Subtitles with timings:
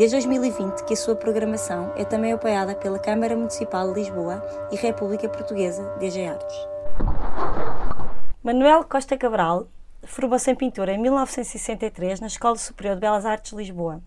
[0.00, 4.42] Desde 2020 que a sua programação é também apoiada pela Câmara Municipal de Lisboa
[4.72, 6.56] e República Portuguesa DG Artes.
[8.42, 9.68] Manuel Costa Cabral
[10.04, 14.00] formou-se em pintura em 1963 na Escola Superior de Belas Artes de Lisboa.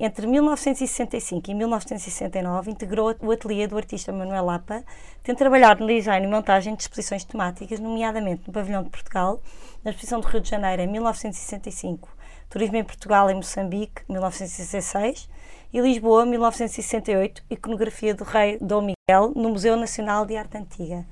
[0.00, 4.82] Entre 1965 e 1969 integrou o ateliê do artista Manuel Lapa,
[5.22, 9.42] tendo trabalhado no design e montagem de exposições temáticas, nomeadamente no Pavilhão de Portugal,
[9.84, 12.21] na Exposição do Rio de Janeiro em 1965
[12.52, 15.26] Turismo em Portugal em Moçambique, 1966,
[15.72, 21.06] e Lisboa, 1968, Iconografia do Rei Dom Miguel, no Museu Nacional de Arte Antiga.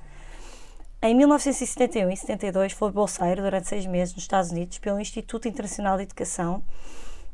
[1.01, 5.97] Em 1971 e 72 foi bolseiro durante seis meses nos Estados Unidos pelo Instituto Internacional
[5.97, 6.63] de Educação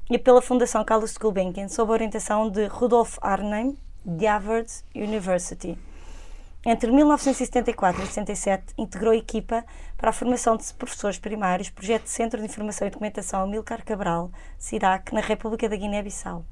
[0.09, 5.77] e pela Fundação Carlos Gulbenkian sob a orientação de Rudolf Arnhem, de Harvard University.
[6.65, 9.63] Entre 1974 e 77, integrou equipa
[9.95, 14.31] para a formação de professores primários, projeto de Centro de Informação e Documentação Amilcar Cabral,
[14.57, 16.45] CIRAC, na República da Guiné-Bissau.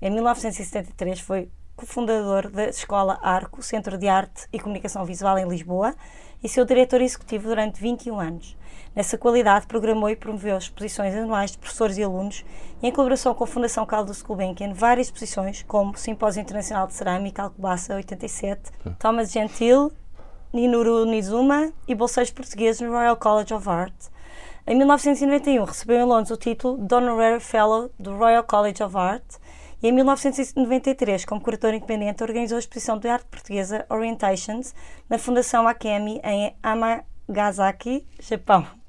[0.00, 5.94] Em 1973 foi cofundador da Escola Arco, Centro de Arte e Comunicação Visual em Lisboa,
[6.42, 8.56] e seu diretor executivo durante 21 anos.
[8.94, 12.44] Nessa qualidade, programou e promoveu exposições anuais de professores e alunos
[12.82, 17.42] e, em colaboração com a Fundação Caldas Gulbenkian, várias exposições, como Simpósio Internacional de Cerâmica,
[17.42, 19.90] Alcobaça 87, Thomas Gentil,
[20.52, 23.94] Ninuru Nizuma e bolseiros portugueses no Royal College of Art.
[24.66, 29.24] Em 1991, recebeu em Londres o título de Honorary Fellow do Royal College of Art
[29.82, 34.74] e em 1993, como curator independente, organizou a exposição de arte portuguesa Orientations
[35.08, 38.81] na Fundação Akemi em Amagasaki, Japão.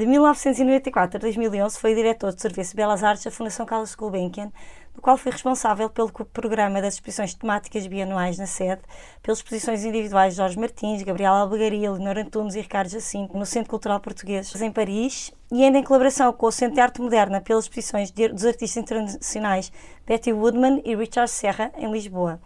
[0.00, 4.50] De 1994 a 2011 foi diretor de Serviço de Belas Artes da Fundação Carlos Gulbenkian,
[4.94, 8.80] do qual foi responsável pelo programa das exposições temáticas bianuais na sede,
[9.22, 13.68] pelas exposições individuais de Jorge Martins, Gabriel Albegaria, Leonor Antunes e Ricardo Jacinto no Centro
[13.68, 17.64] Cultural Português em Paris, e ainda em colaboração com o Centro de Arte Moderna pelas
[17.64, 19.70] exposições dos artistas internacionais
[20.06, 22.40] Betty Woodman e Richard Serra em Lisboa.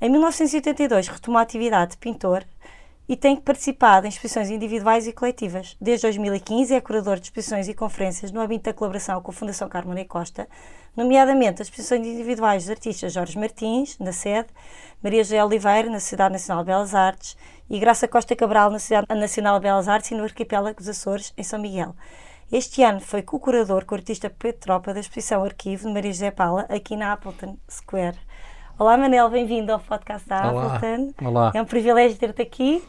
[0.00, 2.44] Em 1982 retomou a atividade de pintor,
[3.08, 5.76] e tem participado em exposições individuais e coletivas.
[5.80, 9.68] Desde 2015 é curador de exposições e conferências no âmbito da colaboração com a Fundação
[9.68, 10.48] Carmen Costa,
[10.96, 14.48] nomeadamente as exposições individuais dos artistas Jorge Martins, na sede,
[15.02, 17.36] Maria José Oliveira, na Cidade Nacional de Belas Artes,
[17.68, 21.32] e Graça Costa Cabral, na Cidade Nacional de Belas Artes e no Arquipélago dos Açores,
[21.36, 21.94] em São Miguel.
[22.52, 26.30] Este ano foi co-curador com o artista Pedro Tropa da exposição Arquivo de Maria José
[26.30, 28.18] Paula, aqui na Appleton Square.
[28.78, 30.76] Olá Manel, bem-vindo ao podcast da Olá.
[30.76, 31.12] Appleton.
[31.22, 31.52] Olá.
[31.54, 32.82] É um privilégio ter-te aqui.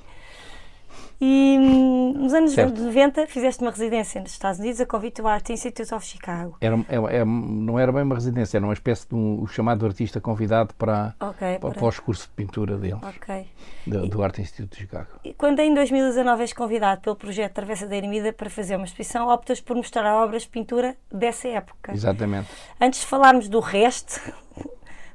[1.19, 2.81] E hum, nos anos certo.
[2.81, 6.57] 90 fizeste uma residência nos Estados Unidos a convite do Art Institute of Chicago.
[6.59, 9.85] Era, é, é, não era bem uma residência, era uma espécie de um, o chamado
[9.85, 13.47] artista convidado para, okay, para, para, os cursos de pintura deles, okay.
[13.85, 15.07] do, do Art Institute de Chicago.
[15.23, 19.27] E quando em 2019 és convidado pelo projeto Travessa da Ermida para fazer uma exposição,
[19.27, 21.93] optas por mostrar obras de pintura dessa época.
[21.93, 22.49] Exatamente.
[22.81, 24.19] Antes de falarmos do resto,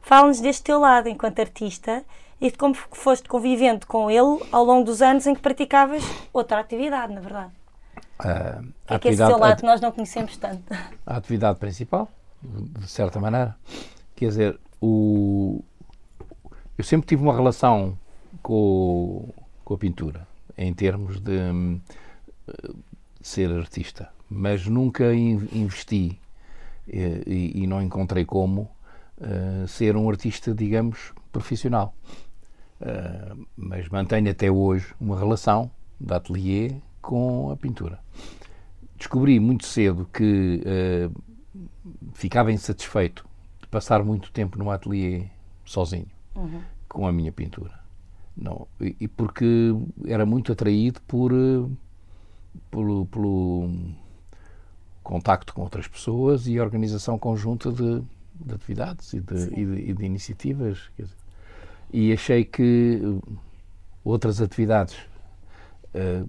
[0.09, 2.03] fala-nos deste teu lado enquanto artista
[2.41, 6.03] e de como foste convivendo com ele ao longo dos anos em que praticavas
[6.33, 7.53] outra atividade, na verdade.
[8.19, 10.63] Uh, é que esse seu lado nós não conhecemos tanto.
[11.05, 12.09] A atividade principal,
[12.43, 13.55] de certa maneira.
[14.17, 15.63] Quer dizer, o,
[16.79, 17.97] eu sempre tive uma relação
[18.43, 19.29] com,
[19.63, 20.27] com a pintura,
[20.57, 22.75] em termos de, de
[23.21, 26.19] ser artista, mas nunca investi
[26.89, 28.71] e, e, e não encontrei como
[29.21, 31.95] uh, ser um artista, digamos, profissional.
[32.81, 35.71] Uh, mas mantenho até hoje uma relação
[36.01, 37.99] de ateliê com a pintura.
[38.97, 41.23] Descobri muito cedo que uh,
[42.15, 43.27] ficava insatisfeito
[43.61, 45.27] de passar muito tempo no ateliê
[45.65, 46.61] sozinho, uhum.
[46.89, 47.79] com a minha pintura.
[48.37, 49.75] Não, e, e porque
[50.07, 51.33] era muito atraído por,
[52.71, 53.71] pelo, pelo
[55.03, 58.03] contacto com outras pessoas e organização conjunta de,
[58.41, 60.91] de atividades e de, e de, e de iniciativas.
[60.99, 61.15] Dizer,
[61.93, 63.01] e achei que
[64.05, 64.97] outras atividades
[65.95, 66.29] uh,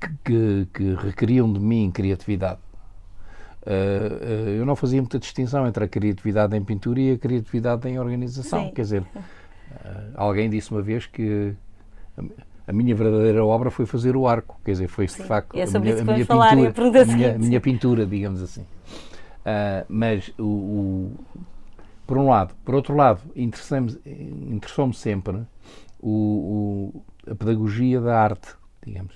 [0.00, 2.60] que, que, que, requeriam de mim criatividade.
[3.62, 7.88] Uh, uh, eu não fazia muita distinção entre a criatividade em pintura e a criatividade
[7.88, 8.66] em organização.
[8.66, 8.72] Sim.
[8.74, 9.04] Quer dizer,
[10.14, 11.54] alguém disse uma vez que
[12.16, 12.22] a,
[12.70, 14.60] a minha verdadeira obra foi fazer o arco.
[14.64, 15.22] Quer dizer, foi Sim.
[15.22, 18.64] de facto é a minha, a minha pintura, a minha, a minha pintura, digamos assim.
[19.88, 21.12] Mas o, o
[22.06, 22.54] por um lado.
[22.64, 25.42] Por outro lado, interessou-me sempre
[26.00, 28.48] o, a pedagogia da arte,
[28.84, 29.14] digamos.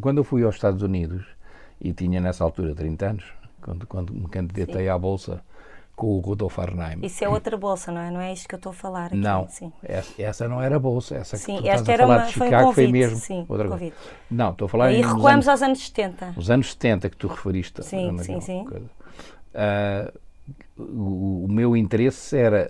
[0.00, 1.26] Quando eu fui aos Estados Unidos,
[1.80, 3.24] e tinha nessa altura 30 anos,
[3.60, 4.88] quando, quando me candidatei Sim.
[4.88, 5.42] à Bolsa
[5.94, 7.00] com o Rodolfo Arnheim.
[7.02, 8.08] Isso é outra bolsa, não é?
[8.08, 9.16] Não é isto que eu estou a falar aqui.
[9.16, 9.48] Não.
[9.82, 11.16] Essa, essa não era bolsa.
[11.16, 13.68] Essa sim, que tu esta era uma, de Chicago foi, um convite, mesmo sim, outra
[13.68, 13.96] convite.
[14.30, 16.34] Não, estou a falar E recuamos anos, aos anos 70.
[16.36, 17.84] Os anos 70 que tu referiste.
[17.84, 18.64] Sim, sim, sim.
[19.58, 20.18] Uh,
[20.78, 22.68] o, o, meu interesse era,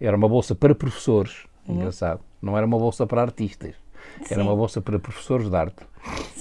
[0.00, 1.76] era uma bolsa para professores, uhum.
[1.76, 2.20] engraçado.
[2.40, 3.74] Não era uma bolsa para artistas.
[4.22, 4.34] Sim.
[4.34, 5.82] Era uma bolsa para professores de arte.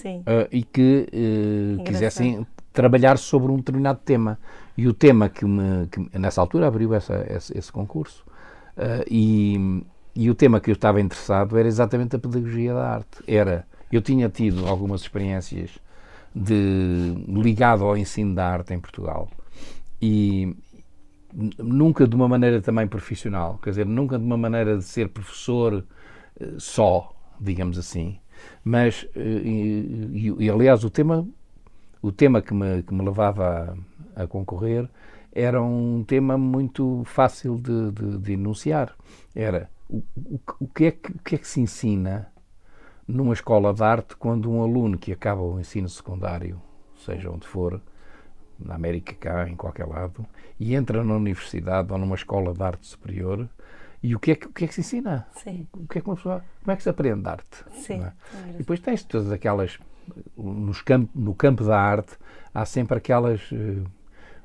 [0.06, 4.40] Uh, e que uh, quisessem trabalhar sobre um determinado tema.
[4.78, 8.24] E o tema que, me, que nessa altura abriu essa, esse, esse concurso.
[8.78, 9.84] Uh, e,
[10.16, 13.24] e o tema que eu estava interessado era exatamente a pedagogia da arte.
[13.28, 15.72] Era, eu tinha tido algumas experiências
[16.34, 19.28] de ligado ao ensino da arte em Portugal
[20.02, 20.56] e
[21.58, 25.86] nunca de uma maneira também profissional, quer dizer, nunca de uma maneira de ser professor
[26.58, 28.20] só, digamos assim,
[28.64, 31.28] mas e, e, e aliás o tema
[32.02, 33.76] o tema que me, que me levava
[34.16, 34.90] a, a concorrer
[35.32, 38.96] era um tema muito fácil de, de, de enunciar.
[39.36, 42.32] Era o, o, o, que é que, o que é que se ensina
[43.08, 46.62] numa escola de arte quando um aluno que acaba o ensino secundário,
[47.06, 47.82] seja onde for,
[48.60, 50.26] na América cá, em qualquer lado,
[50.60, 53.48] e entra na universidade ou numa escola de arte superior,
[54.02, 55.28] e o que é que, o que, é que se ensina?
[55.36, 55.68] Sim.
[55.74, 57.66] O que é que uma pessoa, como é que se aprende arte?
[57.72, 58.04] Sim.
[58.04, 58.14] É?
[58.52, 59.80] E depois tens todas aquelas
[60.38, 62.16] nos campo, no campo da arte
[62.54, 63.84] há sempre aquelas uh,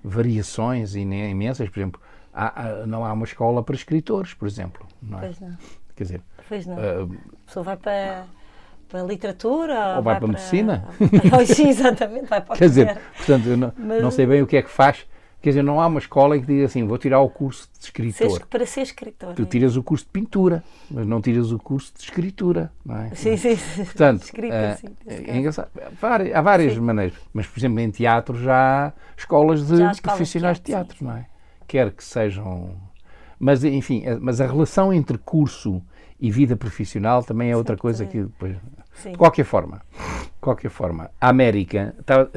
[0.02, 1.68] variações imensas.
[1.68, 2.00] Por exemplo,
[2.32, 4.86] há, há, não há uma escola para escritores, por exemplo.
[5.00, 5.20] Não é?
[5.22, 5.56] Pois não.
[5.94, 6.76] Quer dizer, pois não.
[6.76, 8.26] Uh, a pessoa vai para,
[8.92, 10.88] para a literatura ou, vai, vai para, a medicina.
[11.48, 14.02] Sim, exatamente, vai para Quer dizer, portanto, eu não, Mas...
[14.02, 15.06] não sei bem o que é que faz
[15.42, 18.46] Quer dizer, não há uma escola que diga assim, vou tirar o curso de escritor.
[18.46, 19.34] para ser escritor.
[19.34, 23.10] Tu tiras o curso de pintura, mas não tiras o curso de escritura, não é?
[23.16, 23.84] Sim, sim, sim.
[23.84, 25.68] Portanto, Escrita, é, sim, é engraçado.
[26.32, 26.80] Há várias sim.
[26.80, 30.98] maneiras, mas, por exemplo, em teatro já há escolas de escolas profissionais de teatro, de
[30.98, 31.26] teatro não é?
[31.66, 32.76] Quer que sejam...
[33.42, 35.82] Mas, enfim, mas a relação entre curso
[36.20, 38.56] e vida profissional também é outra coisa que depois...
[38.94, 39.10] Sim.
[39.10, 39.82] De qualquer forma,
[40.40, 42.28] qualquer forma, a América, tá,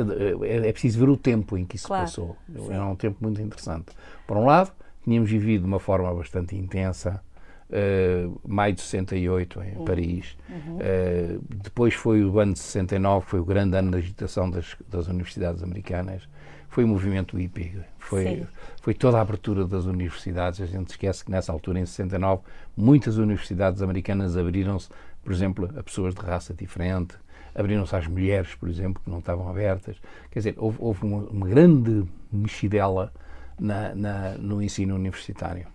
[0.41, 2.05] é preciso ver o tempo em que isso claro.
[2.05, 2.35] passou.
[2.51, 2.73] Sim.
[2.73, 3.87] Era um tempo muito interessante.
[4.25, 4.71] Por um lado,
[5.03, 7.21] tínhamos vivido de uma forma bastante intensa,
[7.69, 9.85] uh, maio de 68 em uhum.
[9.85, 10.35] Paris.
[10.49, 10.77] Uhum.
[10.77, 15.07] Uh, depois foi o ano de 69, foi o grande ano da agitação das, das
[15.07, 16.27] universidades americanas.
[16.75, 18.45] Foi o movimento hippie, foi,
[18.81, 20.59] foi toda a abertura das universidades.
[20.59, 22.41] A gente esquece que nessa altura, em 69,
[22.75, 24.89] muitas universidades americanas abriram-se
[25.25, 27.15] por exemplo, a pessoas de raça diferente,
[27.55, 29.97] abriram-se às mulheres, por exemplo, que não estavam abertas.
[30.29, 33.11] Quer dizer, houve, houve uma, uma, grande mexidela
[33.59, 35.65] na, na, no ensino universitário.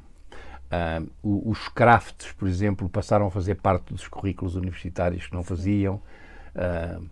[0.71, 5.97] Uh, os crafts, por exemplo, passaram a fazer parte dos currículos universitários que não faziam.
[6.55, 7.05] Uh,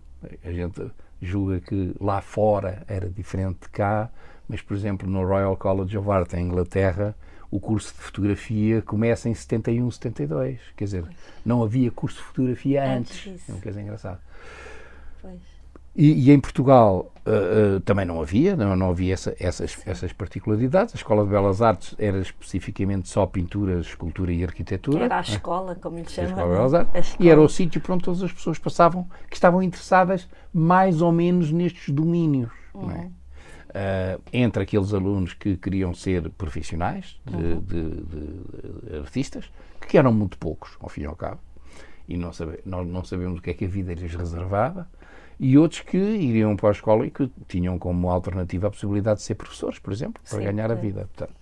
[0.44, 0.80] a gente
[1.20, 4.10] julga que lá fora era diferente de cá,
[4.48, 7.14] mas, por exemplo, no Royal College of Art, em Inglaterra,
[7.50, 10.60] o curso de fotografia começa em 71, 72.
[10.76, 11.04] Quer dizer,
[11.44, 13.26] não havia curso de fotografia antes.
[13.26, 13.48] antes.
[13.48, 14.20] É uma coisa engraçada.
[15.94, 20.12] E, e, em Portugal uh, uh, também não havia, não, não havia essa, essas, essas
[20.12, 20.94] particularidades.
[20.94, 25.06] A Escola de Belas Artes era especificamente só pintura, escultura e arquitetura.
[25.06, 26.36] Era a escola, como lhe chama.
[27.18, 31.10] E era o sítio para onde todas as pessoas passavam que estavam interessadas mais ou
[31.10, 32.50] menos nestes domínios.
[32.74, 32.90] Uhum.
[32.90, 32.94] É?
[32.94, 33.18] Uhum
[33.68, 37.60] uh, entre aqueles alunos que queriam ser profissionais, de, uhum.
[37.60, 39.50] de, de, de, artistas,
[39.86, 41.40] que eram muito poucos, ao fim e ao cabo,
[42.08, 44.88] e não sabe, nós não sabemos o que é que a vida lhes reservava,
[45.38, 49.24] e outros que iriam para a escola e que tinham como alternativa a possibilidade de
[49.24, 51.08] ser professores, por exemplo, para Sim, ganhar a vida.
[51.14, 51.38] Portanto,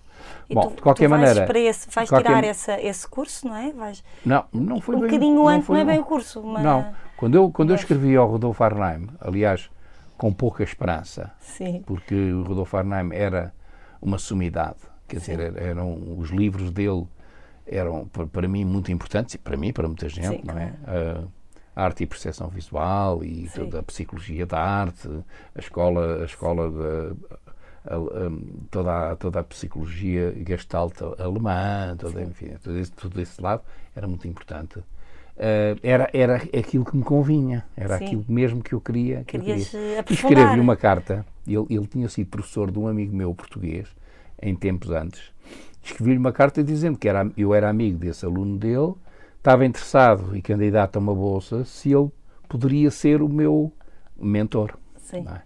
[0.49, 1.47] e Bom, tu, de qualquer maneira.
[1.47, 2.29] Para esse, vais qualquer...
[2.29, 3.73] tirar essa, esse curso, não é?
[3.73, 4.05] Vais...
[4.25, 5.09] Não, não foi um bem.
[5.09, 6.43] Um bocadinho antes, não, é bem o curso.
[6.43, 9.71] Não, quando eu, quando eu escrevi ao Rodolfo Arnheim, aliás,
[10.17, 11.33] com pouca esperança.
[11.41, 11.83] Sim.
[11.87, 13.53] Porque o Rodolfo Arnheim era
[14.01, 14.79] uma sumidade.
[15.09, 15.37] Quer Sim.
[15.37, 17.07] dizer, eram os livros dele
[17.69, 20.73] eram para mim muito importantes e para mim para muita gente, Sim, não é?
[20.87, 21.25] A
[21.77, 25.09] arte e percepção visual e toda a psicologia da arte,
[25.55, 27.17] a escola, a escola de,
[27.85, 28.31] a, a,
[28.71, 33.63] toda, a, toda a psicologia gestalt alemã, toda, enfim, todo esse, todo esse lado
[33.95, 34.79] era muito importante.
[34.79, 38.07] Uh, era, era aquilo que me convinha, era Sim.
[38.07, 39.23] aquilo mesmo que eu queria.
[39.25, 39.99] Que Querias eu queria.
[39.99, 43.87] Eh, Escrevi uma carta, ele, ele tinha sido professor de um amigo meu português,
[44.41, 45.31] em tempos antes.
[45.83, 48.95] Escrevi-lhe uma carta dizendo que era, eu era amigo desse aluno dele,
[49.47, 52.11] estava interessado e candidato a uma bolsa, se ele
[52.49, 53.73] poderia ser o meu
[54.19, 54.77] mentor.
[54.97, 55.23] Sim.
[55.23, 55.43] Não é?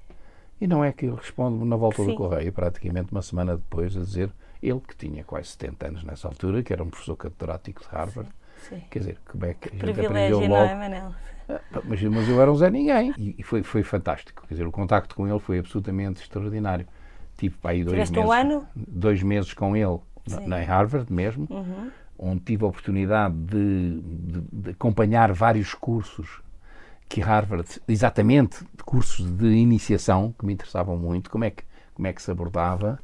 [0.59, 2.09] E não é que ele responde na volta Sim.
[2.09, 4.31] do correio, praticamente uma semana depois, a dizer
[4.63, 8.31] ele que tinha quase 70 anos nessa altura, que era um professor catedrático de Harvard,
[8.69, 8.83] Sim.
[8.91, 10.65] Quer dizer, como é que a gente aprendeu não logo.
[10.65, 11.15] é, Manel?
[11.49, 14.47] Ah, Mas, mas eu era um Zé Ninguém e, e foi, foi fantástico.
[14.47, 16.87] Quer dizer, o contacto com ele foi absolutamente extraordinário.
[17.37, 18.29] Tive para aí dois Tiveste meses.
[18.29, 18.67] um ano?
[18.77, 20.43] Dois meses com ele na, Sim.
[20.43, 20.49] Uhum.
[20.49, 21.49] na Harvard mesmo,
[22.21, 26.41] onde tive a oportunidade de, de- de acompanhar vários cursos
[27.09, 32.13] que Harvard, exatamente cursos de iniciação que me interessavam muito, como é que, como é
[32.13, 33.01] que se abordava,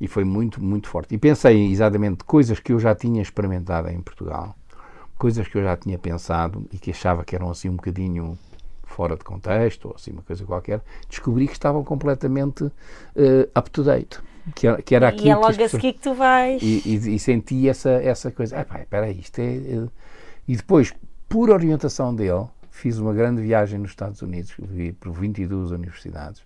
[0.00, 1.14] e foi muito, muito forte.
[1.14, 4.56] E pensei exatamente coisas que eu já tinha experimentado em Portugal,
[5.18, 8.38] coisas que eu já tinha pensado e que achava que eram assim um bocadinho
[8.84, 12.70] fora de contexto, ou assim uma coisa qualquer, descobri que estavam completamente
[13.14, 14.18] eh, up to date.
[14.54, 16.62] Que que era aquilo E é logo a seguir que tu vais.
[16.62, 18.60] e, e- e senti essa, essa coisa.
[18.60, 19.56] Ah, pá, espera aí, isto é.
[19.56, 19.88] eh",
[20.46, 20.92] E depois,
[21.28, 26.42] por orientação dele, fiz uma grande viagem nos Estados Unidos, vi por 22 universidades,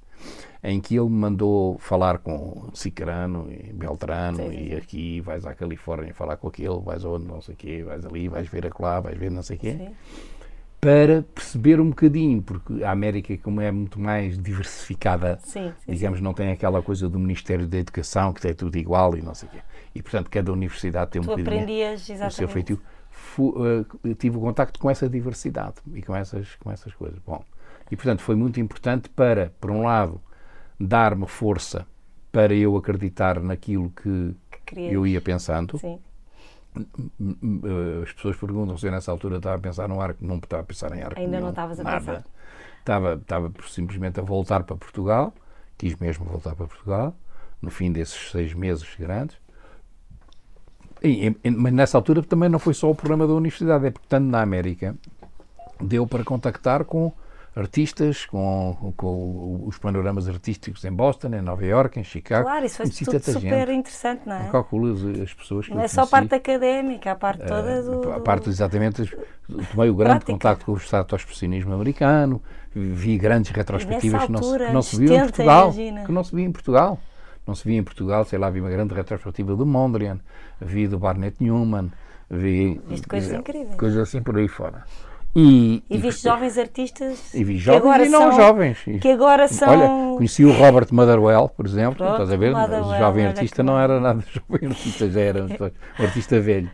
[0.63, 5.45] em que ele me mandou falar com Cicrano e Beltrano, Sim, sim, e aqui, vais
[5.47, 8.67] à Califórnia falar com aquele, vais aonde, não sei o quê, vais ali, vais ver
[8.67, 9.89] acolá, vais ver não sei o quê Sim.
[10.83, 16.21] Para perceber um bocadinho, porque a América, como é muito mais diversificada, Sim, sim, digamos,
[16.21, 19.49] não tem aquela coisa do Ministério da Educação, que é tudo igual e não sei
[19.49, 19.59] o quê.
[19.95, 21.95] E, portanto, cada universidade tem um Tu bocadinho
[22.27, 22.83] o seu feitio.
[24.05, 27.21] Eh, tive o contacto com essa diversidade e com essas, com essas coisas.
[27.25, 27.45] Bom,
[27.89, 30.21] e, portanto, foi muito importante para, por um lado,
[30.81, 31.87] dar-me força
[32.33, 34.35] para eu acreditar naquilo que
[34.67, 35.79] Que eu ia pensando.
[35.79, 36.01] Sim.
[38.03, 40.67] As pessoas perguntam se eu nessa altura estava a pensar no arco, não estava a
[40.67, 41.19] pensar em arco.
[41.19, 41.99] Ainda não nenhum, estavas a nada.
[41.99, 42.25] pensar.
[42.79, 45.33] Estava, estava simplesmente a voltar para Portugal,
[45.77, 47.15] quis mesmo voltar para Portugal,
[47.61, 49.37] no fim desses seis meses grandes.
[51.03, 54.07] E- e- mas nessa altura também não foi só o problema da universidade, é porque
[54.09, 54.97] tanto na América
[55.81, 57.13] deu para contactar com
[57.55, 62.45] artistas, com, com os panoramas artísticos em Boston, em Nova York, em Chicago.
[62.45, 63.79] Claro, isso foi tudo super gente.
[63.79, 64.43] interessante, não é?
[64.45, 68.11] Não calculas as pessoas que Não é só a parte académica, a parte toda do.
[68.13, 69.05] A parte exatamente,
[69.71, 72.43] tomei o grande contacto com o expressionismo americano,
[72.75, 75.65] vi grandes retrospectivas que não, se, que não se viam em 70, Portugal.
[75.65, 76.05] imagina.
[76.05, 76.99] Que não se via em Portugal.
[77.47, 80.21] Não se via em Portugal, sei lá, vi uma grande retrospectiva do Mondrian,
[80.61, 81.91] vi do Barnett Newman,
[82.31, 83.75] vi Viste coisas incríveis.
[83.75, 84.85] coisas assim por aí fora.
[85.35, 87.33] E, E viste jovens artistas.
[87.35, 88.79] e vi que jovens agora e não são- jovens.
[88.87, 89.69] E- Que agora são.
[89.71, 92.53] Olha, conheci o Robert Motherwell, por exemplo, Pronto, estás a ver?
[92.53, 95.49] Motherwell, o jovem olha artista que não era nada jovem artista, já era um
[96.05, 96.71] artista velho.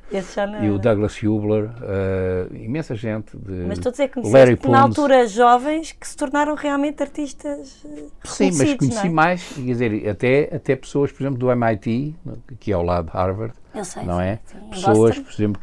[0.61, 0.79] E o.
[0.79, 3.37] Douglas Hubler, eh, imensa gente.
[3.37, 7.85] De Mas tu dizer que Larry conheceste na altura jovens que se tornaram realmente artistas
[7.85, 9.11] eh, Sim, mas conheci é?
[9.11, 12.17] mais, quer dizer, até, até pessoas, por exemplo, do MIT,
[12.59, 14.41] que é ao lado de Harvard, Eu sei, não sim, é?
[14.45, 14.59] sim.
[14.71, 15.61] Pessoas, por exemplo,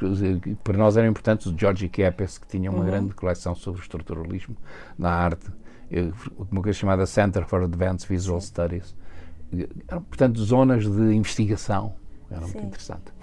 [0.64, 2.86] para nós eram importantes, o Georgie Kepes, que tinha uma Uhum.
[2.86, 4.56] grande coleção sobre estruturalismo
[4.98, 5.48] na arte,
[6.52, 8.96] uma coisa chamada Center for Advanced Visual Studies.
[9.88, 11.94] Eram, portanto, zonas de investigação.
[12.30, 12.66] Era muito Sim.
[12.68, 13.14] interessante.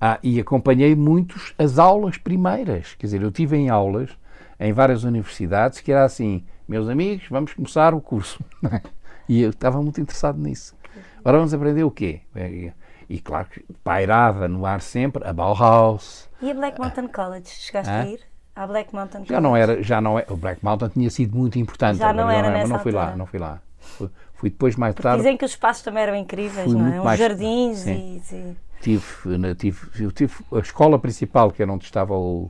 [0.00, 2.94] Ah, e acompanhei muitos as aulas primeiras.
[2.94, 4.10] Quer dizer, eu tive em aulas
[4.58, 8.42] em várias universidades que era assim, meus amigos, vamos começar o curso.
[9.28, 10.74] e eu estava muito interessado nisso.
[11.20, 12.20] Agora vamos aprender o quê?
[13.10, 16.28] E, claro que pairava no ar sempre a Bauhaus.
[16.40, 17.48] E a Black Mountain College?
[17.48, 18.02] Chegaste Hã?
[18.02, 18.20] a ir?
[18.54, 21.58] À Black Mountain Já não era, já não é, o Black Mountain tinha sido muito
[21.58, 21.98] importante.
[21.98, 23.16] Já não agora era mas nessa não fui lá, altura.
[23.18, 23.60] não fui lá.
[23.80, 25.18] Fui, fui depois mais tarde.
[25.18, 27.00] Dizem que os espaços também eram incríveis, não é?
[27.00, 28.22] Uns mais- jardins sim.
[28.30, 29.04] e, e- tive,
[29.56, 32.48] tive, eu tive a escola principal, que era onde estava o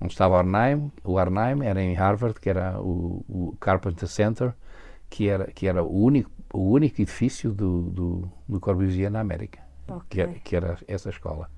[0.00, 4.54] onde estava o Arnhem, o Arnhem era em Harvard, que era o, o Carpenter Center,
[5.10, 9.58] que era, que era o, único, o único edifício do, do, do Corbusier na América,
[10.08, 10.40] que, era, Ok.
[10.44, 11.50] que era essa escola.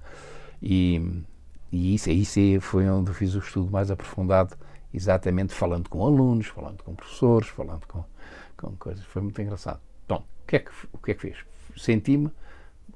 [0.60, 1.22] E,
[1.70, 4.56] e isso, isso aí foi onde eu fiz o estudo mais aprofundado,
[4.92, 8.04] exatamente falando com alunos, falando com professores, falando com,
[8.56, 9.04] com coisas.
[9.04, 9.80] Foi muito engraçado.
[10.04, 11.38] Então, o que é que, o que, é que fez?
[11.76, 12.30] Senti-me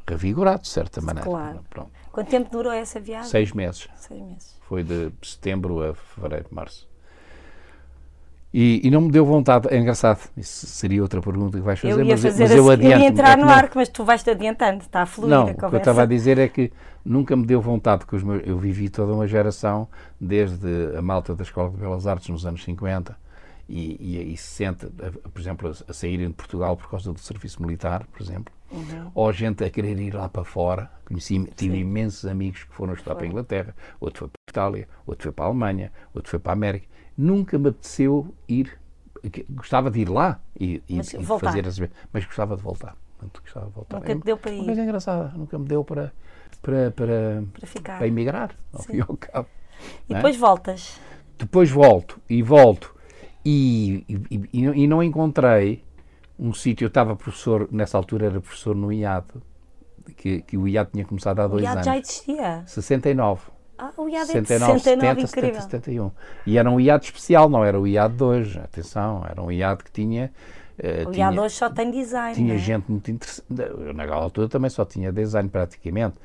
[0.07, 1.29] revigorado, de certa maneira.
[1.29, 1.65] Claro.
[1.69, 1.91] Pronto.
[2.13, 3.31] Quanto tempo durou essa viagem?
[3.31, 3.89] Seis meses.
[3.97, 4.57] Seis meses.
[4.63, 6.89] Foi de setembro a fevereiro, março.
[8.59, 9.69] E, e não me deu vontade.
[9.71, 10.31] É engraçado.
[10.35, 13.03] Isso seria outra pergunta que vais fazer, Eu mas, eu- fazer mas eu eu adianto.
[13.03, 15.41] ia entrar É que no não- arco, mas tu vais-te adiantando, está a fluir Não,
[15.41, 15.77] a o que eu conversa.
[15.79, 16.73] estava a dizer é que
[17.05, 19.87] nunca me deu vontade, porque os meus, eu vivi toda uma geração,
[20.19, 23.15] desde a malta da Escola de Belas Artes nos anos 50
[23.69, 27.21] e, e, e 60, a- por exemplo, a, a saírem de Portugal por causa do
[27.21, 29.11] serviço militar, por exemplo, Uhum.
[29.15, 30.91] ou gente a querer ir lá para fora.
[31.05, 34.89] Conheci, tive imensos amigos que foram estudar para a Inglaterra, outro foi para a Itália,
[35.07, 36.87] outro foi para a Alemanha, outro foi para a América.
[37.17, 38.79] Nunca me apeteceu ir,
[39.51, 41.79] gostava de ir lá e, e- Mas e fazer as
[42.13, 42.97] mas gostava de voltar.
[43.43, 43.97] Gostava de voltar.
[43.97, 44.67] Nunca É te deu para uma ir.
[44.67, 46.13] coisa engraçada, nunca me deu para,
[46.61, 47.99] para, para, Para ficar.
[47.99, 48.93] para emigrar, ao Sim.
[48.93, 49.49] fim e ao cabo.
[50.09, 50.17] E é?
[50.17, 51.01] depois voltas.
[51.39, 52.95] Depois volto e volto
[53.45, 55.83] e, e, e- não encontrei
[56.39, 56.85] um sítio.
[56.85, 59.27] Eu estava professor, nessa altura era professor no IAD,
[60.17, 61.87] que, que o IAD tinha começado há O dois IAD anos.
[61.87, 62.63] já existia.
[62.67, 63.41] 69.
[63.79, 65.61] Ah, o IAD 69, é de 69, 70, incrível.
[65.61, 66.11] 70, 71.
[66.47, 68.59] E era um IAD especial, não era o IAD de hoje.
[68.59, 70.33] Atenção, era um IAD que tinha.
[70.79, 72.35] eh, O tinha, IAD hoje só tem design.
[72.35, 72.59] tinha né?
[72.61, 73.47] gente muito interessante.
[73.95, 76.17] Naquela altura também só tinha design praticamente.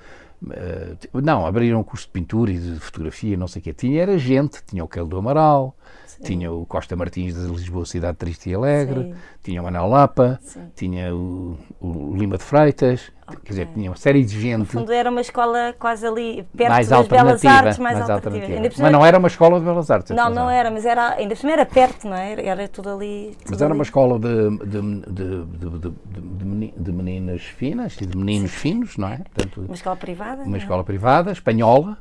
[1.00, 3.74] T- não, abriram um curso de pintura e de fotografia, não sei o quê.
[3.74, 5.75] Tinha era gente, tinha o Quelo do Amaral,
[6.23, 9.13] tinha o Costa Martins de Lisboa Cidade Triste e Alegre, Sim.
[9.43, 10.61] tinha o Manel Lapa, Sim.
[10.75, 13.11] tinha o, o Lima de Freitas,
[13.43, 16.69] quer dizer, tinha uma série de gente No fundo era uma escola quase ali, perto
[16.69, 17.53] mais das Belas alternativa.
[17.53, 18.45] Artes, mais, alternativa.
[18.53, 20.15] Ainda por cima- Mas não era uma escola de Belas Artes.
[20.15, 22.31] Não, não era, mas era, ainda por cima era perto, não é?
[22.33, 23.35] Era, era tudo ali.
[23.39, 23.77] Tudo Mas era ali.
[23.77, 25.93] uma escola de, de, de, de, de,
[26.37, 29.17] de meni- de meninas finas e de meninos finos, não é?
[29.17, 30.41] Portanto, Uma escola privada?
[30.41, 30.57] uma não é?
[30.57, 31.97] escola privada, espanhola,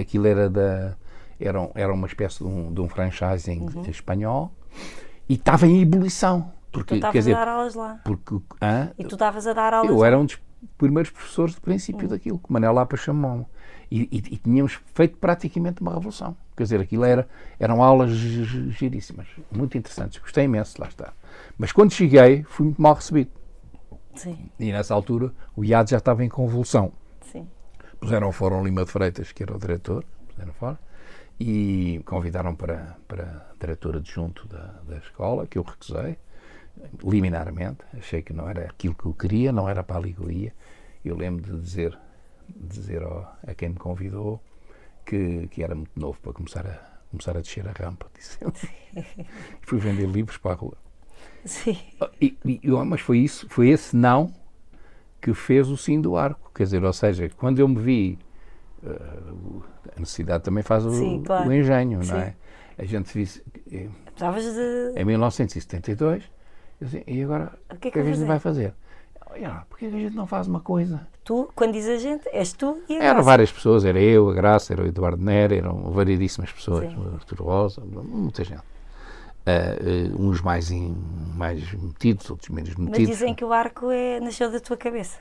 [0.00, 0.94] aquilo era, da,
[1.40, 4.52] era, era uma espécie de um, de um franchising espanhol
[5.28, 6.36] e estava em ebulição.
[6.38, 6.44] Uhum.
[6.72, 8.00] Tu Porque, estavas a dar aulas lá.
[8.04, 8.34] porque?
[8.98, 10.06] E tu estavas a dar aulas eu lá.
[10.06, 10.38] era um dos
[10.76, 13.46] primeiros professores do princípio daquilo, que Manel Lapa chamou-me.
[13.90, 16.36] E, e, e tínhamos feito praticamente uma revolução.
[16.56, 17.28] Quer dizer, aquilo era,
[17.58, 20.18] eram aulas gi- gi- giríssimas, muito interessantes.
[20.18, 21.14] Gostei imenso de lá estar.
[21.56, 23.30] Mas quando cheguei, fui muito mal recebido.
[24.14, 26.92] Sim, E nessa altura, o IAD já estava em convulsão.
[27.20, 27.46] sim.
[28.00, 30.78] Puseram fora o Lima de Freitas, que era o diretor, puseram fora,
[31.38, 36.16] e convidaram para, para a diretora adjunto da, da escola, que eu recusei,
[37.04, 37.78] liminarmente.
[37.96, 40.52] Achei que não era aquilo que eu queria, não era para ali que eu ia.
[41.04, 41.98] Eu lembro de dizer,
[42.48, 44.42] dizer ao- a quem me convidou
[45.04, 46.78] que, que era muito novo para começar a,
[47.10, 48.06] começar a descer a rampa.
[48.16, 48.38] Disse.
[48.42, 50.76] E fui vender livros para a rua.
[51.44, 51.78] Sim.
[52.20, 54.32] E, e- e, mas foi isso, foi esse não
[55.20, 56.50] que fez o sim do arco.
[56.54, 58.18] Quer dizer, ou seja, quando eu me vi,
[58.84, 61.48] a necessidade também faz o, Sim, claro.
[61.48, 62.12] o engenho, Sim.
[62.12, 62.34] não é?
[62.78, 63.42] A gente disse,
[63.72, 63.88] eh,
[64.94, 65.00] de.
[65.00, 66.24] em 1972,
[66.80, 68.74] eu disse, e agora O que é o que que a gente vai fazer?
[69.30, 71.06] Olha, por que a gente não faz uma coisa?
[71.24, 74.34] Tu, quando diz a gente, és tu e a Eram várias pessoas, era eu, a
[74.34, 76.96] Graça, era o Eduardo Nera, eram variedíssimas pessoas, Sim.
[76.98, 78.62] o Arturo Rosa, muita gente.
[79.48, 80.96] Ah, ah, uns mais, em-
[81.36, 83.08] mais metidos, outros menos Mas metidos.
[83.10, 85.18] dizem que o arco é, nasceu da tua cabeça.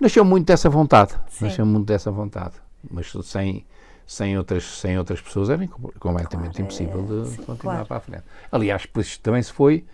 [0.00, 1.44] Nasceu muito dessa vontade, Sim.
[1.46, 2.54] nasceu muito dessa vontade,
[2.90, 3.64] mas sem,
[4.06, 7.86] sem, outras, sem outras pessoas era completamente Claro, impossível de sim, continuar claro.
[7.86, 8.24] para a frente.
[8.50, 9.84] Aliás, depois também se foi,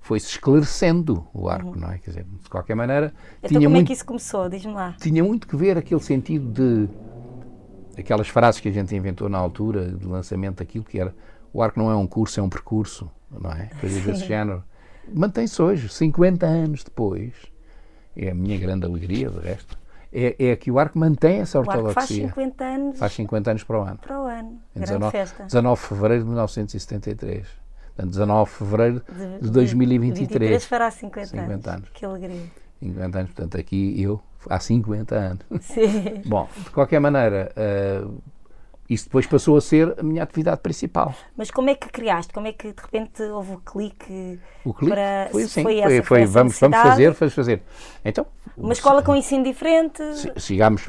[0.00, 1.98] foi se esclarecendo o arco, não é?
[1.98, 3.48] Quer dizer, de qualquer maneira, Uhum.
[3.50, 4.48] Então tinha como muito, é que isso começou?
[4.48, 4.96] Diz-me lá.
[5.00, 6.88] tinha muito que ver aquele sentido de
[8.00, 11.14] aquelas frases que a gente inventou na altura de lançamento daquilo que era
[11.52, 13.70] o arco não é um curso, é um percurso, não é?
[13.80, 14.62] Coisas desse género.
[15.12, 17.32] Mantém-se hoje, 50 anos depois,
[18.14, 19.78] é a minha grande alegria, de resto,
[20.12, 22.28] é, é que o arco mantém essa O arco faz ortodoxia.
[22.28, 23.98] 50 anos Faz 50 anos para o ano.
[23.98, 24.48] para o ano.
[24.74, 25.44] Em Grande 19, festa.
[25.44, 27.46] 19 de fevereiro de 1973.
[27.96, 30.28] Portanto, 19 de fevereiro De- de de 2023.
[30.30, 31.88] 23 fará 50, 50 anos.
[31.92, 32.42] Que alegria.
[32.80, 35.42] 50 anos, portanto, aqui eu há 50 anos.
[35.62, 36.22] Sim.
[36.26, 38.04] Bom, de qualquer maneira, eh,
[38.88, 41.14] isso depois passou a ser a minha atividade principal.
[41.36, 42.32] Mas como é que criaste?
[42.32, 44.40] Como é que de repente houve o clique?
[44.64, 47.62] O clique Para- foi assim, foi foi, essa- foi, vamos, vamos fazer, vamos fazer.
[48.04, 50.02] Então, Uma escola com ensino diferente?
[50.38, 50.88] chegámos,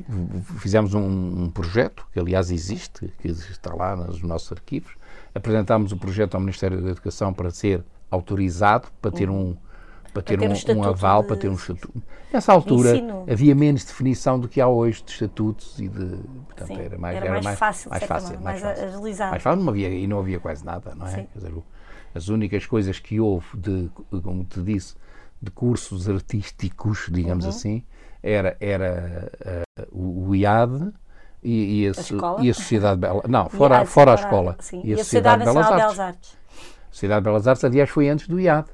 [0.60, 4.94] fizemos um, um projeto, que aliás existe, que está lá nos nossos arquivos,
[5.36, 9.56] apresentámos o projeto ao Ministério da Educação para ser autorizado, para ter um
[10.10, 12.02] para ter, ter um um, aval, de- para ter um estatuto.
[12.32, 13.26] Nessa altura ensino.
[13.30, 16.18] havia menos definição do que há hoje de estatutos e de.
[16.46, 18.88] Portanto, Sim, era mais, era mais fácil, de mais fácil, mais mais fácil.
[18.96, 19.32] agilizado.
[19.32, 21.28] Mais fácil, não havia, e não havia quase nada, não é?
[21.36, 21.54] Dizer,
[22.14, 23.90] as únicas coisas que houve, de,
[24.24, 24.96] como te disse,
[25.42, 27.50] de cursos artísticos, digamos Uhum.
[27.52, 27.84] assim,
[28.22, 30.92] era, era eh, o, IAD
[31.42, 32.44] e, e a, escola?
[32.44, 33.24] e a Sociedade Bela.
[33.28, 34.58] Não, fora, IAD, fora a escola.
[34.60, 34.82] Sim.
[34.84, 36.30] E a Sociedade, Nacional de Belas Belas Artes.
[36.32, 36.38] Artes.
[36.90, 38.68] A Sociedade de Belas Artes, aliás, foi antes do IAD.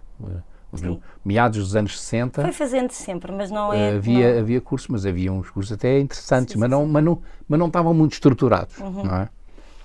[0.81, 0.99] Sim.
[1.23, 2.41] Meados dos anos 60.
[2.41, 3.95] Foi fazendo sempre, mas não é.
[3.95, 6.81] Havia, não- havia cursos, mas havia uns cursos até interessantes, Sim, mas, sim, Uhum.
[6.85, 9.29] não, mas, não, mas não estavam muito estruturados, não é?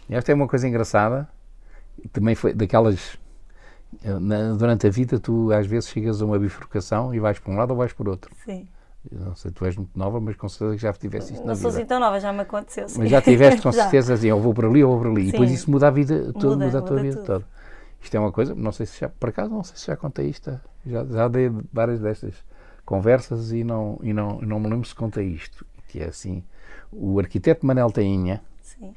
[0.09, 1.29] E esta é uma coisa engraçada,
[2.13, 3.19] também foi daquelas,
[4.05, 7.53] eh, na- durante a vida tu às vezes chegas a uma bifurcação e vais para
[7.53, 8.31] um lado ou vais para o outro.
[8.45, 8.67] Sim.
[9.11, 11.49] Eu não sei, tu és muito nova, mas com certeza que já tiveste isso na
[11.49, 11.79] Não sou vida.
[11.83, 12.87] assim tão nova, já me aconteceu.
[12.87, 12.99] sim.
[12.99, 15.29] Mas já tiveste com certeza assim, eu vou para ali ou vou para ali.
[15.29, 15.55] E depois Sim.
[15.55, 17.27] isso muda a vida toda, Muda, muda, a tua muda vida tudo.
[17.27, 17.45] toda.
[18.01, 20.29] Isto é uma coisa, não sei se já, por acaso, não sei se já contei
[20.29, 20.59] isto.
[20.87, 22.35] Já, já dei várias destas
[22.85, 25.67] conversas e não, e não, não me lembro se contei isto.
[25.89, 26.43] Que é assim,
[26.93, 28.95] o arquiteto Manel Tainha, Sim.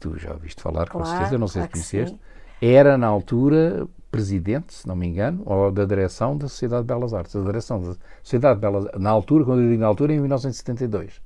[0.00, 2.20] tu já ouviste falar com Claro, certeza, não sei claro se conheceste,
[2.60, 7.14] era na altura presidente, se não me engano, ou da direção da Sociedade de Belas
[7.14, 7.34] Artes.
[7.34, 11.20] A direção da Sociedade de Belas na altura, quando eu digo na altura, em 1972,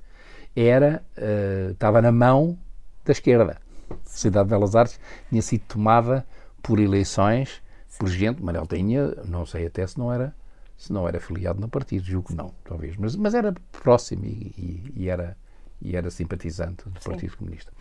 [0.55, 2.57] era, eh, estava na mão
[3.05, 3.57] da esquerda.
[3.91, 4.99] A Sociedade de Belas Artes
[5.29, 6.25] tinha sido tomada
[6.61, 7.61] por eleições,
[7.99, 10.33] por gente, Manel Tainha, não sei até se não era
[10.77, 14.53] se não era afiliado no partido, julgo que não, talvez, mas, mas era próximo e,
[14.55, 15.35] e- e era,
[15.81, 17.09] e era simpatizante do Sim.
[17.09, 17.73] Partido Comunista.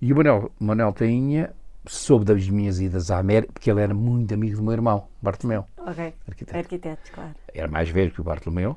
[0.00, 1.52] E o Manuel, Manuel Tainha
[1.86, 5.66] soube das minhas idas à América, porque ele era muito amigo do meu irmão, Bartolomeu.
[5.76, 6.14] Ok.
[6.26, 6.58] Arquiteto.
[6.58, 7.34] Arquiteto, claro.
[7.52, 8.76] Era mais velho que o Bartolomeu.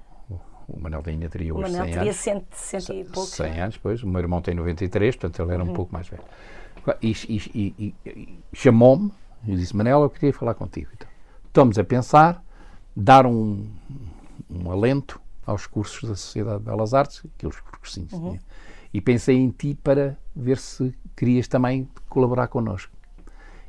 [0.67, 1.75] O Manuel Tainha teria hoje 100 anos.
[1.75, 3.29] O Manuel teria 100, 100 e pouco.
[3.29, 4.03] 100 anos, pois.
[4.03, 5.71] O meu irmão tem 93, portanto ele era uhum.
[5.71, 6.23] um pouco mais velho.
[7.01, 9.11] E, e, e, chamou-me
[9.47, 10.89] e disse: Manel, eu queria falar contigo.
[10.93, 11.07] Então,
[11.47, 12.43] estamos a pensar
[12.95, 13.65] dar um,
[14.49, 18.37] um alento aos cursos da Sociedade de Belas Artes, aqueles cursinhos uhum.
[18.91, 22.91] E pensei em ti para ver se querias também colaborar connosco.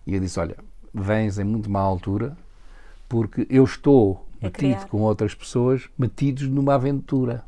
[0.06, 0.56] E eu disse: Olha,
[0.94, 2.37] vens em muito má altura,
[3.09, 7.44] porque eu estou metido com outras pessoas, metidos numa aventura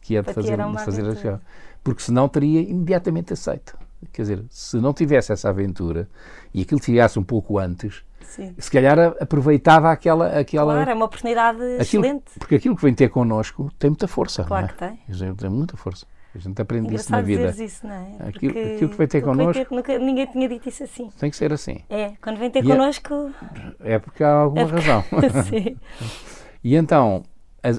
[0.00, 1.40] que é de fazer, fazer a show.
[1.82, 3.76] Porque senão teria imediatamente aceito.
[4.12, 6.08] Quer dizer, se não tivesse essa aventura
[6.52, 8.54] e aquilo tivesse um pouco antes, Sim.
[8.58, 10.28] se calhar aproveitava aquela.
[10.38, 12.38] aquela claro, é uma oportunidade aquilo, excelente.
[12.38, 14.44] Porque aquilo que vem ter connosco tem muita força.
[14.44, 14.68] Claro é?
[14.68, 15.00] que tem.
[15.08, 16.06] Dizer, tem muita força.
[16.34, 17.54] A gente aprende isso na vida.
[17.62, 18.28] Isso, não é?
[18.28, 19.64] Aquilo, aquilo, que vem ter connosco.
[19.64, 21.10] Ter, nunca, ninguém tinha dito isso assim.
[21.18, 21.80] Tem que ser assim.
[21.90, 23.30] É, quando vem ter e é- connosco.
[23.80, 24.80] É, é porque há alguma é porque...
[24.80, 25.04] razão.
[25.44, 25.76] Sim.
[26.64, 27.22] e então,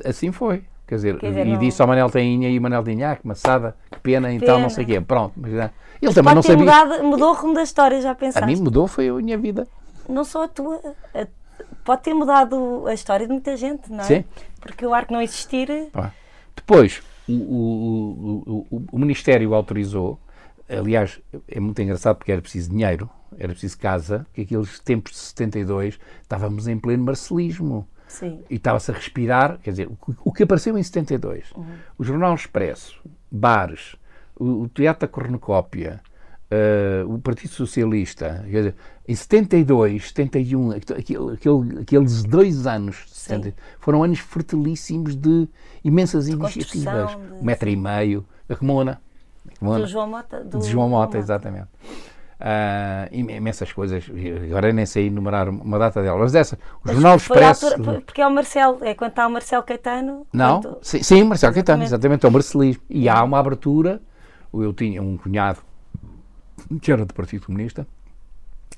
[0.06, 0.64] assim foi.
[0.94, 1.60] Quer dizer, Quer dizer e não...
[1.60, 4.34] disse ao Manel Tainha e o Manel Tainha, ah, que maçada, que pena, pena.
[4.40, 5.02] então não sei o quê.
[5.02, 5.34] Pronto.
[5.36, 5.72] Mas, ele
[6.04, 6.58] mas também não sabia.
[6.60, 8.44] Mudado, mudou o rumo da história, já pensaste?
[8.44, 9.68] A mim mudou, foi a minha vida.
[10.08, 10.80] Não só a tua.
[11.16, 11.26] A,
[11.84, 14.04] pode ter mudado a história de muita gente, não é?
[14.04, 14.24] Sim.
[14.62, 15.68] Porque o arco não existir.
[16.56, 20.20] Depois, o, o, o, o Ministério autorizou,
[20.70, 25.18] aliás, é muito engraçado porque era preciso dinheiro, era preciso casa, que aqueles tempos de
[25.18, 27.88] 72 estávamos em pleno marcelismo.
[28.14, 28.44] Sim.
[28.48, 29.90] E estava-se a respirar, quer dizer,
[30.24, 31.66] o, que apareceu em 72, uhum.
[31.98, 33.96] o Jornal Expresso, bares,
[34.36, 36.00] o, o Teatro da Cornucópia,
[36.52, 38.76] uh, o Partido Socialista, quer dizer,
[39.08, 41.00] em 72, 71, aquele,
[41.34, 45.50] aquele, aqueles dois anos 70, foram anos fertilíssimos de
[45.84, 47.10] imensas de iniciativas.
[47.10, 47.18] De...
[47.18, 49.02] Um metro e meio, a Remona.
[49.60, 50.44] Do João Mota.
[50.44, 50.60] Do...
[50.60, 51.68] De João Mota, exatamente.
[52.44, 54.04] Uh, imensas coisas,
[54.44, 57.68] agora nem sei enumerar uma data delas, mas essa, o mas Jornal Expresso.
[57.68, 60.28] Altura, porque é o Marcelo, é quando está o Marcelo Caetano.
[60.34, 60.78] Não, quando...
[60.82, 62.84] sim, sim, Marcelo Caetano, exatamente, é o marcelismo.
[62.90, 64.02] E há uma abertura,
[64.54, 65.60] eu tinha um cunhado
[66.82, 67.88] que era do Partido Comunista,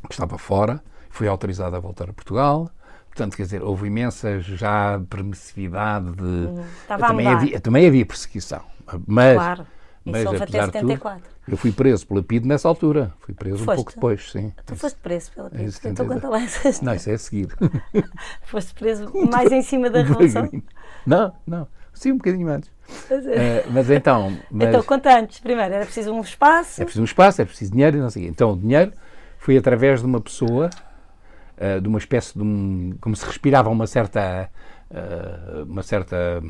[0.07, 2.69] que estava fora, foi autorizado a voltar a Portugal.
[3.07, 6.23] Portanto, quer dizer, houve imensas já permissividade de.
[6.23, 8.61] Hum, também, havia, também havia perseguição.
[9.07, 9.67] Mas, claro.
[10.05, 11.19] Mas, Isso houve até 74.
[11.19, 13.11] Tudo, eu fui preso pela PID nessa altura.
[13.21, 13.71] Fui preso foste?
[13.71, 14.53] um pouco depois, sim.
[14.63, 15.79] Tu foste preso pela PID?
[15.83, 17.47] Então conta lá essa Não, isso é a seguir.
[18.45, 20.47] foste preso mais em cima da Revolução?
[21.07, 21.67] Não, não.
[21.91, 22.69] Sim, um bocadinho antes.
[23.09, 23.29] Mas, uh,
[23.71, 24.37] mas então.
[24.51, 25.39] Mas, então, conta antes.
[25.39, 26.81] Primeiro, era preciso um espaço.
[26.81, 28.31] É preciso um espaço, é preciso dinheiro e não sei o quê.
[28.31, 28.91] Então, o dinheiro
[29.39, 30.69] foi através de uma pessoa,
[31.57, 32.95] uh, de uma espécie de um.
[33.01, 34.51] como se respirava uma certa.
[34.91, 36.43] Uh, uma certa.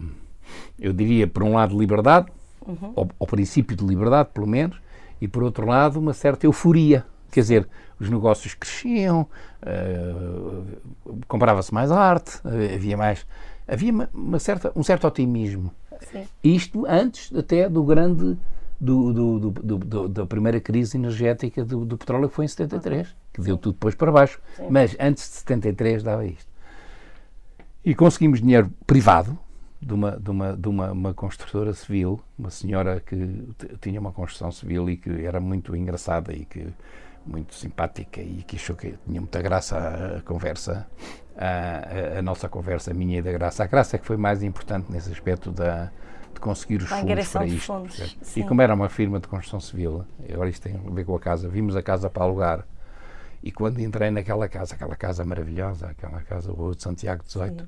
[0.77, 2.27] eu diria, por um lado, liberdade,
[2.67, 2.93] uhum.
[2.95, 4.79] ao, ao princípio de liberdade, pelo menos,
[5.19, 7.05] e por outro lado, uma certa euforia.
[7.31, 9.27] Quer dizer, os negócios cresciam,
[9.61, 12.39] uh, comprava-se mais arte,
[12.73, 13.25] havia mais
[13.67, 15.71] havia uma, uma, certa, um certo otimismo.
[16.11, 16.25] Sim.
[16.43, 18.37] Isto antes até do grande
[18.79, 23.57] do, do, do, da primeira crise energética do, petróleo que foi em 73, que deu
[23.57, 24.39] tudo depois para baixo.
[24.55, 24.67] Sim.
[24.69, 26.47] Mas antes de 73 dava isto.
[27.83, 29.37] E conseguimos dinheiro privado
[29.85, 33.47] de uma, de uma, de uma, uma construtora civil, uma senhora que
[33.79, 36.67] tinha uma construção civil e que era muito engraçada e que
[37.23, 40.87] muito simpática e que achou que tinha muita graça a, a conversa
[41.37, 43.63] a, a, nossa conversa, a minha e da Graça.
[43.63, 45.91] A Graça é que foi mais importante nesse aspecto da,
[46.33, 47.65] de conseguir os fundos para isto.
[47.65, 51.15] Fundos, e como era uma firma de construção civil, agora isto tem a ver com
[51.15, 52.65] a casa, vimos a casa para alugar.
[53.43, 57.67] E quando entrei naquela casa, aquela casa maravilhosa, aquela casa de Santiago 18,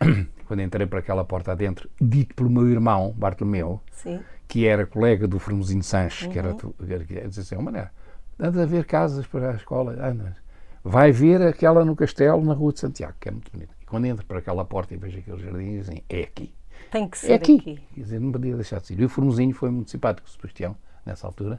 [0.46, 4.20] quando entrei para aquela porta adentro, dito pelo meu irmão, Bartolomeu, Sim.
[4.46, 6.32] que era colega do Formosinho Sanches, uhum.
[6.32, 7.90] que era, que era, disse assim, oh, maneira,
[8.38, 10.36] anda a ver casas para a escola, anda
[10.82, 13.74] vai ver aquela no castelo na Rua de Santiago, que é muito bonita.
[13.80, 16.54] E quando entra para aquela porta e vejo aqueles jardins, dizem, é aqui.
[16.90, 17.56] Tem que ser é aqui.
[17.56, 17.80] aqui.
[17.94, 18.98] Quer dizer, não podia deixar de ser.
[18.98, 21.58] E o Formosinho foi muito simpático, Sebastião, nessa altura.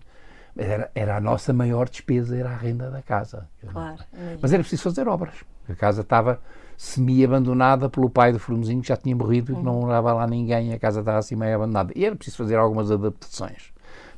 [0.56, 3.48] Mas era, era a nossa maior despesa, era a renda da casa.
[3.68, 4.04] Claro.
[4.42, 5.36] Mas era preciso fazer obras.
[5.68, 6.42] A casa estava
[6.80, 9.62] semi-abandonada pelo pai do Formosinho, que já tinha morrido, uhum.
[9.62, 11.92] não morava lá ninguém, a casa estava assim meio abandonada.
[11.94, 13.74] E era preciso fazer algumas adaptações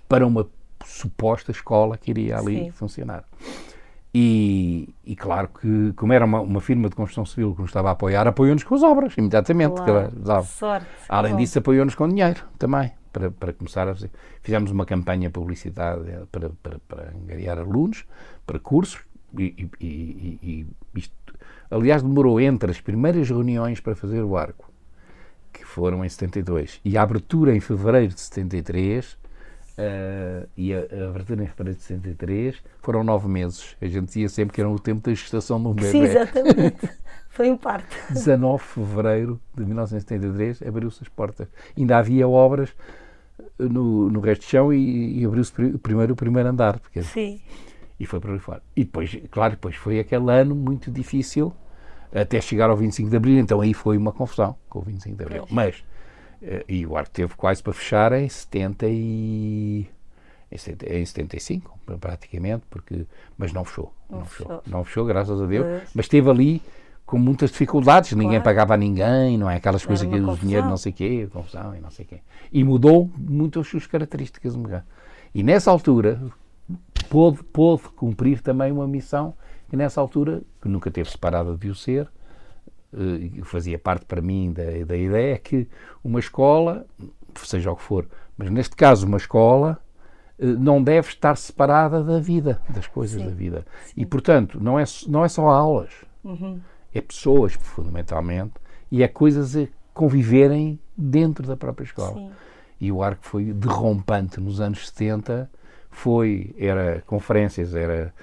[0.08, 0.47] para uma
[0.86, 2.71] suposta escola que iria ali Sim.
[2.71, 3.24] funcionar.
[4.13, 7.89] E, e, claro que, como era uma, uma, firma de construção civil que nos estava
[7.89, 9.82] a apoiar, apoiou-nos com as obras, imediatamente.
[9.82, 10.12] Claro.
[10.24, 10.86] Ela, Sorte.
[11.10, 14.12] Além disso, apoiou-nos com dinheiro também, para, para começar a fazer.
[14.43, 18.06] Fizemos uma campanha publicidade para, para, para angariar alunos,
[18.45, 19.00] para cursos,
[19.36, 21.15] e, e, e, isto,
[21.71, 24.69] aliás, demorou entre as primeiras reuniões para fazer o arco,
[25.51, 29.19] que foram em 72, e a abertura em fevereiro de 73
[29.71, 33.75] Uh, e a, a abertura em fevereiro de 63 foram nove meses.
[33.81, 35.89] A gente dizia sempre que era o tempo da gestação de um bebê.
[35.89, 36.89] Sim, exatamente.
[37.29, 37.95] Foi um parto.
[38.10, 41.47] 19 de fevereiro de 1973 abriu-se as portas.
[41.75, 42.75] Ainda havia obras
[43.57, 46.77] no, no resto de chão e, e abriu-se primeiro o primeiro andar.
[46.77, 47.39] Porque, Sim.
[48.01, 48.63] E foi para ali fora.
[48.75, 51.53] E depois, claro, depois foi aquele ano muito difícil
[52.11, 53.37] até chegar ao 25 de Abril.
[53.37, 55.45] Então aí foi uma confusão com o 25 de Abril.
[55.51, 55.83] Mas
[56.41, 59.87] eh, e o arco teve quase para fechar em 70 e
[60.51, 63.05] em 75, praticamente, porque
[63.37, 64.47] mas não fechou, não, não fechou.
[64.47, 66.61] fechou, não fechou, graças a Deus, mas esteve ali
[67.05, 68.23] com muitas dificuldades, claro.
[68.23, 71.75] ninguém pagava a ninguém, não é aquelas coisas que o dinheiro não sei quê, confusão
[71.75, 72.19] e não sei quê.
[72.51, 74.53] E mudou muito as suas características
[75.33, 76.19] E nessa altura
[77.12, 79.36] pôde, pôde cumprir também uma missão
[79.69, 82.08] que nessa altura, que nunca teve separada de o ser,
[82.93, 85.67] uh, fazia parte para mim da, da ideia, é que
[86.02, 86.86] uma escola,
[87.36, 89.78] seja o que for, mas neste caso uma escola,
[90.39, 93.28] uh, não deve estar separada da vida, das coisas Sim.
[93.28, 93.65] da vida.
[93.88, 93.93] Sim.
[93.97, 95.91] E, portanto, não é, não é só aulas,
[96.24, 96.62] uhum.
[96.93, 98.54] é pessoas, fundamentalmente,
[98.89, 102.13] e é coisas a conviverem dentro da própria escola.
[102.13, 102.32] Sim.
[102.80, 105.50] E o arco foi derrompante nos anos 70,
[105.91, 108.13] foi, era conferências, era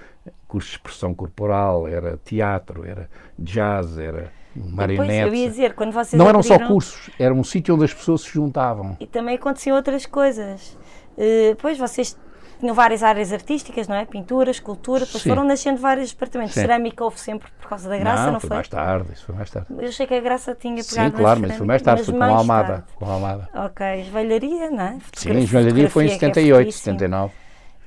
[0.48, 6.28] curso de expressão corporal, era teatro, era jazz, era eu ia dizer, quando vocês Não
[6.28, 8.96] eram só cursos, era um sítio onde as pessoas se juntavam.
[8.98, 10.76] E também aconteciam outras coisas.
[11.16, 12.16] Uh, pois vocês
[12.58, 14.04] tinham várias áreas artísticas, não é?
[14.04, 15.28] Pintura, escultura, depois Sim.
[15.28, 16.54] foram nascendo vários departamentos.
[16.54, 16.62] Sim.
[16.62, 18.48] Cerâmica houve sempre por causa da graça, não, não foi?
[18.48, 18.56] foi?
[18.56, 19.68] mais tarde, isso foi mais tarde.
[19.70, 22.22] Eu achei que a graça tinha pegado Sim, claro, mas foi mais tarde, foi com
[22.22, 23.48] a Almada, com a Almada.
[23.54, 24.98] Ok, esvalharia, não é?
[25.12, 27.32] Sim, a esvalharia foi em 78, é 79.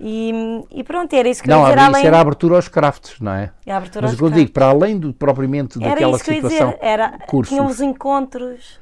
[0.04, 1.92] E, e, pronto, era isso que não, eu ia dizer.
[1.92, 3.52] Não, isso era a abertura aos crafts, não é?
[3.68, 6.40] A abertura Mas o que eu digo, para além do, propriamente era daquela situação.
[6.42, 6.78] Era isso que eu ia dizer.
[6.82, 8.80] Era, cursos, tínhamos encontros,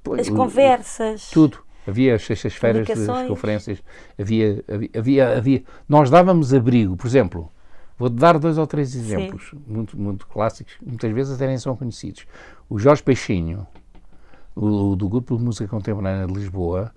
[0.00, 1.28] pois, as conversas.
[1.30, 1.58] Tudo.
[1.86, 3.82] Havia as sextas-feiras de conferências.
[4.18, 7.50] Havia, havia, havia, havia, Nós dávamos abrigo, por exemplo.
[7.98, 12.26] Vou dar dois ou três exemplos muito, muito clássicos, muitas vezes até nem são conhecidos.
[12.68, 13.66] O Jorge Peixinho,
[14.54, 16.92] o, do Grupo de Música Contemporânea de Lisboa,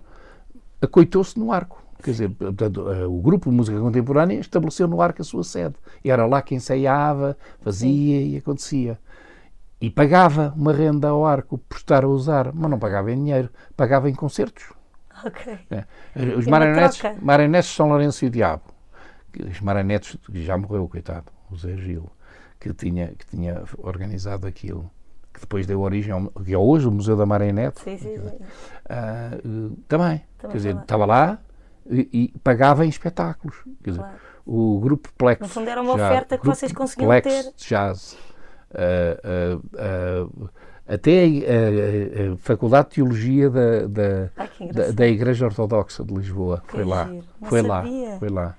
[0.80, 1.87] acoitou-se no arco.
[2.02, 5.74] Quer dizer, portanto, eh, o grupo de música contemporânea estabeleceu no Arco a sua sede.
[6.04, 8.28] Era lá que ensaiava, fazia Sim.
[8.30, 8.98] e acontecia.
[9.80, 13.50] E pagava uma renda ao Arco por estar a usar, mas não pagava em dinheiro,
[13.76, 14.72] pagava em concertos.
[15.24, 15.58] Ok.
[15.70, 15.84] É.
[16.36, 18.62] Os marionetes, marionetes São Lourenço e o Diabo.
[19.50, 22.08] Os marionetes, que já morreu, coitado, o Zé Gil,
[22.58, 24.90] que tinha, que tinha organizado aquilo
[25.32, 27.80] que depois deu origem ao que é hoje o Museu da Marionete.
[27.80, 28.36] Sim, sim, sim.
[28.36, 30.20] Uh, também.
[30.38, 30.50] também.
[30.50, 31.38] Quer dizer, estava lá,
[31.90, 33.56] e, e pagava em espetáculos.
[33.82, 34.16] Quer dizer, claro.
[34.46, 35.40] o grupo Plex.
[35.40, 37.52] No fundo era uma jazz, oferta que vocês conseguiam Plex ter.
[37.56, 38.16] Jazz.
[38.70, 40.50] Uh, uh, uh,
[40.86, 46.62] até a, a, Faculdade de Teologia da, da, Ai, da, da, Igreja Ortodoxa de Lisboa
[46.66, 47.10] que foi lá.
[47.42, 47.84] Foi lá.
[48.18, 48.56] Foi lá.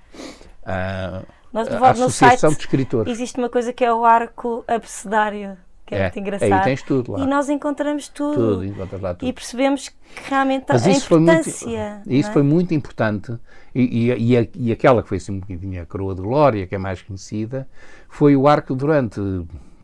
[1.52, 3.12] Nós, a Associação de Escritores.
[3.12, 5.56] Existe uma coisa que é o arco abecedário
[5.90, 6.52] que é, é muito engraçado.
[6.52, 7.20] Aí tens tudo lá.
[7.20, 8.34] E nós encontramos tudo.
[8.34, 9.28] Tudo, encontras lá tudo.
[9.28, 9.96] E percebemos que
[10.28, 11.66] realmente Mas a isso importância.
[11.66, 12.32] Foi muito, isso é?
[12.32, 13.36] foi muito importante.
[13.74, 16.74] E, e, e, e, aquela que foi assim um bocadinho a coroa de glória, que
[16.76, 17.68] é mais conhecida,
[18.08, 19.20] foi o arco durante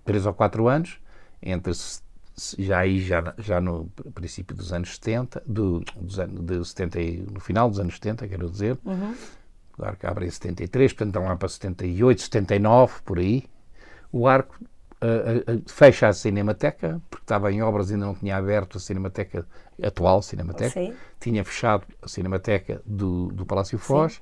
[0.04, 0.98] três ou quatro anos,
[1.42, 1.72] entre
[2.56, 6.98] já aí já, já no princípio dos anos 70, do, dos anos, de 70
[7.32, 9.14] no final dos anos 70, quero dizer, uhum.
[9.76, 13.44] o arco abre em 73, portanto estão lá para 78, 79, por aí,
[14.12, 14.56] o arco
[15.02, 18.80] uh, uh, fecha a Cinemateca, porque estava em obras e ainda não tinha aberto a
[18.80, 19.46] Cinemateca,
[19.82, 20.70] a atual Cinemateca.
[20.70, 20.94] Sim.
[21.20, 24.20] Tinha fechado a Cinemateca do, do Palácio Foz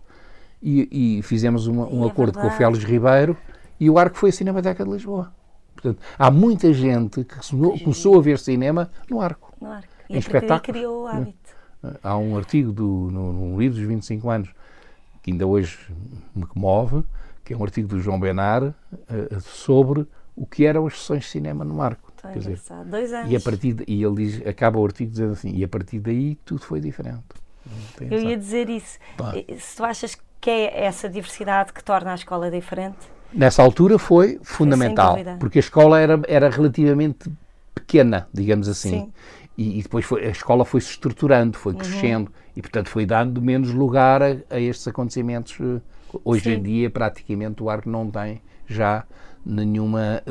[0.63, 2.49] e, e, fizemos uma, um é acordo verdade.
[2.49, 3.37] com o Félix Ribeiro
[3.79, 5.33] e o Arco foi a Cinemateca de Lisboa.
[5.75, 7.37] Portanto, há muita gente que
[7.83, 9.53] começou a ver cinema no Arco.
[9.61, 9.89] No Arco.
[10.09, 10.61] E em espetáculos.
[10.61, 11.55] criou o hábito.
[12.03, 14.51] Há um artigo do, no, no livro dos 25 anos
[15.23, 15.79] que ainda hoje
[16.35, 17.03] me comove,
[17.43, 18.75] que é um artigo do João Benar uh,
[19.41, 22.13] sobre o que eram as sessões de cinema no Marco.
[22.13, 23.31] Tá Quer dizer, dois anos.
[23.31, 25.99] E, a partir de, e ele diz, acaba o artigo dizendo assim, e a partir
[25.99, 27.23] daí tudo foi diferente.
[28.01, 28.99] Eu ia dizer isso.
[29.59, 32.99] Se tu achas que é essa diversidade que torna a escola diferente?
[33.33, 37.31] Nessa altura foi fundamental, porque a escola era, era relativamente
[37.75, 38.91] pequena, digamos assim.
[38.91, 39.13] Sim.
[39.57, 41.79] E, e depois foi, a escola foi se estruturando, foi uhum.
[41.79, 42.53] crescendo uhum.
[42.57, 45.57] e, portanto, foi dando menos lugar a, a estes acontecimentos.
[46.25, 46.53] Hoje Sim.
[46.53, 49.05] em dia, praticamente, o arco não tem já
[49.45, 50.23] nenhuma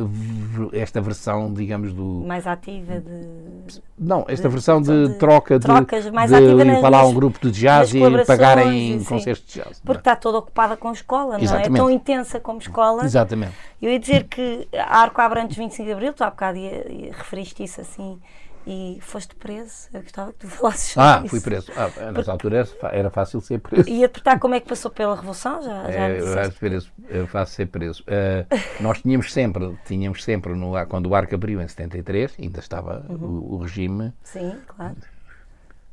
[0.71, 5.65] esta versão, digamos, do mais ativa de não esta de, versão de, de, troca de
[5.65, 9.61] trocas mais de ativa ir para lá um grupo de jazz e pagarem concertos de
[9.61, 11.69] jazz porque está toda ocupada com escola Exatamente.
[11.69, 11.79] não é?
[11.79, 15.85] é tão intensa como escola Exatamente eu ia dizer que a Arco abre antes 25
[15.85, 18.19] de Abril tu há bocado ia, ia, referiste isso assim
[18.65, 19.87] e foste preso.
[19.93, 21.45] Eu gostava que tu falasses Ah, sobre fui isso.
[21.49, 21.71] preso.
[21.75, 23.89] Ah, nessa altura era fácil ser preso.
[23.89, 26.39] E a perguntar como é que passou pela Revolução, já, já É, eu disseste.
[26.39, 28.03] acho preso, eu faço ser preso.
[28.07, 28.45] Eh,
[28.79, 33.05] nós tínhamos sempre, tínhamos sempre, no, ar- quando o arco abriu em 73, ainda estava
[33.09, 33.17] Uhum.
[33.25, 34.95] o, o regime, Sim, claro.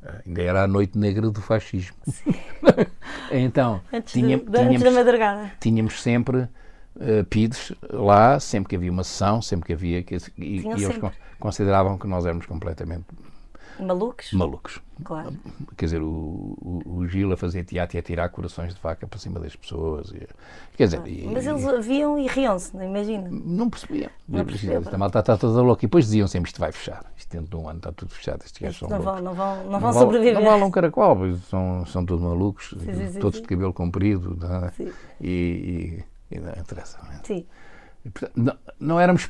[0.02, 1.96] eh, ainda era a noite negra do fascismo.
[3.30, 5.52] então, Antes, tinha- de- antes da tínhamos, madrugada.
[5.60, 6.48] tínhamos sempre
[6.98, 10.98] eh, PIDs lá, sempre que havia uma sessão, sempre que havia, que, e, e eles
[10.98, 13.04] con- consideravam que nós éramos completamente
[13.78, 14.30] Malucos?
[14.34, 14.80] malucos.
[15.02, 15.32] Claro.
[15.74, 16.06] Quer dizer, o,
[16.60, 19.56] o, o Gil a fazer teatro e a tirar corações de vaca para cima das
[19.56, 20.10] pessoas.
[20.10, 20.28] e-
[20.76, 23.26] quer dizer, e- Mas eles viam e riam-se, não imagina.
[23.30, 24.10] Não percebiam.
[24.28, 24.82] Não percebiam.
[24.82, 25.82] Esta malta está toda louca.
[25.82, 27.10] E depois diziam sempre isto vai fechar.
[27.16, 28.42] Isto dentro de um ano está tudo fechado.
[28.44, 29.14] Estes gajos são não loucos.
[29.14, 30.34] vão, não vão, não vão vale- sobreviver.
[30.34, 31.16] Não vale um caracol,
[31.48, 33.42] são, são todos malucos, sim, sim, todos sim.
[33.42, 34.36] de cabelo comprido.
[34.38, 34.70] não é?
[34.72, 34.90] Sim.
[35.22, 36.98] E, e, não interessa.
[37.02, 37.20] não é?
[37.24, 37.46] Sim,
[38.04, 39.28] E, portanto, não, não éramos.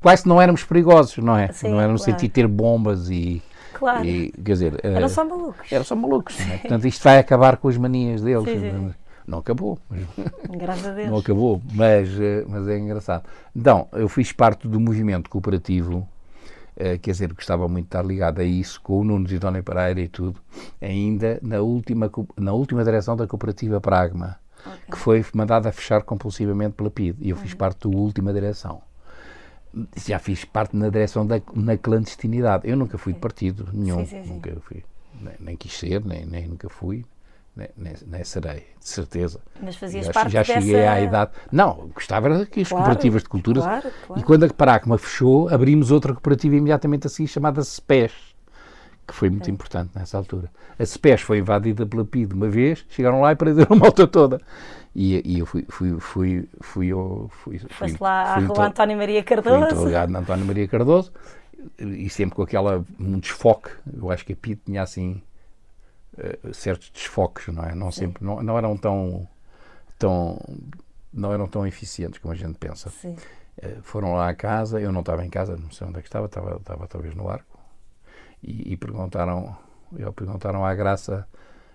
[0.00, 1.50] Quase não éramos perigosos, não é?
[1.52, 2.12] Sim, não era no claro.
[2.12, 3.42] sentido de ter bombas e.
[3.72, 4.04] claro.
[4.04, 5.72] e, quer dizer, eh, Eram só malucos.
[5.72, 6.38] eram só malucos.
[6.38, 6.58] não é?
[6.58, 8.44] Portanto, isto vai acabar com as manias deles.
[8.48, 8.94] Sim, sim.
[9.26, 9.78] Não acabou.
[10.50, 11.10] Graças a Deus.
[11.10, 13.24] Não acabou, mas, eh, mas é engraçado.
[13.54, 16.06] Então, eu fiz parte do movimento cooperativo,
[16.76, 20.00] eh, quer dizer, gostava muito de estar ligado a isso, com o Nuno Zidónia Pereira
[20.00, 20.38] e tudo,
[20.80, 24.36] ainda na última, na última direção da cooperativa Pragma,
[24.90, 27.42] que foi mandada a fechar compulsivamente pela PID, e eu Uhum.
[27.42, 28.80] fiz parte da última direção.
[30.06, 32.66] Já fiz parte na direção da na clandestinidade.
[32.68, 34.32] Eu nunca fui de partido nenhum, Sim, sim, sim.
[34.34, 34.82] nunca fui,
[35.20, 37.04] nem, nem quis ser, nem, nem nunca fui,
[37.54, 39.38] nem, nem, nem serei, de certeza.
[39.62, 40.60] Mas fazias Já, parte já dessa...
[40.60, 41.32] cheguei à idade.
[41.52, 43.60] Não, gostava era que as Claro, cooperativas de cultura.
[43.60, 44.20] claro, claro.
[44.22, 48.12] E quando a Paracma fechou, abrimos outra cooperativa imediatamente assim, chamada SPES,
[49.06, 50.50] que foi muito importante nessa altura.
[50.78, 54.40] A SPES foi invadida pela PID uma vez, chegaram lá e prenderam a malta toda.
[54.94, 58.52] E, e eu fui, fui, fui, fui, eu- fui, fui, Foste lá à fui rua
[58.56, 59.64] inter- António Maria fui Cardoso.
[59.64, 61.12] interrogado na António Maria Cardoso
[61.78, 63.70] e sempre com aquela, um desfoque.
[63.96, 65.20] Eu acho que a PID tinha assim
[66.18, 67.74] eh, certos desfoques, não é?
[67.74, 69.28] Não, sempre, não, não eram tão,
[69.98, 70.40] tão,
[71.12, 72.90] não eram tão eficientes como a gente pensa.
[72.90, 73.16] Sim.
[73.60, 76.08] Eh, foram lá à casa, eu não estava em casa, não sei onde é que
[76.08, 77.55] estava, estava, estava talvez no arco,
[78.46, 79.56] e, e perguntaram,
[79.98, 81.26] eu perguntaram à Graça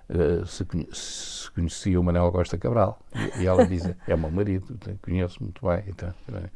[0.10, 3.00] eh, se, conhe- se conhecia o Manuel Costa Cabral.
[3.16, 5.84] E, e ela dizia, é meu marido, conheço muito bem.
[5.88, 6.50] Então, eh,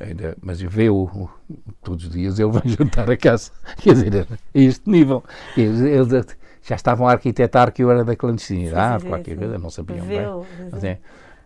[0.00, 1.30] ainda, mas eu vejo o-
[1.82, 3.50] todos os dias, ele vem jantar a casa.
[3.76, 5.24] Quer dizer, a este nível.
[5.56, 9.38] Eles, eles já estavam a arquitetar que eu era da clandestinidade, Sim, sim, qualquer sim.
[9.38, 10.32] coisa, não sabiam bem.
[10.70, 10.98] Mas é,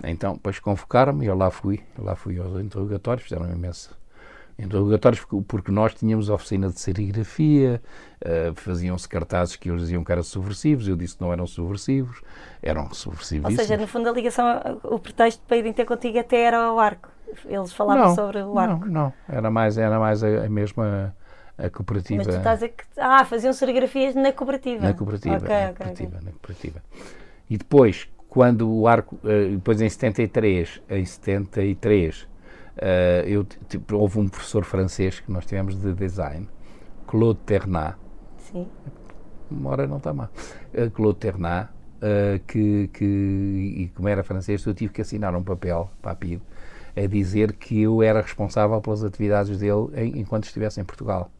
[0.05, 3.97] então, depois convocaram-me e eu lá fui, lá fui aos interrogatórios, fizeram imenso
[4.59, 7.83] interrogatórios porque, porque nós tínhamos oficina de serigrafia,
[8.21, 12.21] eh, faziam-se cartazes que eles diziam que eram subversivos, eu disse que não eram subversivos,
[12.63, 13.57] eram Ou subversivíssimos.
[13.57, 14.47] seja, no fundo a ligação,
[14.85, 17.09] o pretexto para irem ter contigo até era o arco.
[17.47, 18.87] Eles falavam não, sobre o não, arco.
[18.87, 21.15] não, era mais, era mais a, a mesma
[21.59, 22.23] a cooperativa.
[22.25, 22.85] Mas tu estás a que.
[22.99, 24.83] Ah, faziam serigrafias na cooperativa.
[24.83, 26.83] Na cooperativa, Ok, na, cooperativa na cooperativa.
[27.49, 32.32] E depois, quando o arco, eh, depois em 73, em 73, eh,
[33.27, 36.49] eu, t- tipo, houve um professor francês que nós tivemos de design,
[37.07, 37.97] Claude Ternat,
[38.39, 38.67] Sim.
[39.51, 40.29] uma hora não está má,
[40.73, 45.43] eh, Claude Ternat, eh, que, que, e como era francês, eu tive que assinar um
[45.43, 46.41] papel para a PID
[46.97, 51.31] a dizer que eu era responsável pelas atividades dele em- enquanto estivesse em Portugal.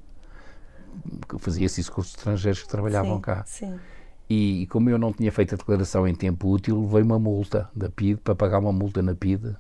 [1.39, 3.43] Fazia-se isso com os estrangeiros que trabalhavam sim, cá.
[3.47, 3.81] Sim.
[4.29, 7.89] E como eu não tinha feito a declaração em tempo útil, levei uma multa da
[7.91, 9.55] PID para pagar uma multa na PID.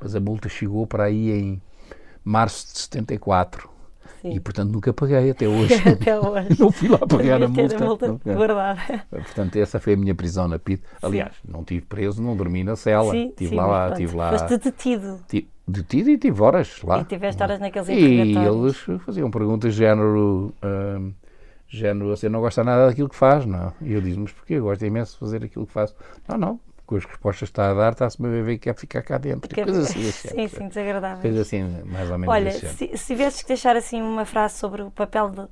[0.00, 1.62] Mas a multa chegou para aí em
[2.24, 3.68] março de 74.
[4.22, 4.32] sim.
[4.32, 5.74] E portanto nunca paguei até hoje.
[5.88, 6.48] Até hoje.
[6.58, 7.76] não fui lá pagar a multa.
[7.76, 8.80] a multa guardada.
[9.10, 10.82] Portanto, essa foi a minha prisão na PID.
[11.02, 13.10] Aliás, não tive preso, não dormi na cela.
[13.10, 14.30] Sim, estive sim, lá, pronto, estive lá.
[14.38, 15.20] Foste detido.
[15.28, 17.00] ti- Detido e tive horas lá.
[17.00, 17.92] E tiveste horas naqueles E
[18.36, 21.12] eles faziam perguntas de género, hum,
[21.68, 23.72] género, você não gosta nada daquilo que faz, não?
[23.80, 24.54] E eu disse, mas porquê?
[24.54, 25.94] Eu gosto imenso de fazer aquilo que faço.
[26.28, 26.60] Não, não,
[26.90, 29.48] com as respostas que está a dar, está-se-me a ver que quer ficar cá dentro.
[29.54, 31.40] Que- Coisas assim, assim, sim, sim, desagradável.
[31.40, 34.90] Assim, mais ou menos Olha, se, se tivesses que deixar assim uma frase sobre o
[34.90, 35.48] papel de-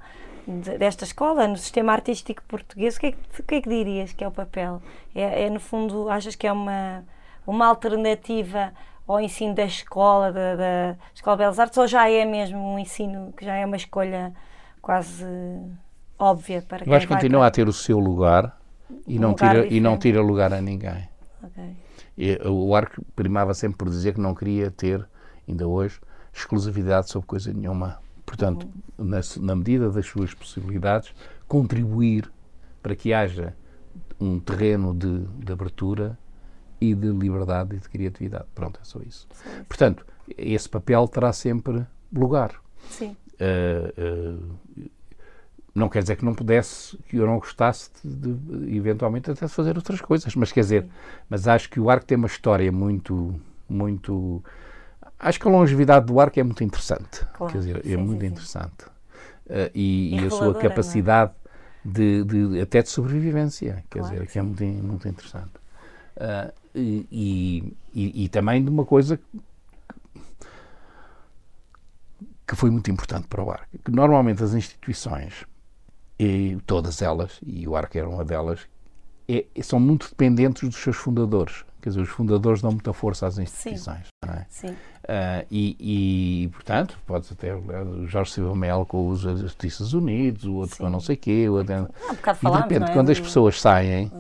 [0.63, 3.69] de- desta escola no sistema artístico português, o que, é que, o que é que
[3.69, 4.83] dirias que é o papel?
[5.15, 7.05] É, é, no fundo, achas que é uma,
[7.47, 8.73] uma alternativa
[9.07, 12.81] ao ensino da escola, da, da Escola de Belas Artes, ou já é mesmo um
[12.81, 14.35] ensino que já é uma escolha
[14.83, 15.25] quase
[16.19, 18.59] óbvia para quem vai continua para- a ter o seu lugar
[19.07, 21.08] e, Um não, tira, e não tira lugar a ninguém.
[21.59, 21.77] Ok.
[22.17, 25.07] E o Arco primava sempre por dizer que não queria ter,
[25.49, 26.01] ainda hoje,
[26.33, 27.99] exclusividade sobre coisa nenhuma.
[28.25, 31.15] Portanto, na, na medida das suas possibilidades,
[31.47, 32.31] contribuir
[32.83, 33.57] para que haja
[34.21, 36.19] um terreno de, de abertura
[36.81, 38.47] e de liberdade e de criatividade.
[38.55, 39.27] Pronto, é só isso.
[39.33, 39.65] Isso.
[39.67, 40.07] Portanto,
[40.37, 42.61] esse papel terá sempre lugar.
[42.91, 43.17] Sim.
[43.41, 44.91] Uh, uh,
[45.79, 49.53] não quer dizer que não pudesse, que eu não gostasse de, de eventualmente até de
[49.53, 50.87] fazer outras coisas, mas quer dizer,
[51.31, 54.43] mas acho que o arco tem uma história muito, muito,
[55.19, 58.25] acho que a longevidade do arco é muito interessante, Claro, quer dizer, é sim, muito
[58.25, 58.45] sim, sim.
[58.45, 58.87] interessante
[59.47, 60.55] Uh, e, E e a sua é?
[60.55, 61.33] capacidade
[61.85, 65.53] de, de- até de sobrevivência, quer Claro dizer, que é muito, muito interessante.
[66.17, 69.21] Uh, e, e- e- e também de uma coisa
[72.47, 75.45] que foi muito importante para o arco, que normalmente as instituições,
[76.19, 78.61] e todas elas, e o arco era uma delas,
[79.29, 81.65] é- são muito dependentes dos seus fundadores.
[81.81, 84.09] Quer dizer, os fundadores dão muita força às instituições.
[84.27, 84.47] Não é?
[84.49, 84.75] Sim.
[85.07, 90.45] Ah, e, e, portanto, podes até olhar o Jorge Silva Mel com os Justiças Unidos,
[90.45, 90.83] o outro Sim.
[90.83, 91.49] com não sei o quê.
[91.49, 91.73] O outro...
[91.73, 92.93] Há um bocado E de repente, não é?
[92.93, 94.11] quando as pessoas saem,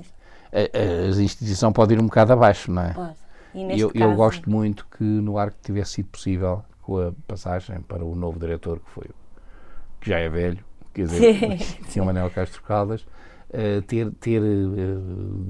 [0.53, 3.15] a, a, instituição pode ir um bocado abaixo, não é?
[3.55, 8.15] Eu, eu gosto muito que no arco tivesse sido possível, com a passagem para o
[8.15, 9.11] novo diretor, que foi
[10.01, 10.65] que já é velho,
[10.99, 12.05] quer dizer, Sr.
[12.05, 13.07] Manuel Castro Caldas,
[13.51, 14.97] eh, ter, ter eh,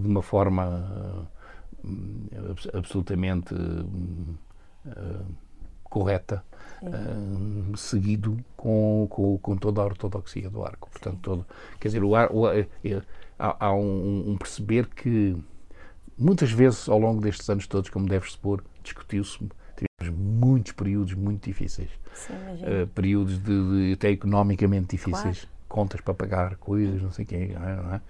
[0.03, 1.27] de uma forma
[1.85, 3.55] eh, abs- absolutamente
[5.85, 6.45] correta
[6.83, 10.89] eh, seguido com, com, com toda a ortodoxia do arco.
[10.91, 11.47] Portanto, todo,
[11.81, 12.67] quer dizer, o, ar- o- eh,
[13.39, 15.37] há, há um, um perceber que
[16.17, 19.39] muitas vezes ao longo destes anos todos, como deves supor, discutiu-se,
[20.07, 26.57] muitos períodos muito difíceis, Sim, eh, períodos de, de- até economicamente difíceis, contas para pagar,
[26.57, 27.77] coisas, não sei o quê, não é?
[27.77, 28.01] Não é?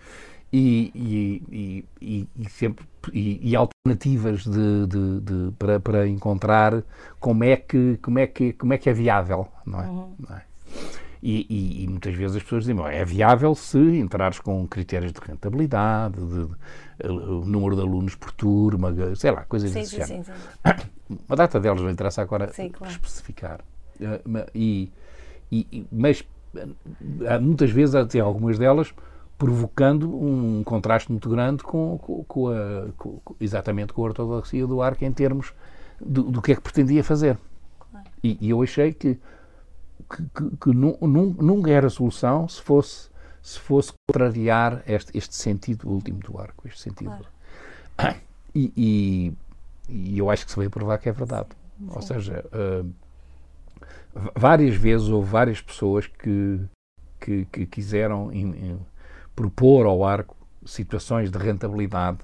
[0.51, 6.83] E, e, e, e- sempre e, alternativas de, de- de- para, para encontrar
[7.21, 9.85] como é que como é que como é que é viável, não é?
[9.87, 10.43] Não é?
[11.23, 16.15] E, muitas vezes as pessoas dizem, "Bom, é viável se entrares com critérios de rentabilidade,
[16.17, 16.49] de,
[17.11, 20.33] o número de alunos por turma, sei lá, coisas Sim, desse sim, sim, sim.
[21.09, 22.93] Uma data delas não interessa agora Sim, claro.
[22.93, 23.61] especificar.
[24.01, 24.21] Eh,
[24.55, 26.23] E, e- mas
[26.55, 26.67] eh,
[27.29, 28.93] há muitas vezes, até algumas delas,
[29.39, 34.83] provocando um contraste muito grande com, com- com a, com- exatamente com a ortodoxia do
[34.83, 35.55] arco em termos
[36.01, 37.39] do, do que é que pretendia fazer.
[38.23, 39.15] E, e eu achei que,
[40.11, 43.09] que, que- que nu- nun- nunca era solução se fosse,
[43.41, 47.25] se fosse contrariar este, este sentido último do arco, este sentido.
[48.55, 49.33] E, e-
[49.89, 51.49] e eu acho que se veio provar que é verdade.
[51.89, 52.45] Ou seja,
[54.15, 56.61] v- várias vezes houve várias pessoas que,
[57.21, 58.81] que, que quiseram in- in-
[59.35, 60.37] propor ao arco
[60.67, 62.19] situações de rentabilidade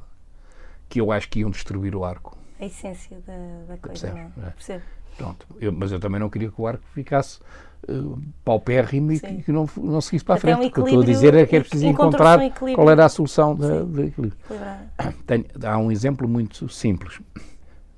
[0.88, 2.36] que eu acho que iam destruir o arco.
[2.60, 3.32] A essência da,
[3.68, 4.52] da coisa, Percebe, não é?
[4.76, 4.80] é.
[5.16, 5.46] Pronto.
[5.60, 7.38] Eu- mas eu também não queria que o arco ficasse
[7.88, 9.40] uh, paupérrimo e que, Sim.
[9.40, 10.70] que não, não seguisse para a Até um frente.
[10.70, 13.08] o que eu estou a dizer é que é preciso encontrar um qual era a
[13.08, 13.86] solução Sim.
[13.92, 14.38] de equilíbrio.
[15.26, 17.20] Tenho- há um exemplo muito simples.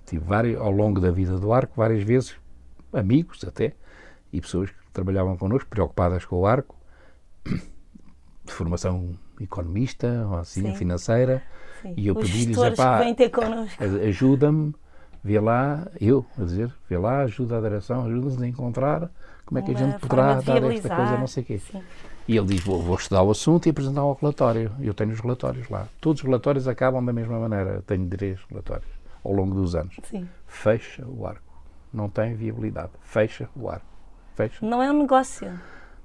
[0.06, 2.34] Tive vários, ao longo da vida do arco, várias vezes,
[2.92, 3.72] amigos até,
[4.32, 6.76] e pessoas que trabalhavam connosco, preocupadas com o arco,
[7.44, 10.74] de formação economista ou assim, Sim.
[10.74, 11.42] financeira,
[11.82, 11.92] Sim.
[11.96, 13.82] E eu pedi-lhes, gestores "Epá, que vêm ter connosco.
[13.82, 14.74] a- ajuda-me,
[15.22, 19.10] vê lá, eu a dizer, vê lá, ajuda a direção, ajuda-nos a encontrar
[19.44, 21.58] como é que a Uma gente poderá dar esta coisa, não sei o quê.
[21.58, 21.82] Sim.
[22.26, 24.72] E ele diz, vou, vou estudar o assunto e apresentar um relatório.
[24.80, 25.86] Eu tenho os relatórios lá.
[26.00, 27.74] Todos os relatórios acabam da mesma maneira.
[27.74, 28.88] Eu tenho três relatórios
[29.26, 29.96] ao longo dos anos.
[30.04, 30.28] Sim.
[30.46, 31.42] Fecha o arco.
[31.92, 32.90] Não tem viabilidade.
[33.00, 33.86] Fecha o arco.
[34.34, 35.50] Fecha, Não é um negócio.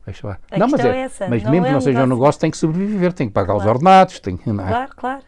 [0.06, 0.44] fecha o arco.
[0.50, 1.28] A não, mas, questão é essa.
[1.28, 2.20] mas Não mesmo é que não seja um negócio.
[2.22, 3.78] negócio, tem que sobreviver, tem que pagar os Claro.
[3.78, 4.50] ordenados, tem que.
[4.50, 4.54] É?
[4.54, 5.24] Claro, claro.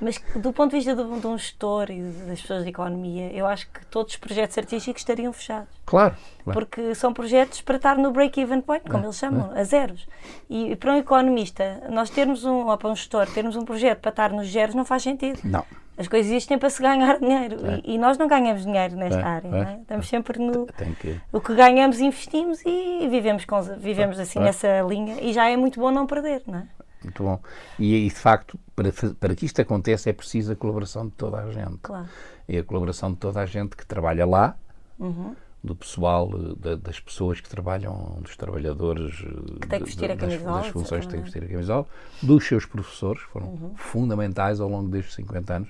[0.00, 3.46] Mas do ponto de vista de, de um gestor e das pessoas de economia, eu
[3.46, 5.68] acho que todos os projetos artísticos estariam fechados.
[5.84, 6.14] Claro.
[6.44, 6.58] claro.
[6.60, 10.06] Porque são projetos para estar no break-even point, como eles chamam, a zeros.
[10.48, 14.10] E para um economista, nós termos um, ou para um gestor, termos um projeto para
[14.10, 15.40] estar nos zeros não faz sentido.
[15.42, 15.64] Não.
[15.98, 17.56] As coisas existem para se ganhar dinheiro.
[17.84, 19.48] E, e nós não ganhamos dinheiro nesta É, área.
[19.48, 19.50] é.
[19.50, 19.78] não é?
[19.80, 20.66] Estamos sempre no.
[20.66, 21.20] Tem que.
[21.32, 24.42] O que ganhamos, investimos e vivemos, com, vivemos assim É.
[24.42, 25.20] nessa linha.
[25.20, 26.66] E já é muito bom não perder, não é?
[27.02, 27.40] Muito bom.
[27.78, 28.90] E, e, de facto, para,
[29.20, 31.78] para que isto aconteça é preciso a colaboração de toda a gente.
[31.82, 32.08] Claro.
[32.48, 34.56] É a colaboração de toda a gente que trabalha lá,
[34.98, 35.34] Uhum.
[35.62, 40.10] do pessoal, eh, da- das pessoas que trabalham, dos trabalhadores eh, Que têm que vestir
[40.10, 41.86] a camisola, das funções que têm que vestir a camisola,
[42.22, 43.72] dos seus professores, foram Uhum.
[43.76, 45.68] fundamentais ao longo destes 50 anos.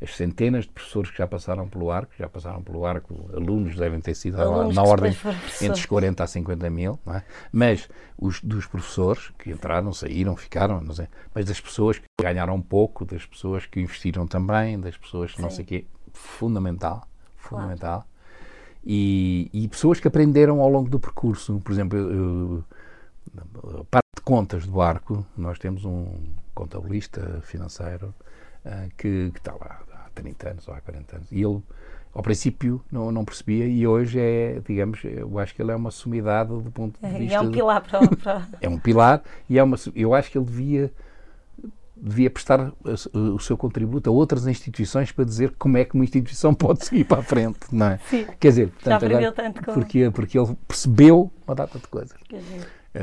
[0.00, 3.98] As centenas de professores que já passaram pelo arco, já passaram pelo arco, alunos devem
[3.98, 5.10] ter sido Alunos na ordem
[5.62, 7.22] entre os 40 a 50 mil, é?
[7.50, 7.88] mas
[8.18, 13.06] os dos professores que entraram, saíram, ficaram, não sei, mas das pessoas que ganharam pouco,
[13.06, 18.04] das pessoas que investiram também, das pessoas que não sei o quê, fundamental, fundamental.
[18.84, 21.58] E, e pessoas que aprenderam ao longo do percurso.
[21.64, 26.06] Por exemplo, eu- eu- a parte de contas do arco, nós temos um
[26.54, 28.14] contabilista financeiro
[28.66, 31.28] ah, que, que está lá há 30 anos ou há 40 anos.
[31.30, 31.62] E ele,
[32.12, 35.92] ao princípio não, não percebia e hoje é, digamos, eu acho que ele é uma
[35.92, 37.36] sumidade do ponto de vista.
[37.36, 38.48] É um pilar para, para...
[38.60, 40.92] é um pilar e é uma, eu acho que ele devia
[41.98, 42.72] devia prestar
[43.14, 47.04] o seu contributo a outras instituições para dizer como é que uma instituição pode seguir
[47.04, 47.98] para a frente, não é?
[48.10, 48.26] Sim.
[48.38, 49.72] Quer dizer, portanto, Já aprendeu tanto com...
[49.72, 52.14] porque, porque ele percebeu uma data de coisas.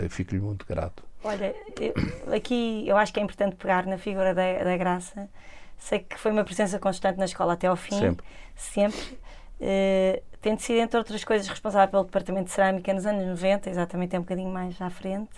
[0.10, 1.04] Fico-lhe muito grato.
[1.24, 1.94] Olha, eu,
[2.34, 5.30] aqui eu acho que é importante pegar na figura da, da Graça.
[5.78, 7.98] Sei que foi uma presença constante na escola até ao fim.
[7.98, 8.26] Sempre.
[8.56, 9.18] Sempre.
[9.60, 14.16] Uh, tendo sido, entre outras coisas, responsável pelo departamento de cerâmica nos anos 90, exatamente
[14.16, 15.32] é um bocadinho mais à frente.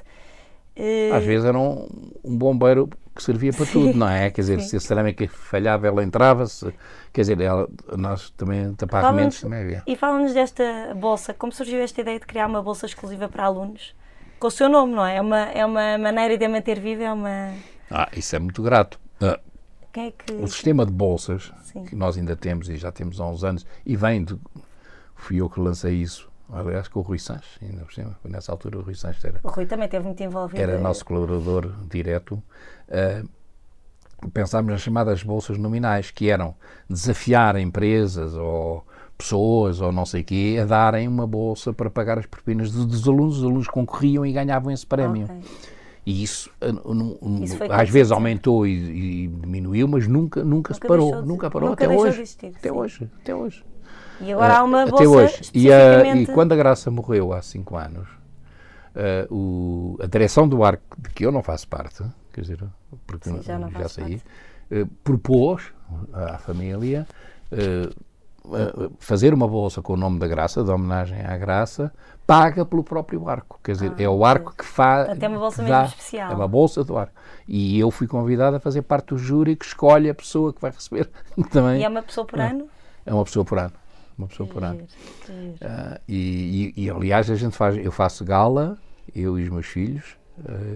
[0.76, 1.88] Uh, Às vezes era um,
[2.24, 4.30] um bombeiro que servia para sim, tudo, não é?
[4.30, 4.68] Quer dizer, sim.
[4.68, 6.74] se a cerâmica falhava, ela entrava-se.
[7.14, 9.84] Quer dizer, ela, nós também tapar também havia.
[9.88, 13.96] E fala-nos desta bolsa, como surgiu esta ideia de criar uma bolsa exclusiva para alunos?
[14.40, 15.18] Com o seu nome, não é?
[15.18, 17.54] É uma, é uma maneira de a manter viva, é uma...
[17.90, 19.00] Ah, isso é muito grato.
[19.22, 19.40] Uh,
[19.98, 20.34] é que...
[20.34, 21.84] O sistema de bolsas, sim.
[21.86, 24.38] que nós ainda temos e já temos há uns anos, e vem de...
[25.16, 28.78] Fui eu que lancei isso aliás com o Rui Sanches, ainda por cima, nessa altura
[28.78, 29.40] o Rui Sanches era...
[29.44, 30.62] O Rui também esteve muito envolvido.
[30.62, 32.42] Era nosso colaborador direto.
[32.88, 33.28] Uh,
[34.30, 36.56] pensámos nas chamadas bolsas nominais, que eram
[36.90, 38.86] desafiar empresas ou
[39.18, 43.08] pessoas ou não sei o quê a darem uma bolsa para pagar as propinas dos
[43.08, 43.38] alunos.
[43.38, 45.26] Os alunos concorriam e ganhavam esse prémio.
[45.26, 45.42] Okay.
[46.06, 50.80] E isso, uh, isso às vezes aumentou e, e, diminuiu, mas nunca, nunca, nunca se
[50.80, 51.22] parou.
[51.22, 52.22] De, nunca parou nunca até hoje.
[52.22, 52.76] Existir, até sim.
[52.76, 53.10] hoje.
[53.22, 53.66] Até hoje.
[54.22, 55.42] E agora há uma uh, bolsa até hoje.
[55.52, 60.64] E, a, e, quando a Graça morreu há cinco anos, uh, o, a direção do
[60.64, 62.64] arco, de que eu não faço parte, quer dizer,
[63.08, 64.22] porque Sim, já, já saí,
[65.04, 65.74] propôs
[66.14, 67.08] à família
[69.00, 71.92] fazer uma bolsa com o nome da Graça, de homenagem à Graça,
[72.26, 73.60] paga pelo próprio arco.
[73.64, 75.08] Quer dizer, ah, é o arco que faz.
[75.08, 76.32] Portanto, é uma bolsa dá, mesmo especial.
[76.32, 77.14] É uma bolsa do arco.
[77.48, 80.72] E eu fui convidado a fazer parte do júri que escolhe a pessoa que vai
[80.72, 81.10] receber
[81.52, 81.82] também.
[81.82, 82.68] E é uma pessoa por ano?
[83.06, 83.74] É uma pessoa por ano
[84.18, 84.82] uma pessoa por ano.
[85.30, 88.78] Uh, e, e, e, aliás, a gente faz, eu faço gala,
[89.14, 90.18] eu e os meus filhos,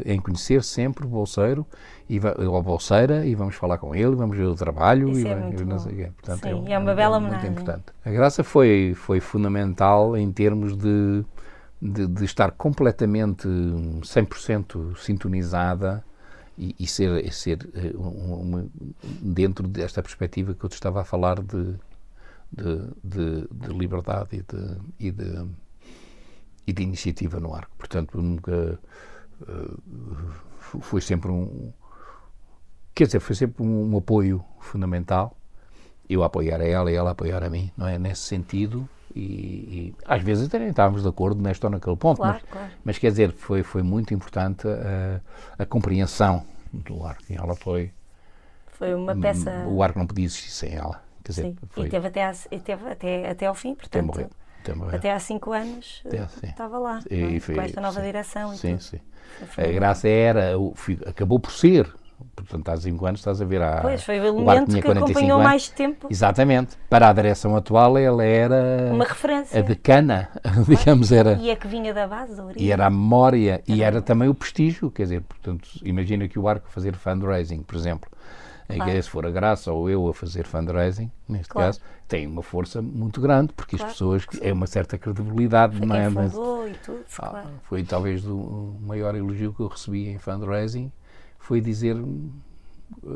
[0.06, 1.66] em conhecer sempre o bolseiro
[2.10, 5.30] e ou a bolseira e vamos falar com ele, vamos ver o trabalho Isso e,
[5.30, 7.86] é muito sei Portanto, Sim, é, é uma bela muito importante.
[8.06, 11.26] A graça foi foi fundamental em termos de
[11.82, 16.04] de, de estar completamente 100% sintonizada
[16.58, 18.66] e, e, ser, ser eh, uma,
[19.02, 21.76] dentro desta perspectiva que eu te estava a falar de
[22.52, 25.48] de, de, de liberdade e de, e de,
[26.66, 27.72] e de iniciativa no arco.
[27.78, 28.80] Portanto, nunca
[29.42, 31.72] uh, foi sempre um
[33.00, 35.36] quer dizer, foi sempre um, um, apoio fundamental.
[36.10, 37.98] Eu apoiar a ela e ela apoiar a mim, não é?
[37.98, 38.90] Nesse sentido.
[39.16, 42.52] E, e às vezes até nem estávamos de acordo neste ou naquele ponto, claro, mas,
[42.52, 42.72] claro.
[42.84, 47.24] mas quer dizer, foi, foi muito importante a, a compreensão do arco.
[47.30, 47.92] E ela foi.
[48.68, 49.66] Foi uma peça.
[49.68, 51.02] O arco não podia existir sem ela.
[51.24, 51.56] Quer dizer, Sim.
[51.70, 51.88] Foi...
[51.88, 54.10] E teve até, a, teve até, até ao fim, portanto.
[54.10, 54.30] Até morrer.
[54.62, 54.96] Até, morrer.
[54.98, 57.40] até há cinco anos até, estava lá, e, é?
[57.40, 58.56] foi, com esta nova sim, direção.
[58.56, 58.84] sim, tudo.
[58.84, 59.00] sim.
[59.58, 60.52] A graça era,
[61.08, 61.90] acabou por ser,
[62.36, 63.82] portanto, há 5 anos estás a ver a.
[63.82, 65.44] Pois, foi o elemento que acompanhou anos.
[65.44, 66.08] mais tempo.
[66.10, 66.78] Exatamente.
[66.90, 68.90] Para a direção atual, ela era.
[68.92, 69.60] Uma referência.
[69.60, 70.30] A decana,
[70.68, 71.34] digamos, era.
[71.34, 72.68] E a que vinha da base, da origem.
[72.68, 76.48] E era a memória, e era também o prestígio, quer dizer, portanto, imagina que o
[76.48, 78.10] Arco fazer fundraising, por exemplo
[78.76, 78.92] Claro.
[78.92, 81.70] Que se for a Graça ou eu a fazer fundraising, neste claro.
[81.70, 83.90] caso, tem uma força muito grande, porque claro.
[83.90, 86.08] as pessoas, é uma certa credibilidade, foi não é?
[86.08, 86.36] Mas, e
[86.86, 87.50] tudo, ah, claro.
[87.64, 90.92] Foi talvez o maior elogio que eu recebi em fundraising,
[91.40, 91.96] foi dizer,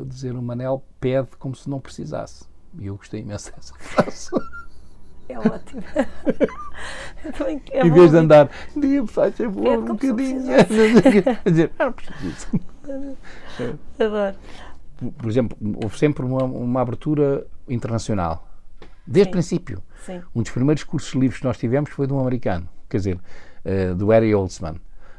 [0.06, 2.46] dizer o Manel pede como se não precisasse.
[2.76, 4.30] E eu gostei imenso dessa frase.
[5.28, 5.82] É ótimo.
[7.70, 10.42] é em vez de andar, dia faz favor, um bocadinho.
[11.46, 12.60] dizer, não preciso.
[14.00, 14.36] Adoro
[15.18, 18.48] por exemplo, houve sempre uma, uma abertura internacional.
[19.06, 19.82] Desde o princípio.
[20.04, 20.22] Sim.
[20.34, 23.18] Um dos primeiros cursos livres que nós tivemos foi de um americano, quer dizer,
[23.64, 24.74] uh, do Harry Holtzman.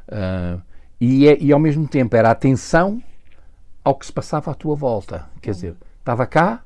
[0.07, 0.61] Uh,
[0.99, 3.01] e, é, e ao mesmo tempo era atenção
[3.83, 5.27] ao que se passava à tua volta.
[5.41, 6.63] Quer dizer, estava cá,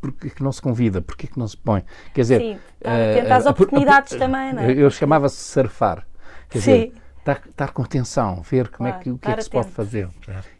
[0.00, 1.00] porque que não se convida?
[1.00, 1.84] Porque que não se põe?
[2.14, 4.72] Quer dizer, Sim, uh, as oportunidades uh, também, não é?
[4.72, 6.06] Eu chamava-se surfar.
[6.48, 6.72] Quer Sim.
[6.72, 6.92] dizer,
[7.32, 9.70] estar, estar com atenção, ver como claro, é que, o que é que se pode
[9.70, 10.08] fazer.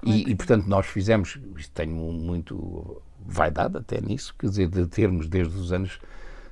[0.02, 1.40] E, e, portanto, nós fizemos,
[1.74, 5.98] tenho muito vaidade até nisso, quer dizer, de termos desde os anos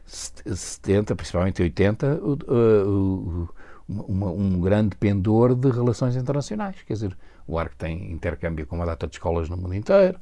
[0.05, 3.49] 70, principalmente 80, o, o,
[3.89, 6.83] uma, um grande pendor de relações internacionais.
[6.83, 10.19] Quer dizer, o ARC tem intercâmbio com uma data de escolas no mundo inteiro,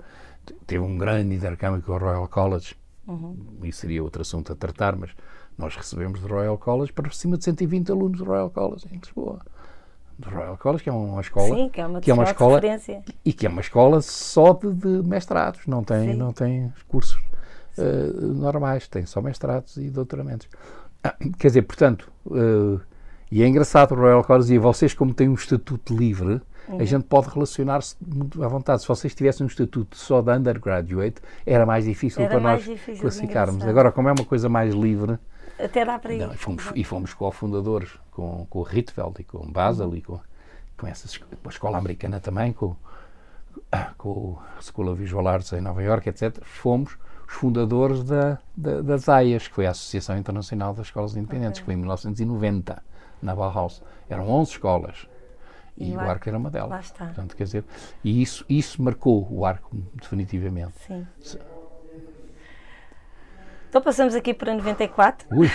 [0.66, 2.74] teve um grande intercâmbio com o Royal College,
[3.07, 3.36] uhum.
[3.62, 5.11] isso seria outro assunto a tratar, mas
[5.57, 9.40] nós recebemos do Royal College para cima de 120 alunos do Royal College em Lisboa
[10.19, 12.61] do Royal College, que é uma escola Sim, que é uma, que é uma escola
[13.25, 17.21] e que é uma escola só de, de mestrados, não tem, não tem cursos
[17.79, 20.49] uh, normais, têm só mestrados e doutoramentos.
[21.39, 22.81] Quer dizer, portanto, uh,
[23.31, 26.81] e é engraçado, o Royal College dizia, vocês como têm um estatuto livre, uhum.
[26.81, 28.83] a gente pode relacionar-se muito à vontade.
[28.83, 32.79] Se vocês tivessem um estatuto só de undergraduate, era mais difícil era para mais nós
[32.79, 33.65] difícil classificarmos.
[33.65, 35.19] Agora, como é uma coisa mais livre...
[35.59, 36.19] Até dá para ir.
[36.19, 39.97] Não, e, fomos, e fomos cofundadores com, com o Rietveld e com o Basel uhum.
[39.97, 40.21] e com,
[40.77, 42.77] com, essas, com a escola americana também, com,
[43.97, 46.43] com a School of Visual Arts em Nova York, etc.
[46.43, 46.97] Fomos
[47.27, 51.63] os fundadores da, da, das AIAS, que foi a Associação Internacional das Escolas Independentes, okay.
[51.63, 52.83] que foi em 1990,
[53.23, 53.83] na Bauhaus.
[54.09, 55.09] Eram 11 escolas.
[55.77, 56.71] E, e o, arco, era uma delas.
[56.71, 57.07] Lá está.
[57.07, 57.65] Portanto, quer dizer,
[58.05, 60.75] e isso, isso marcou o arco definitivamente.
[60.87, 61.07] Sim.
[63.75, 65.27] Então passamos aqui para 94.
[65.33, 65.51] Ui.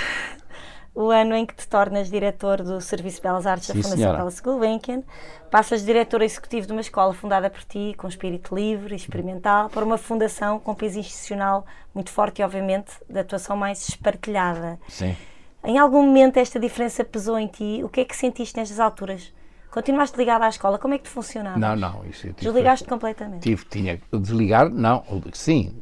[0.93, 4.13] o ano em que te tornas diretor do Serviço de Belas Artes Sim, da Fundação
[4.13, 5.03] Carlos Gulbenkian,
[5.49, 9.85] passas diretor executivo de uma escola fundada por ti, com espírito livre e experimental, para
[9.85, 11.65] uma fundação com peso institucional
[11.95, 14.77] muito forte e, obviamente, de atuação mais espartilhada.
[14.89, 15.15] Sim.
[15.63, 17.79] Em algum momento esta diferença pesou em ti?
[17.85, 19.33] O que é que sentiste nestas alturas?
[19.71, 20.77] Continuaste ligado à escola?
[20.77, 21.57] Como é que te funcionava?
[21.57, 22.05] Não, não.
[22.05, 23.43] Isso eu tive, Desligaste completamente?
[23.43, 24.01] Tive, tinha.
[24.11, 25.05] Desligar, não.
[25.31, 25.81] Sim.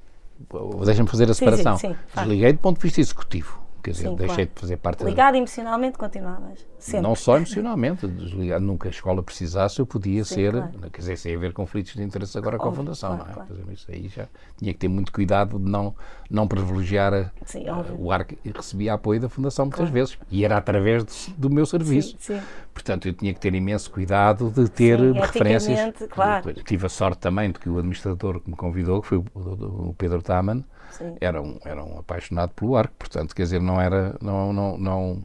[0.85, 1.77] Deixa-me fazer a separação.
[1.77, 4.51] Sim, sim, sim, Desliguei do ponto de vista executivo quer dizer, Sim, deixei claro.
[4.53, 5.38] de fazer parte Ligado da...
[5.38, 6.65] emocionalmente continuavas?
[6.77, 7.01] Sempre.
[7.01, 10.71] Não só emocionalmente, desligado, nunca a escola precisasse, eu podia Sim, ser, claro.
[10.91, 13.33] quer dizer, sem haver conflitos de interesse agora com a Óbvio, Fundação, claro, não é?
[13.33, 13.49] claro.
[13.55, 14.27] Dizer, isso aí já
[14.57, 15.95] tinha que ter muito cuidado de não,
[16.29, 17.95] não privilegiar a, Sim, a, óbvio.
[17.99, 21.65] o ar que recebia apoio da Fundação muitas vezes, e era através de- do meu
[21.65, 22.17] serviço.
[22.19, 22.41] Sim, sim.
[22.73, 25.93] Portanto, eu tinha que ter imenso cuidado de ter Sim, referências.
[26.09, 26.53] claro.
[26.63, 29.89] Tive a sorte também de que o administrador que me convidou, que foi o, o-
[29.89, 31.17] o Pedro Taman, Sim.
[31.19, 35.23] era um, era um apaixonado pelo arco, portanto, quer dizer, não era, não, não, não,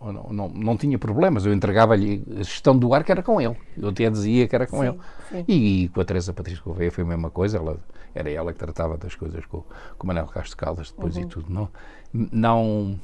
[0.00, 3.88] não, não, não tinha problemas, eu entregava-lhe a gestão do arco era com ele, eu
[3.88, 4.98] até dizia que era com Sim, ele.
[5.30, 5.44] sim.
[5.48, 7.78] E, com a Teresa Patrícia Gouveia foi a mesma coisa, ela,
[8.14, 9.62] era ela que tratava das coisas com,
[9.96, 11.22] com o Manel Castro Caldas depois Uhum.
[11.22, 11.68] e tudo, não,
[12.12, 12.98] não,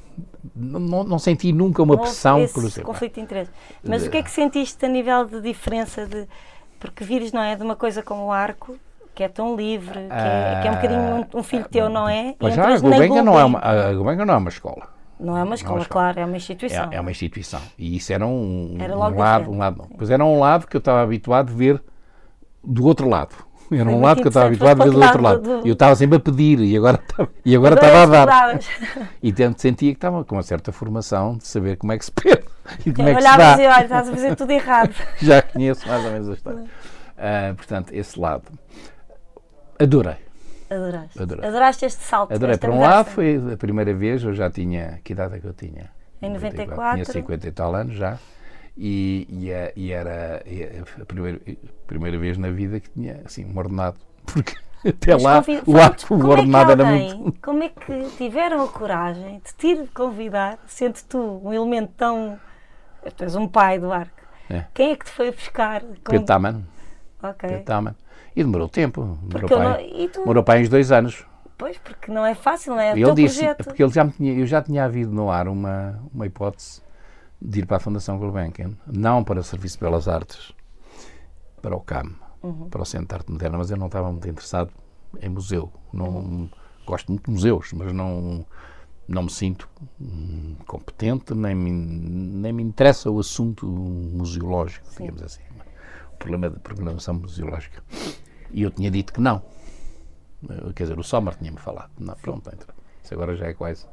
[0.55, 2.85] não, não senti nunca uma Não pressão, esse por exemplo.
[2.85, 3.51] conflito de interesse.
[3.83, 6.29] Mas o que é que sentiste a nível de diferença de.
[6.79, 7.57] Porque vires, não é?
[7.57, 8.77] De uma coisa como o arco,
[9.19, 11.01] que é tão livre, que é, que é um bocadinho
[11.35, 12.37] um, um filho teu, não é?
[12.39, 14.87] Mas já, a Gulbenkian não é uma, a Gulbenkian não é uma escola.
[15.19, 16.05] Não é uma escola, escola.
[16.13, 16.89] claro, é uma instituição.
[16.93, 17.61] É, é uma instituição.
[17.77, 19.79] E isso era um, Era um lado, um lado.
[19.79, 19.89] não.
[19.99, 21.83] Pois era um lado que eu estava habituado a ver
[22.63, 23.35] do outro lado.
[23.73, 25.41] Era Foi um lado que eu estava habituado a ver do outro lado.
[25.43, 28.59] do- E eu estava sempre a pedir e agora, estava- e agora estava a dar.
[29.21, 32.13] E tanto sentia que estava com uma certa formação de saber como é que se
[32.15, 32.45] pede
[32.87, 33.61] e como é que se dá.
[33.61, 34.95] e olha, estás a fazer tudo errado.
[35.21, 36.65] Já conheço mais ou menos a história.
[37.21, 38.45] Ah, portanto, esse lado.
[39.81, 40.17] Adorei.
[40.71, 41.23] Adoraste.
[41.23, 41.47] Adorei.
[41.49, 42.35] Adoraste este salto.
[42.35, 42.59] Adorei.
[42.59, 45.01] Por um lado, foi a primeira vez, eu já tinha.
[45.03, 45.91] Que idade é que eu tinha?
[46.21, 46.67] Em 94.
[46.77, 46.95] 94.
[47.05, 48.19] Tinha 50 e tal anos já.
[48.77, 50.63] E, e, é- e era e
[51.01, 53.97] a primeira, a primeira vez na vida que tinha assim, um ordenado.
[54.27, 54.55] Porque
[54.87, 57.41] até Mas lá o, ar- o é que ordenado era alguém- muito.
[57.43, 62.39] Como é que tiveram a coragem de te ir convidar, sendo tu um elemento tão.
[63.17, 64.13] Tu és um pai do arco.
[64.51, 64.65] É.
[64.75, 65.81] Quem é que te foi buscar?
[65.83, 66.11] Com...
[66.11, 66.63] Pedro Taman.
[67.23, 67.49] Ok.
[67.49, 67.95] Pedro Taman.
[68.39, 69.19] E demorou tempo.
[69.23, 71.27] Demorou para, não- tu- demorou para aí uns dois anos.
[71.57, 72.95] Pois, porque não é fácil, não é?
[72.95, 73.65] O ele disse, projeto.
[73.65, 76.81] porque ele já tinha, eu já tinha havido no ar uma, uma hipótese
[77.43, 80.53] de ir para a Fundação Gulbenkian, não para o Serviço de Belas Artes,
[81.61, 82.69] para o CAM, Uhum.
[82.69, 84.71] para o Centro de Arte Moderna, mas eu não estava muito interessado
[85.21, 85.73] em museu.
[85.93, 86.49] Não,
[86.87, 88.47] Gosto muito de museus, mas não,
[89.09, 89.69] não me sinto
[90.01, 95.43] hum, competente, nem me, nem me interessa o assunto museológico, digamos assim.
[96.13, 97.83] O problema da programação museológica.
[98.53, 99.43] E eu tinha dito que não.
[100.49, 101.91] Eh, Quer dizer, o Sommer tinha-me falado.
[101.99, 103.87] Não, pronto, então, isso agora já é quase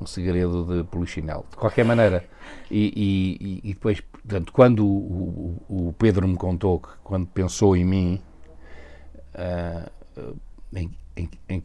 [0.00, 1.44] um segredo de polichinelo.
[1.50, 2.24] De qualquer maneira,
[2.70, 7.76] e, e- e- depois, portanto, quando o, o- o Pedro me contou que, quando pensou
[7.76, 8.20] em mim,
[9.34, 9.88] ah,
[10.74, 11.62] em, em- em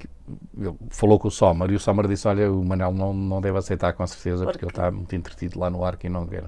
[0.58, 3.58] ele falou com o Sommer e o Sommer disse: Olha, o Manel não, não deve
[3.58, 6.46] aceitar com certeza porque, Porque- ele está muito entretido lá no arco e não quer.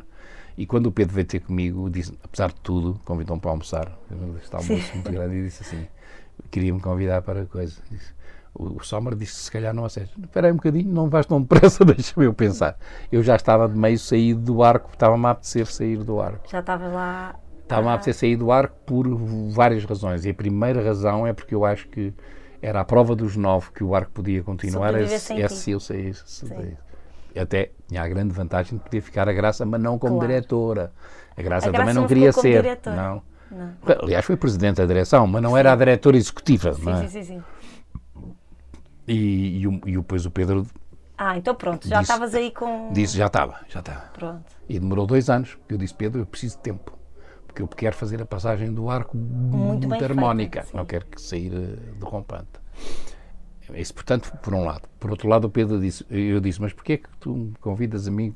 [0.58, 3.98] E quando o Pedro veio ter comigo, disse, apesar de tudo, convidou-me para almoçar.
[4.42, 5.88] Este almoço muito grande e disse assim:
[6.52, 7.78] queria-me convidar para coisa.
[7.90, 8.14] Disse,
[8.54, 10.12] o, o Sommer disse se calhar não aceita.
[10.22, 12.78] Espera aí um bocadinho, não vais tão depressa, deixa-me eu pensar.
[13.12, 16.50] Eu já estava de meio saído do arco, estava-me a apetecer sair do arco.
[16.50, 17.36] Já estavas lá.
[17.64, 19.08] Estava-me a apetecer sair do arco por
[19.52, 20.26] várias razões.
[20.26, 22.14] E a primeira razão é porque eu acho que
[22.62, 26.46] era a prova dos nove que o arco podia continuar é, é se eu saísse.
[27.34, 27.40] Sim.
[27.40, 30.28] Até tinha a grande vantagem de poder ficar a Graça, mas não como Claro.
[30.28, 30.92] diretora.
[31.38, 32.62] A Graça A Graça também não queria ser.
[32.64, 32.96] diretora.
[32.96, 33.22] Não.
[33.52, 33.74] Não.
[34.04, 36.74] Aliás, foi presidente da direção, mas não era a diretora executiva.
[36.74, 37.08] Sim, é?
[37.08, 37.44] sim, sim, sim.
[39.08, 40.66] E, e, e depois o Pedro
[41.18, 42.92] Ah, então pronto, já estavas aí com.
[42.94, 44.02] disse: já estava, já estava.
[44.14, 44.46] Pronto.
[44.68, 46.94] E demorou dois anos, porque eu disse: Pedro, eu preciso de tempo.
[47.48, 50.64] Porque eu quero fazer a passagem do arco muito, feita, harmónica.
[50.64, 50.78] sim.
[50.78, 52.48] Não quero que sair eh, derrompante.
[53.76, 54.88] Isso, portanto, por um lado.
[55.00, 58.08] Por outro lado, o Pedro disse, eu disse, mas porquê é que tu me convidas
[58.08, 58.34] a mim?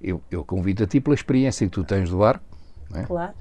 [0.00, 2.40] Eu, eu convido a ti pela experiência que tu tens do ar.
[2.94, 3.02] É?
[3.02, 3.34] Claro.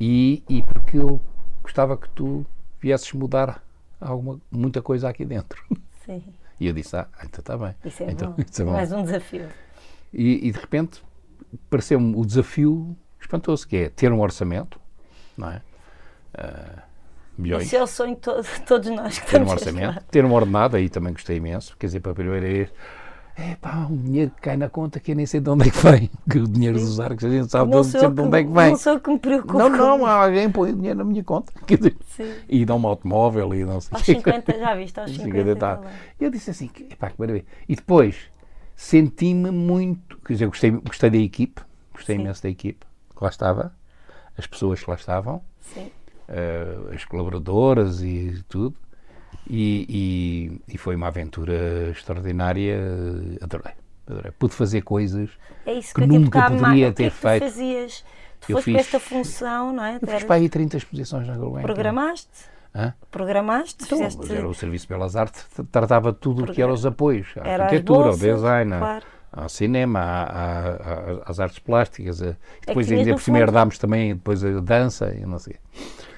[0.00, 1.20] E, e porque eu
[1.62, 2.46] gostava que tu
[2.80, 3.62] viesses mudar
[4.00, 5.62] alguma, muita coisa aqui dentro.
[6.04, 6.22] Sim.
[6.60, 7.74] E eu disse, ah, então está bem.
[7.84, 8.42] Isso é, então, bom.
[8.48, 8.72] Isso é bom.
[8.72, 9.48] Mais um desafio.
[10.12, 11.02] E, e de repente
[11.70, 14.80] pareceu-me o desafio espantoso, que é ter um orçamento,
[15.36, 15.62] não é?
[16.34, 16.87] Uh,
[17.38, 17.64] milhões.
[17.66, 18.32] Isso é o sonho de to
[18.66, 22.00] todos nós que ter um orçamento, ter um ordenado, aí também gostei imenso, quer dizer,
[22.00, 22.70] para a primeira vez
[23.38, 25.70] é pá, um dinheiro que cai na conta que eu nem sei de onde é
[25.70, 26.10] que vem.
[26.28, 26.84] Que o dinheiro Sim.
[26.84, 28.70] dos arcos a gente sabe sempre de onde é que vem.
[28.70, 29.56] Não sou que me preocupo.
[29.56, 31.52] Não, não, alguém põe o dinheiro na minha conta.
[31.64, 32.34] Quer dizer, Sim.
[32.48, 35.36] e dá um automóvel e não sei Aos 50, já viste, aos 50.
[35.38, 35.80] 50 tá.
[36.20, 37.46] Eu disse assim, epá, que maravilha.
[37.68, 38.16] E depois
[38.74, 41.62] senti-me muito, quer dizer, gostei, gostei da equipe,
[41.92, 42.22] gostei Sim.
[42.22, 42.84] imenso da equipe
[43.16, 43.72] que lá estava,
[44.36, 45.42] as pessoas que lá estavam,
[46.28, 48.76] uh, as colaboradoras e tudo.
[49.48, 49.86] E,
[50.68, 52.78] e, e, foi uma aventura extraordinária.
[53.40, 53.72] Adorei,
[54.06, 54.32] adorei.
[54.38, 55.30] Pude fazer coisas
[55.64, 57.42] é que, que nunca poderia ter que é feito.
[57.42, 58.04] Tu fazias?
[58.40, 59.98] Tu foste fiz, esta função, não é?
[60.00, 61.62] Eu fiz para aí 30 exposições na Gulbenkian.
[61.62, 62.28] Programaste?
[62.74, 62.94] Hã?
[63.10, 63.84] Programaste?
[63.84, 64.32] Então, fizeste...
[64.32, 67.28] Era o Serviço Belas Artes tratava tudo o que eram os apoios.
[67.36, 69.04] A arquitetura, o design, claro.
[69.32, 70.00] ao cinema,
[71.24, 72.22] às artes plásticas.
[72.22, 75.56] É depois ainda por cima herdámos também depois a dança e não sei.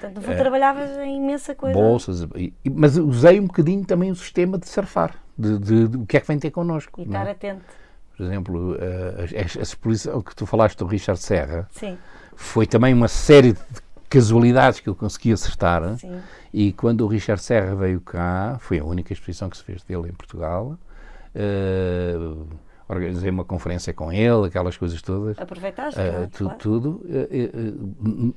[0.09, 1.77] Portanto, é, trabalhavas em imensa coisa.
[1.77, 6.05] Bolsas, e, mas usei um bocadinho também o sistema de surfar, de, de, de o
[6.05, 6.99] que é que vem ter connosco.
[6.99, 7.31] E estar é?
[7.31, 7.63] atento.
[8.17, 11.97] Por exemplo, a, a, exposição que tu falaste do Richard Serra Sim.
[12.35, 13.59] foi também uma série de
[14.09, 15.97] casualidades que eu consegui acertar.
[15.97, 16.19] Sim.
[16.53, 20.09] E quando o Richard Serra veio cá, foi a única exposição que se fez dele
[20.09, 20.77] em Portugal.
[21.33, 22.45] Uh,
[22.93, 25.39] organizei uma conferência com ele, aquelas coisas todas.
[25.39, 25.99] Aproveitaste?
[25.99, 26.59] Uh, tu, claro.
[26.59, 28.33] Tudo uh, uh,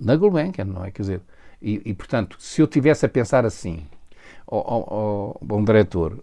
[0.00, 0.90] na Gulbenkian, não é?
[0.90, 1.20] Quer dizer,
[1.60, 3.86] e, e, portanto, se eu tivesse a pensar assim,
[4.46, 6.20] ao, bom diretor,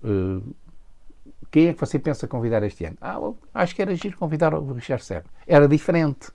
[1.50, 2.98] quem é que você pensa convidar este ano?
[3.02, 3.18] Ah,
[3.54, 5.26] acho que era giro convidar o Richard Serra.
[5.48, 6.30] Era diferente,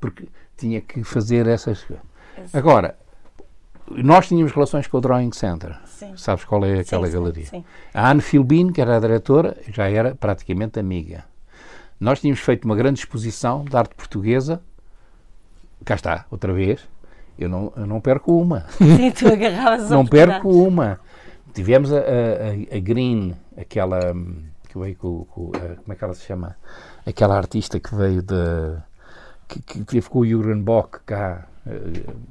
[0.00, 2.04] porque tinha que fazer essas coisas.
[2.52, 2.98] Agora,
[3.90, 5.76] nós tínhamos relações com o Drawing Center.
[5.84, 6.12] Sim.
[6.16, 7.46] Sabes qual é aquela sim, galeria?
[7.46, 11.24] Sim, a Anne Philbin, que era a diretora, já era praticamente amiga.
[12.00, 14.60] Nós tínhamos feito uma grande exposição de arte portuguesa.
[15.84, 16.86] Cá está, outra vez.
[17.38, 18.66] Eu não, eu não perco uma.
[18.78, 20.98] Sim, tu agarravas Não perco uma.
[21.54, 24.14] Tivemos a, a, a Green, aquela
[24.68, 26.56] que veio com, com a, como é que ela se chama?
[27.06, 28.76] Aquela artista que veio de
[29.48, 31.46] que, que teve com o Jürgen Bock cá,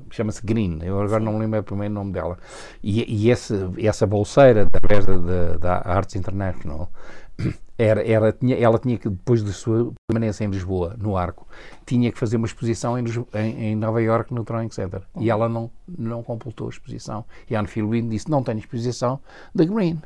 [0.10, 2.38] chama-se Green, eu agora não me lembro o primeiro nome dela.
[2.84, 6.92] E, e esse, essa bolseira, através da, da Arts International,
[7.78, 11.48] era, era, tinha, ela tinha que, depois da sua permanência em Lisboa, no Arco,
[11.86, 15.02] tinha que fazer uma exposição em, em, em Nova York no Drawing Center.
[15.14, 15.24] Uhum.
[15.24, 17.26] E ela não, não completou a exposição.
[17.50, 19.20] E a Anne disse: Não tenho exposição
[19.54, 20.02] da Green.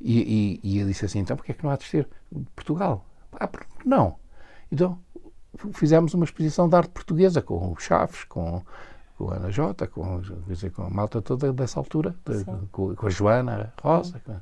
[0.00, 2.08] E, e, e eu disse assim: Então porquê é que não há de ser
[2.54, 3.04] Portugal?
[3.32, 3.48] Ah,
[3.84, 4.16] não.
[4.70, 4.98] Então,
[5.72, 8.62] fizemos uma exposição de arte portuguesa com o Chaves, com,
[9.16, 13.06] com a Ana Jota, com, dizer, com a malta toda dessa altura, de, com, com,
[13.06, 14.20] a Joana Rosa.
[14.24, 14.36] Com,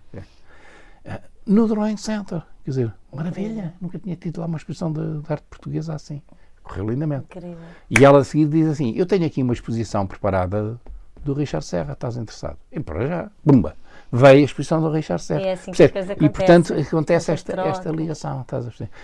[1.04, 1.20] é.
[1.46, 5.44] No Drawing Center, quer dizer, maravilha, nunca tinha tido lá uma exposição de, de arte
[5.48, 6.20] portuguesa assim.
[6.62, 7.26] Correu lindamente.
[7.26, 7.58] Incrível.
[7.88, 10.78] E ela a seguir diz assim: Eu tenho aqui uma exposição preparada
[11.24, 12.58] do Richard Serra, estás interessado?
[12.72, 13.76] E para já, bumba!
[14.12, 15.40] Veio a exposição do Richard Serra.
[15.40, 18.44] É assim que as coisas E, portanto, acontece esta, esta ligação.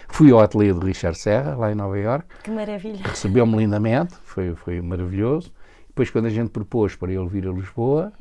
[0.09, 2.27] Fui ao ateliê do Richard Serra, lá em Nova York.
[2.43, 3.01] Que maravilha.
[3.05, 5.53] Recebeu-me lindamente, foi, foi maravilhoso.
[5.89, 8.13] Depois, quando a gente propôs para ele vir a Lisboa,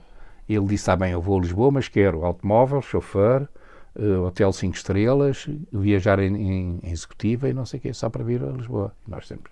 [0.49, 3.47] ele disse: Ah, bem, eu vou a Lisboa, mas quero automóvel, chofer,
[3.95, 8.09] uh, hotel 5 estrelas, viajar em, em, em, executiva e não sei o quê, só
[8.09, 8.93] para vir a Lisboa.
[9.07, 9.51] E nós sempre.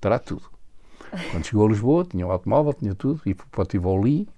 [0.00, 0.50] Terá tudo.
[1.30, 4.28] Quando chegou a Lisboa, tinha o automóvel, tinha tudo, e para o Tivoli.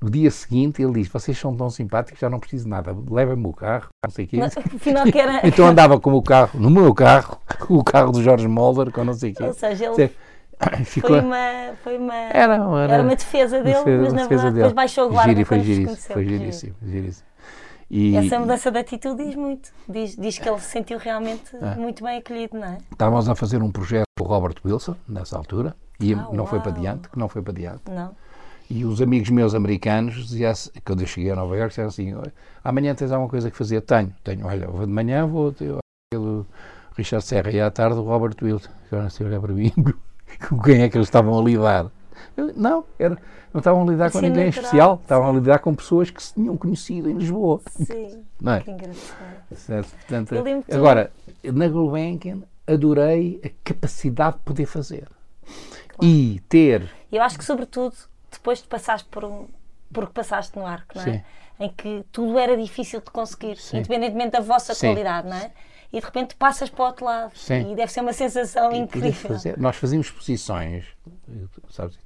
[0.00, 3.46] No dia seguinte ele diz: Vocês são tão simpáticos, já não preciso de nada, levem-me
[3.46, 4.40] o carro, não sei o quê.
[4.40, 5.40] afinal que era...
[5.46, 7.38] Então andava com o carro, no meu carro,
[7.68, 9.44] o carro do Jorge Mulder, com não sei o quê.
[9.44, 10.12] Ou seja, ele.
[10.84, 11.10] Ficou...
[11.10, 14.54] Foi, uma, foi uma, era, era, era uma defesa dele, defesa, mas na verdade dele.
[14.54, 17.26] depois baixou o guarda Giri, foi giríssimo, foi giríssimo, giríssimo.
[17.90, 19.70] E, Essa mudança de atitude diz muito.
[19.88, 21.76] Diz, diz que ele se sentiu realmente é.
[21.76, 22.78] muito bem acolhido, não é?
[22.90, 26.46] Estávamos a fazer um projeto com o Robert Wilson, nessa altura, e ah, não uau.
[26.46, 27.82] foi para diante, que não foi para diante.
[27.88, 28.14] Não.
[28.68, 30.52] E os amigos meus americanos, diziam,
[30.84, 32.14] quando eu cheguei a Nova Iorque, disseram assim:
[32.64, 33.80] amanhã tens alguma coisa que fazer?
[33.82, 34.46] Tenho, tenho.
[34.46, 35.72] Olha, vou de manhã vou ter
[36.14, 36.46] o
[36.96, 38.70] Richard Serra e à tarde o Robert Wilson.
[38.90, 39.72] Agora se olhar para mim,
[40.48, 41.90] com quem é que eles estavam a lidar?
[42.36, 43.16] Eu, não, era,
[43.52, 46.34] não estavam a lidar com ninguém natural, especial, estavam a lidar com pessoas que se
[46.34, 47.60] tinham conhecido em Lisboa.
[47.70, 48.60] Sim, não é?
[48.60, 49.16] que engraçado.
[49.54, 49.90] Certo?
[49.96, 50.34] Portanto,
[50.72, 51.12] agora,
[51.44, 55.08] na Gulbenkian, adorei a capacidade de poder fazer.
[55.88, 56.12] Claro.
[56.12, 56.90] E ter.
[57.10, 57.94] Eu acho que, sobretudo,
[58.38, 59.46] depois de passares por um.
[59.92, 61.04] porque passaste no arco, não é?
[61.12, 61.22] Sim.
[61.58, 63.78] em que tudo era difícil de conseguir, Sim.
[63.78, 64.88] independentemente da vossa Sim.
[64.88, 65.50] qualidade, não é?
[65.92, 67.32] E de repente passas para o outro lado.
[67.36, 67.72] Sim.
[67.72, 69.12] E deve ser uma sensação E incrível.
[69.30, 70.84] fazer- nós fazíamos exposições,
[71.70, 71.98] sabes,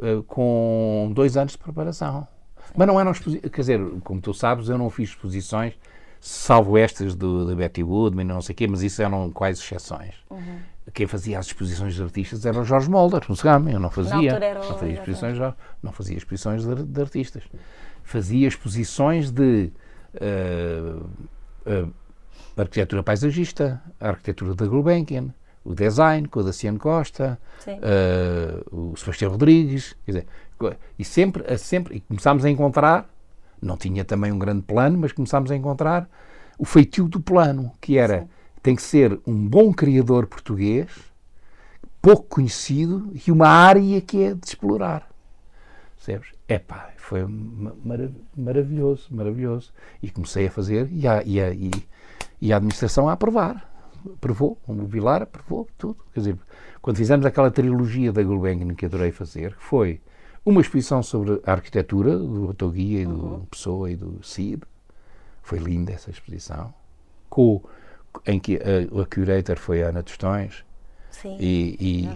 [0.00, 2.26] eh, com dois anos de preparação.
[2.74, 5.74] Mas não eram exposições, quer dizer, como tu sabes, eu não fiz exposições,
[6.20, 10.14] salvo estas do, da Betty Woodman, não sei o quê, mas isso eram quais exceções.
[10.30, 10.58] Uhum.
[10.94, 14.32] Quem fazia as exposições de artistas era o Jorge Molder, no Segama, eu não fazia.
[14.32, 15.38] era o- não, fazia exposições,
[15.82, 17.42] não fazia exposições de, de artistas.
[18.04, 19.72] Fazia exposições de
[20.20, 20.94] eh,
[21.66, 21.86] eh,
[22.56, 25.34] arquitetura paisagista, a arquitetura da Gulbenkian,
[25.64, 27.78] o design com o Daciano Costa, Sim.
[27.82, 30.26] eh, o Sebastião Rodrigues, quer dizer,
[30.98, 33.08] e sempre, a sempre, e começámos a encontrar,
[33.60, 36.08] não tinha também um grande plano, mas começámos a encontrar
[36.58, 38.28] o feitio do plano, que era,
[38.66, 40.88] tem que ser um bom criador português,
[42.02, 45.08] pouco conhecido e uma área que é de explorar.
[45.94, 46.32] Percebes?
[46.48, 49.72] Epá, foi ma- mara- maravilhoso, maravilhoso.
[50.02, 51.70] E comecei a fazer e a, e a, e,
[52.40, 53.72] e a administração a aprovar.
[54.14, 55.98] Aprovou, o Vilar aprovou tudo.
[56.12, 56.38] Quer dizer,
[56.82, 60.00] quando fizemos aquela trilogia da Gulbenkian que adorei fazer, que foi
[60.44, 64.60] uma exposição sobre a arquitetura do Otoguia e do Pessoa e do Cid.
[65.40, 66.74] Foi linda essa exposição.
[67.30, 67.62] Com,
[68.26, 70.64] em que a, a curator foi a Ana Tostões
[71.10, 71.36] Sim.
[71.40, 72.06] e,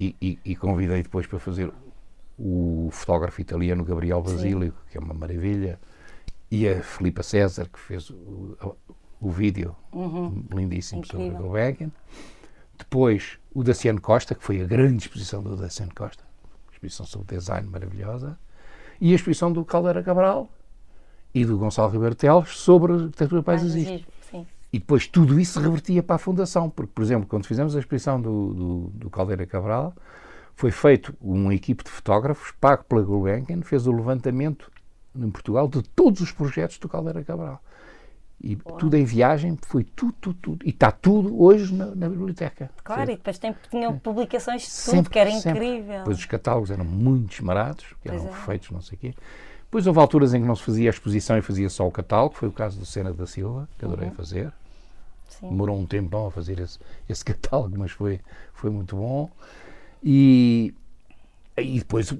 [0.00, 1.72] e, e, e- convidei depois para fazer
[2.38, 5.78] o fotógrafo italiano Gabriel Basílio, que é uma maravilha,
[6.50, 8.56] e a Filipa César, que fez o,
[9.20, 9.76] o vídeo
[10.52, 11.46] lindíssimo sobre a Incrível.
[11.46, 11.90] Gulbenkian.
[12.76, 16.24] Depois o Daciano Costa, que foi a grande exposição do Daciano Costa,
[16.72, 18.36] exposição sobre design maravilhosa,
[19.00, 20.50] e a exposição do Caldeira Cabral
[21.34, 24.06] e do Gonçalo Ribeiro Teles sobre arquitetura paisagista.
[24.72, 28.20] E depois tudo isso revertia para a Fundação, porque, por exemplo, quando fizemos a exposição
[28.20, 29.92] do, do, do Caldeira Cabral,
[30.56, 34.70] foi feito uma equipe de fotógrafos, pago pela Gulbenkian, fez o levantamento
[35.14, 37.60] em Portugal de todos os projetos do Caldeira Cabral.
[38.44, 40.66] E tudo em viagem, foi tudo, tudo, tudo.
[40.66, 42.70] E está tudo hoje na, na biblioteca.
[42.82, 45.64] Claro, e depois tem, tinham publicações de tudo, Sempre, que era sempre.
[45.66, 45.98] incrível.
[45.98, 48.36] Depois os catálogos eram muito esmerados, que Pois eram é.
[48.38, 49.14] feitos não sei o quê.
[49.64, 52.34] Depois houve alturas em que não se fazia a exposição e fazia só o catálogo,
[52.34, 54.14] foi o caso do Sena da Silva, que adorei Uhum.
[54.14, 54.52] fazer.
[55.40, 55.48] Sim.
[55.48, 56.78] Demorou um tempão a fazer esse,
[57.08, 58.20] esse catálogo, mas foi,
[58.52, 59.30] foi muito bom.
[60.04, 60.74] E,
[61.56, 62.10] e depois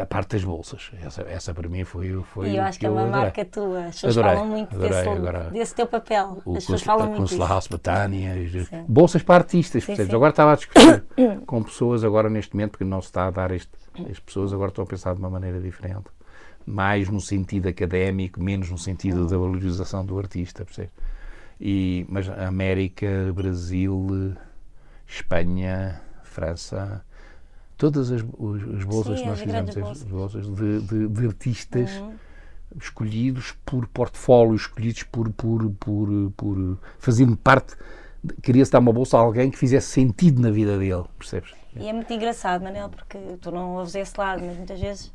[0.00, 0.90] a parte das bolsas.
[1.02, 3.20] Essa, essa para mim foi, foi E eu acho que é uma adorei.
[3.20, 3.84] marca tua.
[3.86, 6.38] As pessoas Adorei, falam muito adorei, desse, agora- desse teu papel.
[6.38, 7.48] As pessoas Cons- falam a muito Consular.
[7.48, 8.34] House Betânia,
[8.64, 8.84] Sim.
[8.88, 10.10] bolsas para artistas, percebes?
[10.10, 10.16] sim.
[10.16, 11.04] Agora estava a discutir
[11.46, 13.70] com pessoas agora neste momento, porque não se está a dar este,
[14.10, 16.06] as pessoas agora estão a pensar de uma maneira diferente,
[16.66, 20.92] mais no sentido académico, menos no sentido da valorização do artista, percebes?
[21.64, 24.34] E, mas América, Brasil,
[25.06, 27.04] Espanha, França,
[27.76, 31.90] todas as, as bolsas Sim, que nós fizemos, grandes as bolsas de, de- de artistas
[31.90, 32.14] Uhum.
[32.80, 37.76] escolhidos por portfólio, escolhidos por, por, por, por fazendo parte.
[38.42, 41.54] Queria-se dar uma bolsa a alguém que fizesse sentido na vida dele, percebes?
[41.76, 45.12] E é muito engraçado, Manel, porque tu não ouves esse lado, mas muitas vezes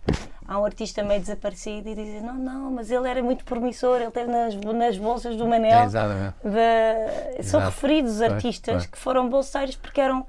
[0.48, 4.08] há um artista meio desaparecido e dizem: Não, não, mas ele era muito promissor, ele
[4.08, 5.80] esteve nas, nas bolsas do Manel.
[5.80, 6.36] É, exatamente.
[6.44, 7.66] da- São Exato.
[7.66, 8.86] referidos Pois, artistas pois.
[8.88, 10.26] que foram bolseiros porque eram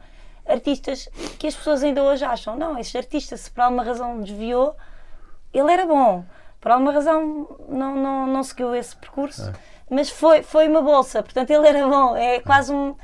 [0.46, 1.08] artistas
[1.38, 4.76] que as pessoas ainda hoje acham: Não, este artista, se por alguma razão desviou,
[5.52, 6.24] ele era bom.
[6.60, 9.52] Por alguma razão não, não, não seguiu esse percurso, É.
[9.88, 12.16] mas foi, foi uma bolsa, portanto ele era bom.
[12.16, 12.94] É quase um.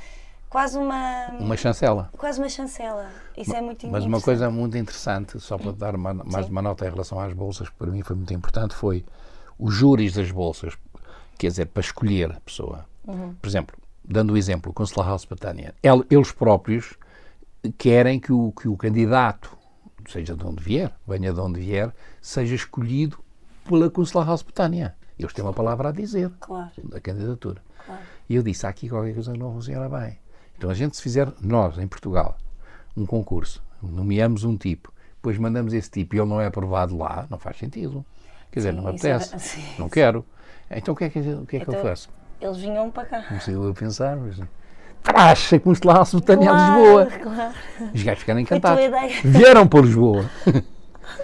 [0.55, 2.11] Quase uma, Uma chancela.
[2.16, 3.11] quase uma chancela.
[3.36, 6.52] Isso é muito Mas uma coisa muito interessante, só para dar uma- mais Sim.
[6.52, 9.05] uma nota em relação às bolsas, que para mim foi muito importante, foi
[9.59, 10.74] os júris das bolsas,
[11.36, 12.86] quer dizer, para escolher a pessoa.
[13.05, 13.34] Uhum.
[13.34, 16.94] Por exemplo, dando o exemplo, o Consular House Betânia, el- eles próprios
[17.76, 19.59] querem que o, que o candidato,
[20.09, 21.92] seja de onde vier, venha de onde vier,
[22.22, 23.18] seja escolhido
[23.68, 24.94] pela Consular House Betânia.
[25.18, 27.61] Eles têm uma palavra a dizer Claro, da candidatura.
[27.84, 28.02] claro.
[28.28, 30.22] E eu disse, há aqui qualquer coisa que não funciona bem.
[30.64, 32.38] Então a gente se fizer, nós, em Portugal,
[32.96, 37.26] um concurso, nomeamos um tipo, depois mandamos esse tipo e ele não é aprovado lá,
[37.28, 38.02] não faz sentido.
[38.50, 40.24] Quer dizer, Sim, não me é- apetece, sim, não quero.
[40.70, 42.08] Então o que é que, o que, é que eu Então, faço?
[42.40, 43.22] Eles vinham para cá.
[43.24, 44.40] Comecei eu a pensar, mas...
[45.02, 47.06] Praxa, como se lá a Sultânia a Claro, Lisboa.
[47.34, 47.54] Claro.
[47.94, 48.82] Os gajos ficaram encantados.
[49.22, 50.30] Vieram para Lisboa.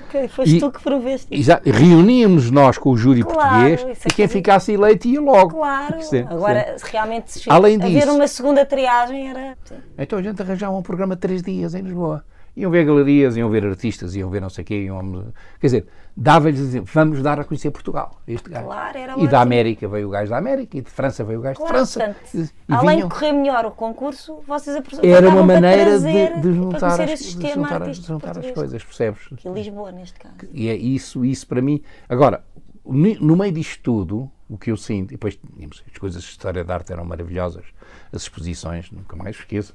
[0.07, 1.43] Ok, foste E- tu que proveste.
[1.43, 5.21] Já reuníamos nós com o júri Claro, português isso e quem que- ficasse eleito ia
[5.21, 5.51] logo.
[5.57, 6.03] Claro.
[6.03, 9.57] Sim, Agora, realmente se Além haver disso- uma segunda triagem era.
[9.65, 9.77] Sim.
[9.99, 12.25] Então a gente arranjava um programa de três dias em Lisboa.
[12.57, 14.75] Iam ver galerias, iam ver artistas, iam ver não sei o quê.
[14.85, 15.87] Iam, quer dizer,
[16.17, 18.67] dava-lhes, vamos dar a conhecer Portugal, este gajo.
[18.67, 21.43] Claro, era e da América veio o gajo da América, e de França veio o
[21.43, 22.01] gajo Claro, de França.
[22.01, 25.99] portanto, E- e além vinham- de correr melhor o concurso, vocês era aproveitavam uma maneira
[25.99, 29.21] de, de juntar, as, de juntar, artístico juntar as coisas, percebes?
[29.37, 30.35] Que Lisboa, neste caso.
[30.53, 31.81] E é isso, isso para mim.
[32.09, 32.45] Agora,
[32.85, 36.65] no meio disto tudo, o que eu sinto, e depois tínhamos as coisas de história
[36.65, 37.65] da arte eram maravilhosas,
[38.13, 39.75] as exposições, nunca mais esqueço.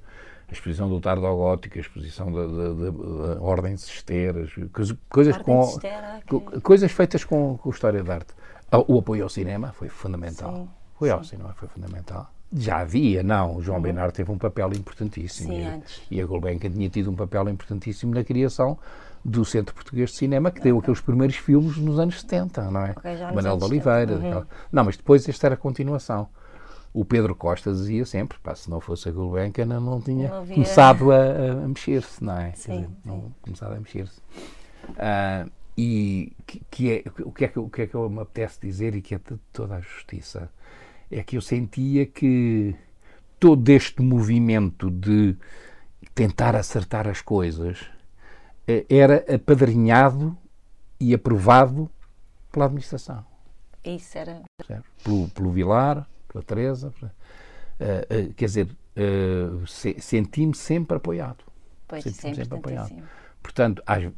[0.50, 2.74] A exposição do tardo ao gótico, a exposição da, da,
[3.34, 5.62] da- Ordem de Cesteiras, coisas, coisas com,
[6.30, 6.62] de ok.
[6.62, 8.34] coisas feitas com, com história da arte.
[8.72, 10.54] Ah, O apoio ao cinema foi fundamental.
[10.56, 10.70] Sim,
[11.00, 12.32] foi ao cinema, foi fundamental.
[12.54, 13.56] Já havia, não.
[13.58, 15.52] O João Bernardo teve um papel importantíssimo.
[15.52, 16.02] Sim, e, antes.
[16.12, 18.78] e a Gulbenkian tinha tido um papel importantíssimo na criação
[19.26, 22.92] do Centro Português de Cinema, que deu aqueles primeiros filmes nos anos 70, não é?
[22.92, 24.16] Ok, já nos Manuel de Oliveira.
[24.16, 24.46] 70, uhum.
[24.72, 26.30] Não, mas depois esta era a continuação.
[26.98, 30.38] O Pedro Costa dizia sempre, pá, se não fosse a Gulbenkian, eu não tinha Não
[30.38, 32.54] havia- começado a, a mexer-se, não é?
[32.54, 34.22] Sim, dizer, não começado a mexer-se.
[34.98, 35.46] Ah,
[35.78, 38.22] e que, que é, o, que é que, eu- o que é que eu me
[38.22, 40.50] apetece dizer e que é de toda a justiça?
[41.12, 42.74] É que eu sentia que
[43.42, 45.36] todo este movimento de
[46.14, 47.86] tentar acertar as coisas
[48.66, 50.38] eh, era apadrinhado
[50.98, 51.90] e aprovado
[52.54, 53.26] pela administração.
[53.84, 54.42] Isso era.
[55.04, 56.92] Pelo, pelo Vilar, pela Teresa.
[57.00, 57.10] por-
[57.80, 61.44] eh, eh, quer dizer, eh, se- senti-me sempre apoiado.
[61.88, 62.86] Pois, Sempre- isso é sempre apoiado.
[62.92, 63.08] importantíssimo.
[63.42, 64.12] Portanto, às-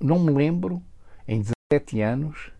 [0.00, 0.82] não me lembro,
[1.26, 1.42] em
[1.72, 2.52] 17 anos,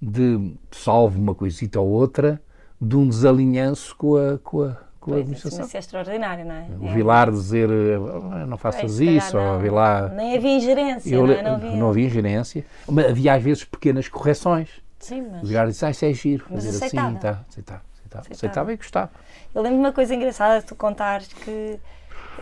[0.00, 2.40] de, salvo uma coisita ou outra,
[2.80, 4.68] de um desalinhanço com a, com a,
[5.00, 5.64] com a Pois, administração.
[5.66, 6.66] isso é extraordinário, não é?
[6.80, 6.94] O É.
[6.94, 9.58] Vilar dizer "Ah, não Pois, faças calhar isso, ou não.
[9.60, 10.14] Vilar.
[10.14, 11.42] Nem havia ingerência, Eu não, é?
[11.42, 11.76] não havia.
[11.76, 14.68] não havia ingerência, mas havia às vezes pequenas correções.
[14.98, 15.48] Sim, O mas.
[15.48, 17.18] Vilar disse, ah, isso é giro, Mas assim, aceitava.
[17.18, 17.82] tá, aceitava,
[18.18, 18.72] aceitava, Aceitava.
[18.72, 19.10] e gostava.
[19.54, 21.78] Eu lembro de uma coisa engraçada de tu contares que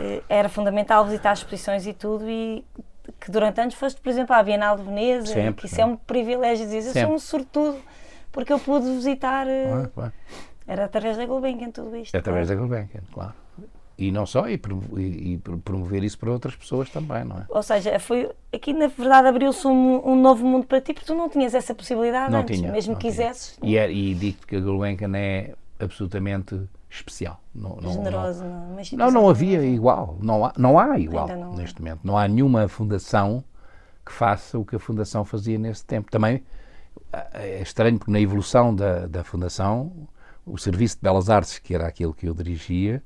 [0.01, 2.65] eh, era fundamental visitar as exposições e tudo e
[3.21, 5.91] que durante anos foste, por exemplo, à Bienal de Veneza, Sempre, que isso sempre.
[5.91, 7.15] é um privilégio dizer, eu sou Sempre.
[7.15, 7.79] um sortudo
[8.31, 9.87] porque eu pude visitar, eh, é?
[9.95, 10.13] Claro.
[10.67, 12.15] era através da Gulbenkian tudo isto.
[12.15, 12.61] É através claro.
[12.61, 13.35] da Gulbenkian, claro.
[13.99, 14.85] E não só, e, promo-
[15.65, 17.47] promover isso para outras pessoas também, não é?
[17.49, 21.15] Ou seja, foi, aqui na verdade abriu-se um, um novo mundo para ti porque tu
[21.17, 22.71] não tinhas essa possibilidade Não antes, tinha.
[22.71, 23.11] mesmo não tinha.
[23.11, 23.59] quisesses.
[23.61, 27.41] E, é, e digo que a Gulbenkian é absolutamente especial.
[27.53, 29.75] Não, não, generoso, não, Não, não, havia generosa.
[29.75, 30.17] igual.
[30.23, 31.57] Não há, não há igual não há.
[31.57, 32.01] neste momento.
[32.05, 33.43] Não há nenhuma fundação
[34.07, 36.09] que faça o que a fundação fazia nesse tempo.
[36.11, 36.43] Também
[37.13, 39.93] ah, é estranho porque na evolução da, da fundação
[40.47, 43.03] o Serviço de Belas Artes, que era aquele que eu dirigia,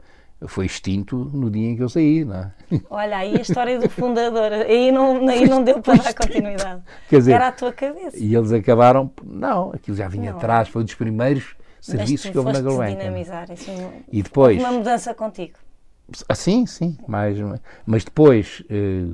[0.46, 2.52] foi extinto no dia em que eu saí, não é?
[2.90, 6.82] Olha, aí a história do fundador, aí não, aí não deu para dar continuidade.
[7.08, 8.16] Quer dizer, Era a tua cabeça.
[8.18, 10.38] E eles acabaram, não, aquilo já vinha Não.
[10.38, 12.98] atrás, foi um dos primeiros serviços que houve na Gulbenkian.
[12.98, 13.70] dinamizar isso.
[13.70, 15.54] não- E depois, uma mudança contigo.
[16.28, 17.36] ah, sim, sim, mas,
[17.86, 19.04] mas depois eh,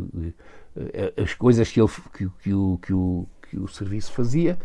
[0.77, 4.59] eh, as coisas que, ele, que, que o, que, o, que o serviço fazia,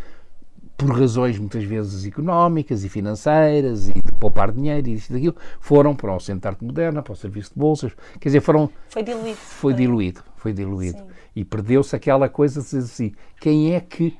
[0.78, 5.93] por razões muitas vezes económicas e financeiras e poupar dinheiro e isto e daquilo, foram
[5.93, 9.03] para o Centro de Arte Moderna, para o Serviço de Bolsas, quer dizer, foram, Foi
[9.03, 9.36] diluído.
[9.38, 10.97] foi diluído, foi diluído.
[10.99, 11.07] Sim.
[11.36, 13.11] E perdeu-se aquela coisa de dizer assim,
[13.41, 14.15] quem é que...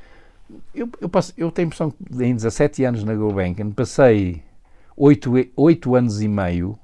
[0.76, 4.44] Eu, eu, passo, eu tenho a impressão que em 17 anos na Gulbenkian passei
[4.98, 6.78] 8, e- 8 anos e meio,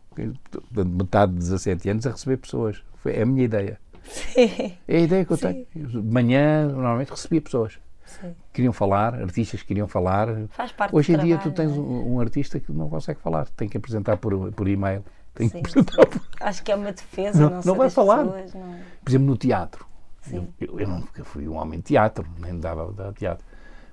[0.74, 2.82] metade de 17 anos, a receber pessoas.
[2.96, 3.80] Foi é a minha ideia.
[4.04, 4.74] Sim.
[4.88, 5.66] É a ideia que eu Sim.
[5.74, 5.88] tenho.
[5.88, 7.78] De manhã, normalmente, recebia pessoas.
[8.10, 8.36] Sim.
[8.54, 10.28] Queriam falar, artistas queriam falar.
[10.50, 11.88] Faz parte Hoje em dia tu trabalho, tens não é?
[11.88, 15.04] um, um artista que não consegue falar, tem que apresentar por, por e-mail.
[15.36, 17.90] Tem que Sim, apresentar por- Acho que é uma defesa, Não- não, não sei vai
[17.90, 18.26] falar.
[18.26, 19.86] pessoas, não- Por exemplo, no teatro.
[20.32, 23.44] Eu, eu, eu nunca fui um homem de teatro, nem dava dar teatro.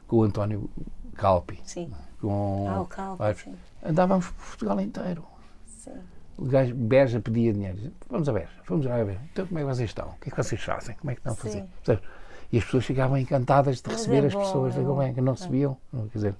[0.09, 0.69] Com o António
[1.14, 1.61] Calpi.
[1.64, 1.91] Sim.
[2.21, 3.51] Com Ah, o Calpi.
[3.85, 5.25] Andávamos por Portugal inteiro.
[5.67, 5.93] Sim.
[6.37, 7.93] O gajo Beja pedia dinheiro.
[8.11, 9.21] Vamos a Beja, vamos a Beja.
[9.33, 10.09] Então como é que vocês estão?
[10.09, 10.97] O que é que vocês fazem?
[10.97, 11.64] Como é que estão a fazer?
[12.53, 14.94] E as pessoas ficavam encantadas de receber é as bom, pessoas é da bom.
[14.94, 15.76] Gulbenkian, não recebiam.
[15.92, 16.34] Não, Quer dizer,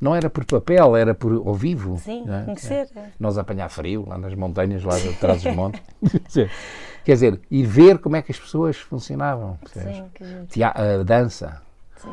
[0.00, 1.98] não era por papel, era por ao vivo.
[1.98, 2.44] Sim, é?
[2.44, 2.88] conhecer.
[2.96, 3.08] é.
[3.20, 5.80] Nós apanhar frio lá nas montanhas, lá de trás dos montes.
[7.04, 9.58] Quer dizer, e ver como é que as pessoas funcionavam.
[9.66, 11.60] Sim, que a dança.
[11.96, 12.08] Sim.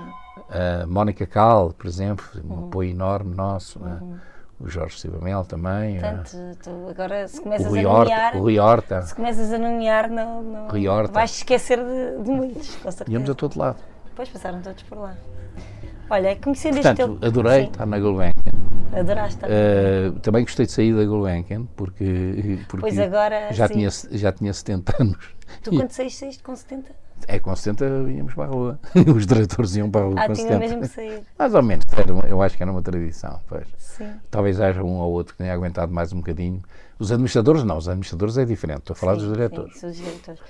[0.49, 2.67] A Mónica Cal, por exemplo, um Uhum.
[2.67, 3.79] apoio enorme nosso.
[3.85, 3.99] é?
[4.59, 5.97] O Jorge Silva Mel também.
[5.97, 5.99] é?
[6.01, 9.01] Portanto, tu agora se o, começas Rui a nomear, o Rui Horta.
[9.03, 10.67] se começas a nomear, não, não
[11.13, 13.11] vais esquecer de, de muitos, com certeza.
[13.11, 13.77] Íamos a todo lado.
[14.05, 15.15] Depois passaram todos por lá.
[16.09, 17.27] Olha, conhecendo Portanto, este teu...
[17.29, 18.51] adorei Sim, estar na Gulbenkian.
[18.93, 19.55] adoraste também.
[19.57, 23.73] Eh, também gostei de sair da Gulbenkian, porque, porque Pois agora, já, sim.
[23.75, 25.35] tinha, já tinha 70 anos.
[25.63, 26.91] Tu quando saíste, saíste com 70?
[27.27, 28.79] É, com 70 íamos para a rua.
[29.15, 30.59] Os diretores iam para a rua Ah, com tinha 70.
[30.59, 31.23] mesmo sair.
[31.37, 33.39] Mais ou menos, uma- eu acho que era uma tradição.
[33.47, 33.67] Pois.
[33.77, 34.13] Sim.
[34.31, 36.61] Talvez haja um ou outro que tenha aguentado mais um bocadinho.
[36.97, 38.79] Os administradores não, os administradores é diferente.
[38.79, 39.77] Estou a falar Sim, dos diretores.
[39.79, 40.41] Sim, dos diretores.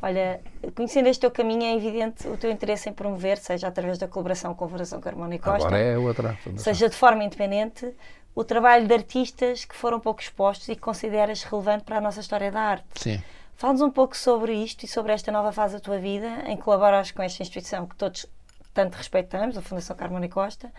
[0.00, 0.40] Olha,
[0.74, 4.54] conhecendo este teu caminho, é evidente o teu interesse em promover, seja através da colaboração
[4.54, 6.38] com a Fundação Carmona e Costa, Agora é outra.
[6.56, 7.92] seja de forma independente,
[8.36, 12.20] o trabalho de artistas que foram pouco expostos e que consideras relevante para a nossa
[12.20, 12.84] história da arte.
[12.94, 13.20] Sim.
[13.56, 16.62] Fala-nos um pouco sobre isto e sobre esta nova fase da tua vida, em que
[16.62, 18.26] colaboras com esta instituição que todos
[18.74, 20.70] tanto respeitamos, a Fundação Carmona Costa,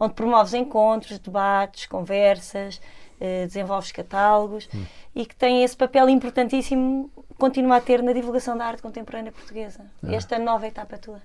[0.00, 2.80] onde promoves encontros, debates, conversas,
[3.20, 4.84] eh, desenvolves catálogos Hum.
[5.14, 9.84] e que tem esse papel importantíssimo, continua a ter na divulgação da arte contemporânea portuguesa.
[10.02, 10.14] É.
[10.14, 11.20] Esta nova etapa tua.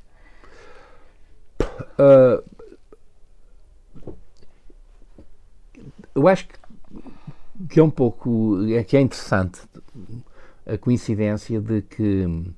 [1.97, 2.43] Ah,
[6.13, 6.55] eu acho que,
[7.69, 8.57] que é um pouco.
[8.69, 9.61] É que é interessante
[10.67, 12.53] a coincidência de que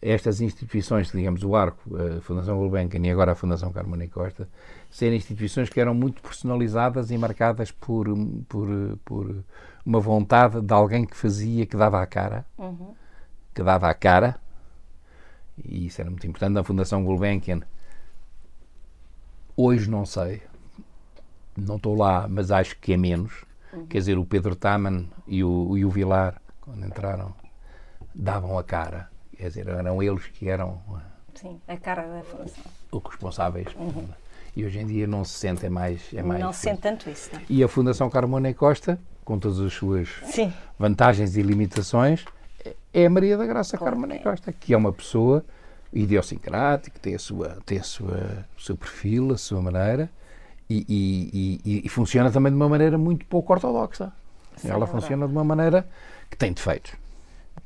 [0.00, 4.48] estas instituições, digamos, o Arco, a Fundação Gulbenkian e agora a Fundação Carmona e Costa,
[4.90, 8.06] serem instituições que eram muito personalizadas e marcadas por,
[8.48, 8.68] por,
[9.04, 9.44] por
[9.84, 12.94] uma vontade de alguém que fazia, que dava a cara, Uhum.
[13.54, 14.36] que dava a cara,
[15.64, 16.52] e isso era muito importante.
[16.52, 17.60] Na Fundação Gulbenkian,
[19.56, 20.42] hoje não sei,
[21.56, 23.44] não estou lá, mas acho que é menos.
[23.88, 27.34] Quer dizer, o Pedro Taman e o, e o Vilar, quando entraram,
[28.14, 29.08] davam a cara.
[29.36, 30.80] Quer dizer, eram eles que eram
[31.34, 32.64] Sim, a cara da Fundação.
[32.92, 33.68] os responsáveis.
[34.56, 36.12] E hoje em dia não se sente, é mais.
[36.12, 37.44] É mais não se sente tanto isso, não é?
[37.48, 42.24] E a Fundação Carmona e Costa, com todas as suas Sim, vantagens e limitações,
[42.92, 44.22] é a Maria da Graça Claro Carmona e é.
[44.22, 45.44] Costa, que é uma pessoa
[45.92, 50.10] idiosincrática, tem, a sua, tem a sua, o seu perfil, a sua maneira,
[50.68, 54.12] e, e- e- e funciona também de uma maneira muito pouco ortodoxa.
[54.56, 55.86] Sim, Ela é funciona de uma maneira
[56.30, 56.92] que tem defeitos,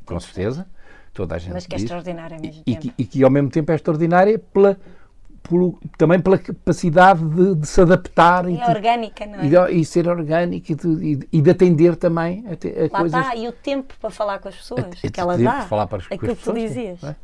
[0.06, 0.66] com certeza,
[1.12, 3.30] toda a gente mas que é diz, extraordinária ao mesmo e, que, e que ao
[3.30, 4.78] mesmo tempo é extraordinária pela,
[5.42, 9.70] pelo- também pela capacidade de, de se adaptar e, E é de- orgânica, não é?
[9.72, 13.20] e e ser orgânico e de, e de atender também a, te- a Lá coisas
[13.20, 15.98] está, e o tempo para falar com as pessoas, é que ela dá, falar para
[15.98, 17.02] as, aquilo que tu pessoas, dizias.
[17.04, 17.16] é?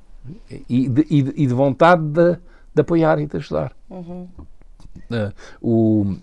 [0.69, 2.39] e, de, e de- e de vontade de,
[2.81, 3.73] apoiar e de ajudar.
[3.89, 4.29] Uhum.
[5.11, 5.33] Eh,
[5.63, 6.17] o,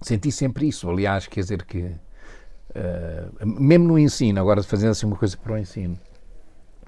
[0.00, 1.90] senti sempre isso, aliás, quer dizer que
[2.76, 5.98] eh, mesmo no ensino, agora fazendo assim uma coisa para o ensino,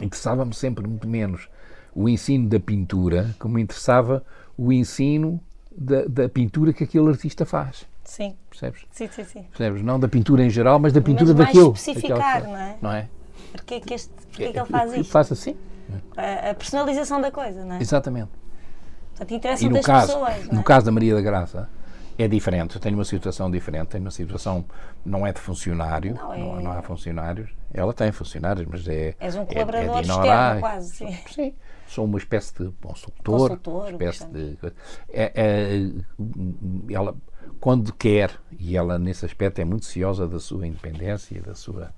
[0.01, 1.49] interessava-me sempre muito menos
[1.95, 4.23] o ensino da pintura como me interessava
[4.57, 5.41] o ensino
[5.77, 7.87] da, da pintura que aquele artista faz.
[8.05, 8.83] Sim, Percebes?
[8.91, 9.43] sim, sim, sim.
[9.51, 9.83] Percebes?
[9.83, 11.73] Não da pintura em geral, mas da pintura mais daquele.
[11.73, 12.77] especificar, daquela- não é?
[12.83, 13.09] Não é?
[13.53, 15.11] Porquê é que, este, porquê é que ele faz Eu isto?
[15.11, 15.57] faço assim.
[16.17, 17.81] A, a personalização da coisa, não é?
[17.81, 18.31] Exatamente.
[19.11, 20.55] Portanto, E interessa no das caso, pessoas, é?
[20.55, 21.69] no caso da Maria da Graça,
[22.19, 22.75] é diferente.
[22.75, 23.89] Eu tenho uma situação diferente.
[23.89, 24.65] Tenho uma situação,
[25.05, 27.51] não é de funcionário, Não, não, é- não há funcionários.
[27.73, 29.15] Ela tem funcionários, mas é.
[29.21, 31.19] És um é- é de colaborador externo, quase, sim.
[31.31, 31.55] Sim.
[31.87, 33.49] Sou uma espécie de consultor.
[33.51, 34.59] Consultor, espécie de,
[35.11, 35.93] é, é-
[36.95, 37.17] ela,
[37.61, 41.95] quando quer, e ela nesse aspecto é muito ciosa da sua independência, da sua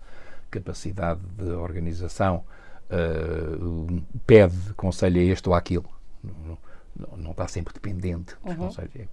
[0.51, 2.45] capacidade de organização,
[2.89, 5.89] eh, pede conselho a este ou àquilo.
[6.23, 6.59] Não,
[6.97, 8.67] não- não está sempre dependente dos Uhum.
[8.67, 9.09] conselhos.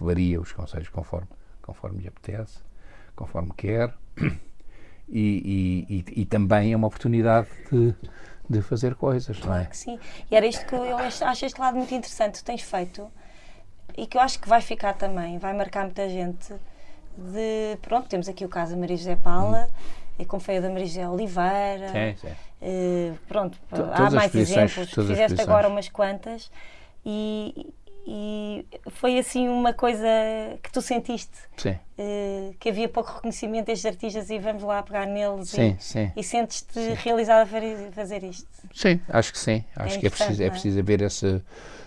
[0.00, 1.28] Varia os conselhos conforme,
[1.62, 2.58] conforme lhe apetece,
[3.14, 3.92] conforme quer.
[5.08, 7.94] E, e- e- e também é uma oportunidade de,
[8.50, 9.58] de fazer coisas, não é?
[9.58, 10.00] Claro que sim.
[10.30, 12.42] E era isto que eu, acho este lado muito interessante.
[12.42, 13.08] Tu tens feito
[13.96, 16.52] e que eu acho que vai ficar também, vai marcar muita gente.
[17.16, 19.70] De, pronto, temos aqui o caso da Maria José Paula,
[20.18, 21.88] e como foi a da Maria José Oliveira.
[22.16, 22.34] Sim, sim.
[22.60, 24.90] Eh, pronto, todas há mais exemplos.
[24.90, 26.50] Fizeste agora umas quantas
[27.04, 27.72] e,
[28.08, 30.06] e foi assim uma coisa
[30.62, 35.06] que tu sentiste Sim, eh, que havia pouco reconhecimento destes artistas e vamos lá pegar
[35.06, 36.12] neles sim, e, sim.
[36.14, 37.46] e sentes-te realizada a
[37.92, 38.46] fazer- isto.
[38.72, 39.64] Sim, acho que sim.
[39.74, 40.50] Acho que é preciso, é é?
[40.50, 41.42] preciso haver esse.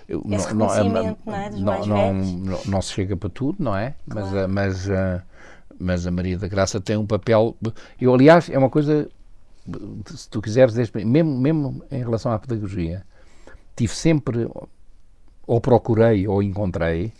[0.09, 3.29] eu- Esse não- não- reconhecimento, não é, dos não, não, não, não se chega para
[3.29, 3.95] tudo, não é?
[4.05, 4.39] Mas, Claro.
[4.43, 5.23] a- mas, a-
[5.79, 7.55] mas a Maria da Graça tem um papel.
[8.01, 9.07] Eu, aliás, é uma coisa.
[10.15, 13.05] Se tu quiseres, desde- mesmo, mesmo em relação à pedagogia,
[13.75, 14.49] tive sempre,
[15.49, 17.11] ou procurei, ou encontrei,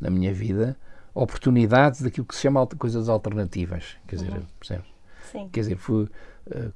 [0.00, 0.76] na minha vida,
[1.12, 3.96] oportunidades daquilo que se chama coisas alternativas.
[4.06, 4.46] Quer dizer, Uhum.
[4.60, 4.86] percebes?
[5.32, 5.48] Sim.
[5.48, 6.08] Quer dizer, foi
[6.52, 6.70] eh,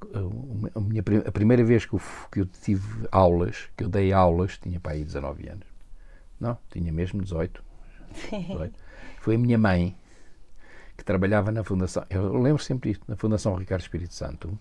[0.74, 2.00] a, minha, a primeira vez que eu,
[2.32, 5.66] que eu tive aulas, que eu dei aulas, tinha para aí 19 anos.
[6.40, 7.62] Não, tinha mesmo 18.
[8.32, 8.74] 18.
[9.22, 9.96] Foi a minha mãe
[10.96, 14.58] que trabalhava na Fundação, eu lembro sempre isto, na Fundação Ricardo Espírito Santo,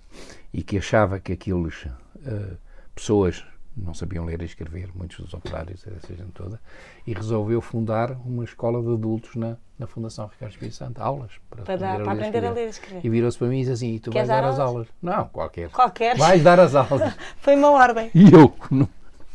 [0.53, 1.87] e que achava que aqueles
[2.23, 2.57] eh,
[2.93, 3.43] pessoas
[3.77, 6.59] não sabiam ler e escrever, muitos dos operários, essa gente toda,
[7.05, 11.63] e resolveu fundar uma escola de adultos na, na Fundação Ricardo Espírito Santo, aulas para,
[11.63, 13.05] para, dar, para aprender a ler e escrever.
[13.05, 14.87] E virou-se para mim e disse assim: e tu Queres vais dar, as aulas?
[15.01, 15.69] Não, qualquer.
[15.69, 16.17] Qualquer.
[16.17, 17.13] Vais dar as aulas.
[17.37, 18.09] Foi uma ordem.
[18.13, 18.89] e eu, não,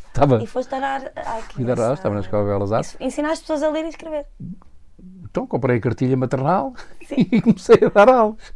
[0.07, 0.43] estava.
[0.43, 1.11] E foste dar.
[1.53, 2.97] Fui dar aulas, estava na Escola de Belas Artes.
[2.99, 4.25] Ensinar as pessoas a ler e escrever.
[5.23, 6.73] Então comprei a cartilha maternal
[7.07, 7.27] Sim.
[7.31, 8.53] e comecei a dar aulas.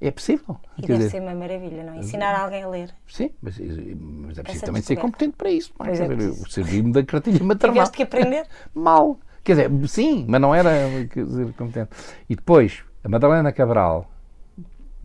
[0.00, 0.58] É possível.
[0.78, 1.98] E deve dizer, ser uma maravilha, não é?
[1.98, 2.94] Ensinar alguém a ler.
[3.06, 5.72] Sim, mas, mas é preciso também ser competente para isso.
[5.78, 5.88] não é?
[5.90, 6.42] Pois é dizer, preciso.
[6.42, 7.74] eu servi-me da cartilha maternal.
[7.74, 8.46] Tiveste que aprender.
[8.74, 9.18] Mal.
[9.44, 10.70] Quer dizer, sim, mas não era
[11.14, 11.90] dizer, competente.
[12.28, 14.10] E depois, a Madalena Cabral,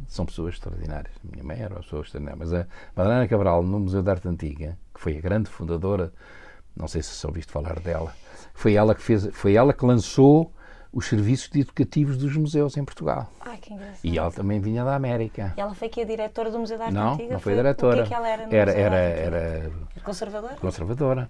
[0.07, 1.13] são pessoas extraordinárias.
[1.23, 4.27] A minha mãe era uma pessoa extraordinária, mas a Madalena Cabral, no Museu de Arte
[4.27, 6.13] Antiga, que foi a grande fundadora,
[6.75, 8.13] não sei se só ouviste falar dela,
[8.53, 10.53] foi ela que fez, foi ela que lançou
[10.95, 13.29] os serviços educativos dos museus em Portugal.
[13.41, 13.99] Ai, que engraçado.
[14.01, 15.53] E ela também vinha da América.
[15.57, 17.33] E ela foi aqui a diretora do Museu da Arte Não, Antiga?
[17.33, 17.95] não foi O diretora.
[17.97, 19.71] que é que ela era no era, Museu era, era
[20.05, 20.55] Conservadora?
[20.55, 21.29] conservadora.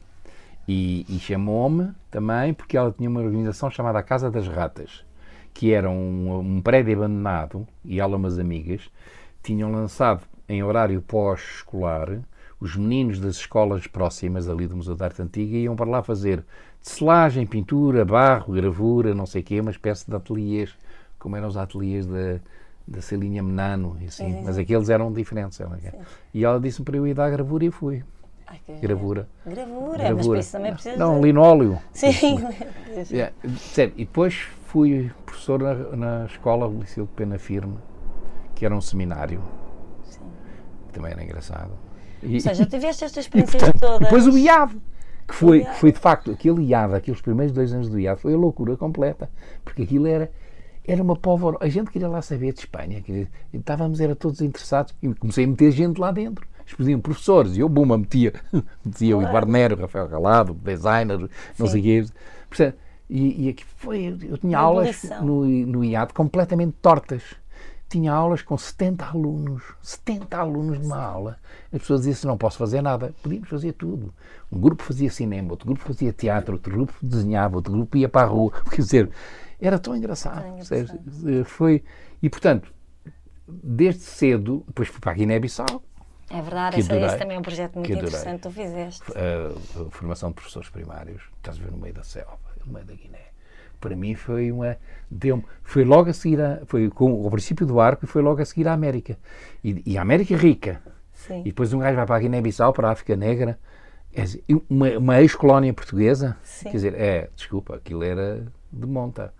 [0.67, 5.03] E, e chamou-me também porque ela tinha uma organização chamada a Casa das Ratas,
[5.51, 8.81] que era um, um prédio abandonado, e ela e umas amigas
[9.41, 12.19] tinham lançado em horário pós-escolar
[12.65, 16.43] os meninos das escolas próximas ali do Museu da Arte Antiga iam para lá fazer
[16.81, 20.75] selagem, pintura, barro, gravura, não sei o quê, uma espécie de ateliês,
[21.19, 22.39] como eram os ateliês da,
[22.87, 24.61] da Celinha Menano, assim, Sim, sim, mas sim.
[24.61, 25.59] aqueles eram diferentes.
[25.61, 25.77] ela-
[26.33, 28.03] E ela disse-me para eu ir dar gravura e fui.
[28.47, 29.27] Ai, Gravura.
[29.45, 30.39] Gravura, mas Gravura.
[30.39, 30.97] isso também precisa.
[30.97, 31.79] Não, linóleo.
[31.93, 32.37] Sim.
[33.11, 33.33] É,
[33.97, 34.35] e depois
[34.67, 37.77] fui professor na, na escola do Liceu de Pena Firme,
[38.55, 39.41] que era um seminário,
[40.03, 40.21] Sim.
[40.87, 41.71] que também era engraçado.
[42.25, 43.99] E, Ou seja, tiveste estas e, experiências portanto, todas.
[43.99, 44.75] depois o IAD,
[45.27, 48.33] que foi, que foi de facto, aquele IAD, aqueles primeiros dois anos do IAD, foi
[48.33, 49.29] a loucura completa,
[49.63, 50.31] porque aquilo era,
[50.85, 54.15] era uma povo, a gente queria lá saber de Espanha, quer dizer, e estávamos, era
[54.15, 56.45] todos interessados, e comecei a meter gente lá dentro.
[56.59, 58.33] Eles pediam professores, e eu, buma, metia,
[58.83, 59.29] metia o Claro.
[59.29, 61.29] Eduardo Nero, o Rafael Galado, o designer,
[61.59, 62.73] não sei o quê.
[63.07, 67.21] E, e aqui foi, eu tinha aulas no, no IAD completamente tortas.
[67.87, 71.37] Tinha aulas com 70 alunos, 70 alunos numa aula.
[71.71, 73.13] As pessoas diziam assim, não posso fazer nada.
[73.21, 74.13] Podíamos fazer tudo.
[74.51, 78.25] Um grupo fazia cinema, outro grupo fazia teatro, outro grupo desenhava, outro grupo ia para
[78.25, 78.51] a rua.
[78.69, 79.09] Quer dizer,
[79.61, 80.43] era tão engraçado.
[80.71, 81.83] Eh, Foi,
[82.21, 82.73] e portanto,
[83.47, 85.81] desde cedo, depois fui para a Guiné-Bissau,
[86.29, 87.07] É verdade, esse, adorei.
[87.07, 89.03] esse também é um projeto muito interessante que tu fizeste.
[89.15, 92.85] a, a formação de professores primários, estás a ver no meio da selva, no meio
[92.85, 93.24] da Guiné.
[93.79, 94.77] Para mim foi uma.
[95.09, 98.41] Deu foi logo a seguir, a, foi com o princípio do arco e foi logo
[98.41, 99.17] a seguir à América.
[99.63, 100.81] E, e a América é rica.
[101.13, 101.39] Sim.
[101.41, 103.57] E depois um gajo vai para a Guiné-Bissau, para a África Negra,
[104.13, 106.37] é assim, uma, uma ex-colónia portuguesa.
[106.43, 106.65] Sim.
[106.65, 109.33] Quer dizer, é, desculpa, aquilo era de monta.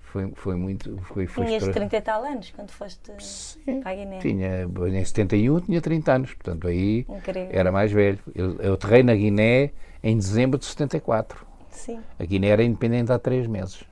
[0.00, 0.96] Foi, foi muito.
[1.02, 4.18] Foi, foi Tinhas extra- 30 e tal anos quando foste Sim, para a Guiné.
[4.18, 7.48] tinha, em 71 tinha 30 anos, portanto aí Incrível.
[7.52, 8.18] era mais velho.
[8.34, 9.70] Eu, eu aterrei na Guiné
[10.02, 11.46] em dezembro de 74.
[11.70, 13.84] Sim, A Guiné era independente há três meses.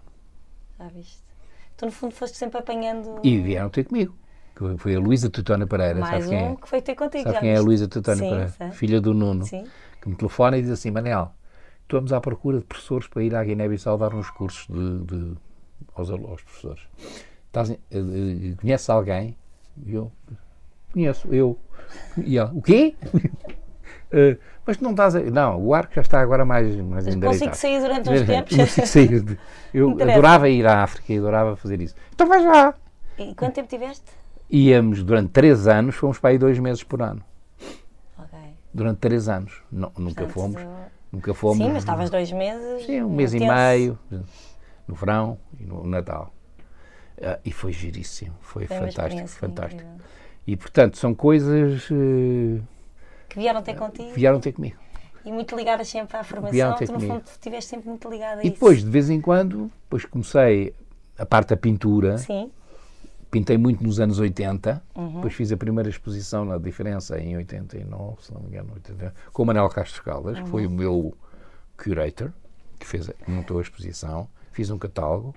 [0.78, 1.22] já viste.
[1.76, 4.14] Tu, no fundo, foste sempre apanhando E vieram ter comigo.
[4.54, 6.00] que Foi a Luísa Tutona Pereira.
[6.00, 6.56] mais quem um é?
[6.56, 7.24] que foi ter contigo.
[7.24, 7.60] Sabe quem é a?
[7.60, 8.48] Luísa Tutona Sim, Pereira?
[8.50, 8.70] sei.
[8.72, 9.44] Filha do Nuno.
[9.46, 9.64] Sim.
[10.00, 11.30] Que me telefona e diz assim: Manel,
[11.82, 15.36] estamos à procura de professores para ir à Guiné-Bissau dar uns cursos de, de-
[15.94, 16.82] aos, aos professores.
[17.46, 19.36] Estás, eh, eh, conheces alguém?
[19.86, 20.10] E eu,
[20.92, 21.56] conheço, eu.
[22.16, 22.96] E ela, o quê?
[24.10, 24.36] Eh,
[24.66, 25.20] mas tu não estás a...
[25.20, 28.56] Não, o arco já está agora mais, mais Mas consigo sair durante uns tempos.
[28.56, 29.38] Consigo sair.
[29.74, 30.12] Eu Interessa.
[30.12, 31.94] adorava ir à África e adorava fazer isso.
[32.14, 32.74] Então vai já.
[33.18, 34.04] E quanto tempo tiveste?
[34.50, 37.22] Íamos durante três anos, fomos para aí dois meses por ano.
[38.18, 38.38] Ok.
[38.72, 39.62] Durante três anos.
[39.70, 40.62] Nu- nunca Portanto, fomos.
[41.12, 41.58] Nunca fomos.
[41.58, 42.86] Sim, mas estavas dois meses.
[42.86, 43.98] Sim, um mês e meio,
[44.86, 46.32] no verão e no Natal.
[47.20, 49.82] Ah, e foi giríssimo, foi, Foi fantástico, fantástico.
[49.82, 50.04] incrível.
[50.46, 52.60] E portanto, são coisas eh,
[53.28, 54.76] Que vieram ter contigo vieram ter comigo.
[55.24, 56.74] e muito ligadas sempre à formação.
[56.76, 57.12] Tu, no comigo.
[57.14, 58.54] fundo, estiveste sempre muito ligada a E isso.
[58.54, 60.74] depois, de vez em quando, depois comecei
[61.18, 62.50] a parte da pintura, Sim,
[63.30, 65.14] pintei muito nos anos 80, Uhum.
[65.16, 69.42] depois fiz a primeira exposição na diferença em 89, se não me engano, 89, com
[69.42, 70.72] o Manuel Castro Caldas, que foi Uhum.
[70.72, 71.14] o meu
[71.76, 72.32] curator,
[72.78, 75.34] que fez, montou a exposição, fiz um catálogo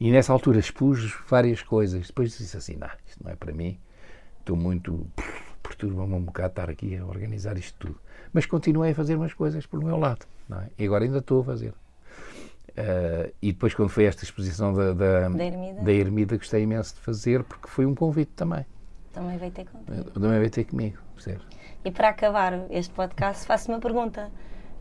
[0.00, 2.06] e nessa altura expus várias coisas.
[2.06, 3.78] Depois disse assim: não, isto não é para mim,
[4.40, 5.06] estou muito.
[5.64, 7.98] Perturba-me um bocado estar aqui a organizar isto tudo.
[8.32, 10.68] Mas continuei a fazer umas coisas pelo meu lado, é?
[10.78, 11.74] E agora ainda estou a fazer.
[12.76, 15.82] Ah, e depois, quando foi esta exposição da, da, Da Ermida?
[15.82, 18.64] da Ermida, gostei imenso de fazer, porque foi um convite também.
[19.12, 20.10] também veio ter contigo.
[20.10, 21.46] Também veio ter comigo, percebes?
[21.84, 24.30] E para acabar este podcast, faço uma pergunta.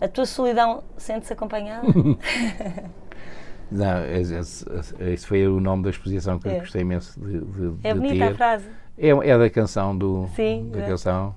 [0.01, 1.85] A tua solidão sente-se acompanhada?
[3.72, 4.65] Não, esse,
[4.99, 6.60] esse- foi o nome da exposição que eu É.
[6.60, 8.35] gostei imenso de, de, É de bonita a ter.
[8.35, 8.69] frase.
[8.97, 10.27] É, é da canção do.
[10.35, 10.87] Sim, da é.
[10.87, 11.35] canção.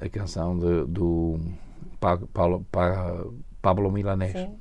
[0.00, 1.40] A canção de- do.
[1.98, 2.66] Pablo,
[3.62, 4.54] Pablo Milanés, Sim.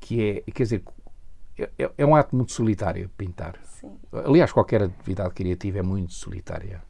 [0.00, 0.82] que é, quer dizer,
[1.56, 3.58] é, é, um ato muito solitário pintar.
[3.64, 3.92] Sim.
[4.12, 6.82] Aliás, qualquer atividade criativa é muito solitária.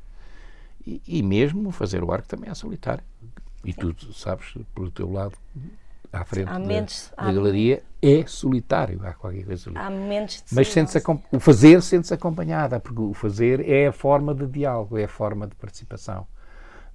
[0.85, 3.05] E, e mesmo fazer o arco também é solitário.
[3.65, 3.93] E Sim.
[3.93, 5.37] tu sabes, pelo teu lado,
[6.13, 9.01] à frente há momentos, da, da galeria, é solitário.
[9.05, 9.79] Há qualquer coisa ali.
[9.79, 10.93] Há momentos de Mas sente
[11.33, 15.47] o fazer sente-se acompanhada, porque o fazer é a forma de diálogo, é a forma
[15.47, 16.27] de participação.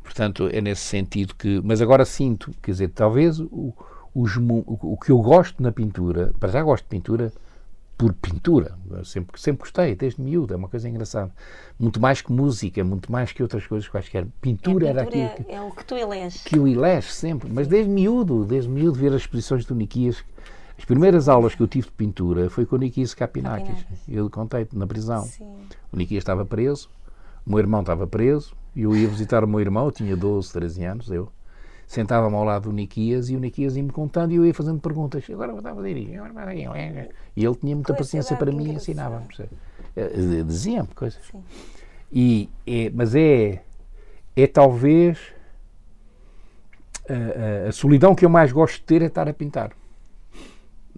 [0.03, 1.61] Portanto, é nesse sentido que.
[1.63, 3.73] Mas agora sinto, quer dizer, talvez o,
[4.13, 7.31] os, o, o que eu gosto na pintura, para já gosto de pintura
[7.97, 11.31] por pintura, sempre, sempre gostei, desde miúdo, é uma coisa engraçada.
[11.79, 14.27] Muito mais que música, muito mais que outras coisas quaisquer.
[14.39, 16.43] Pintura, é, era aquilo que, é o que tu eleges.
[16.43, 20.23] Que eu elejo sempre, mas desde miúdo, desde miúdo ver as exposições do Niquias.
[20.77, 23.83] As primeiras aulas que eu tive de pintura foi com o Niquias Capinakis.
[24.07, 25.23] Eu contei na prisão.
[25.23, 25.57] Sim.
[25.91, 26.87] O Niquias estava preso,
[27.43, 30.53] o meu irmão estava preso, e eu ia visitar o meu irmão, eu tinha 12,
[30.53, 31.31] 13 anos, eu
[31.87, 35.23] sentava-me ao lado do Niquias e o Niquias ia-me contando e eu ia fazendo perguntas.
[35.31, 36.11] Agora vou a fazer isto.
[37.35, 39.25] E ele tinha muita paciência para mim e ensinava-me.
[39.39, 39.47] Eh,
[39.95, 41.21] eh, dizia-me coisas.
[41.31, 41.41] Sim.
[42.11, 43.63] E, é, mas é,
[44.35, 45.17] é talvez
[47.09, 49.71] a, a, a, solidão que eu mais gosto de ter é estar a pintar.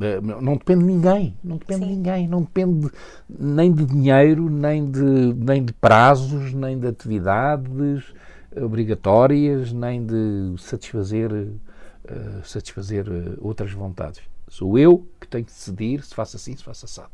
[0.02, 1.88] Eh, não depende de ninguém, não depende Sim.
[1.88, 2.92] de ninguém, não depende de,
[3.30, 8.12] nem de dinheiro, nem de, nem de prazos, nem de atividades
[8.56, 14.22] obrigatórias, nem de satisfazer, uh, satisfazer uh, outras vontades.
[14.48, 17.12] Sou eu que tenho que decidir se faço assim, se faço assado.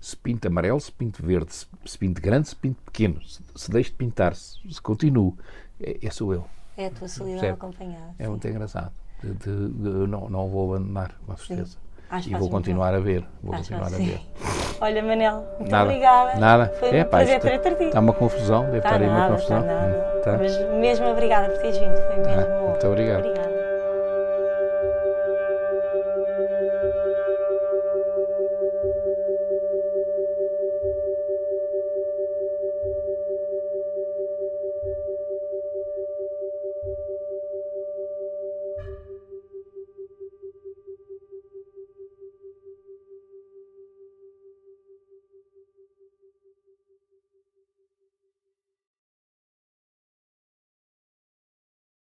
[0.00, 3.70] Se pinto amarelo, se pinto verde, se, se pinto grande, se pinto pequeno, se, se
[3.70, 5.36] deixo de pintar, se, se continuo.
[5.80, 6.44] É, é, sou eu.
[6.76, 8.14] É a tua solidão acompanhada.
[8.18, 8.30] É sim.
[8.30, 8.92] muito engraçado.
[9.22, 11.76] De, de, de, não, não vou abandonar, com certeza.
[12.26, 13.24] E vou continuar a ver.
[13.42, 14.20] Vou Acho continuar a ver.
[14.80, 16.38] Olha, Manel, muito nada, obrigada.
[16.38, 16.74] Nada.
[16.78, 19.28] Foi é, um pá, prazer ter te Está uma confusão, deve tá estar aí uma
[19.28, 19.62] confusão.
[19.62, 20.20] Tá nada.
[20.24, 20.38] Tá.
[20.38, 22.40] Mas mesmo obrigada por teres vindo, foi mesmo.
[22.40, 23.18] Ah, muito obrigado.
[23.18, 23.47] Obrigada.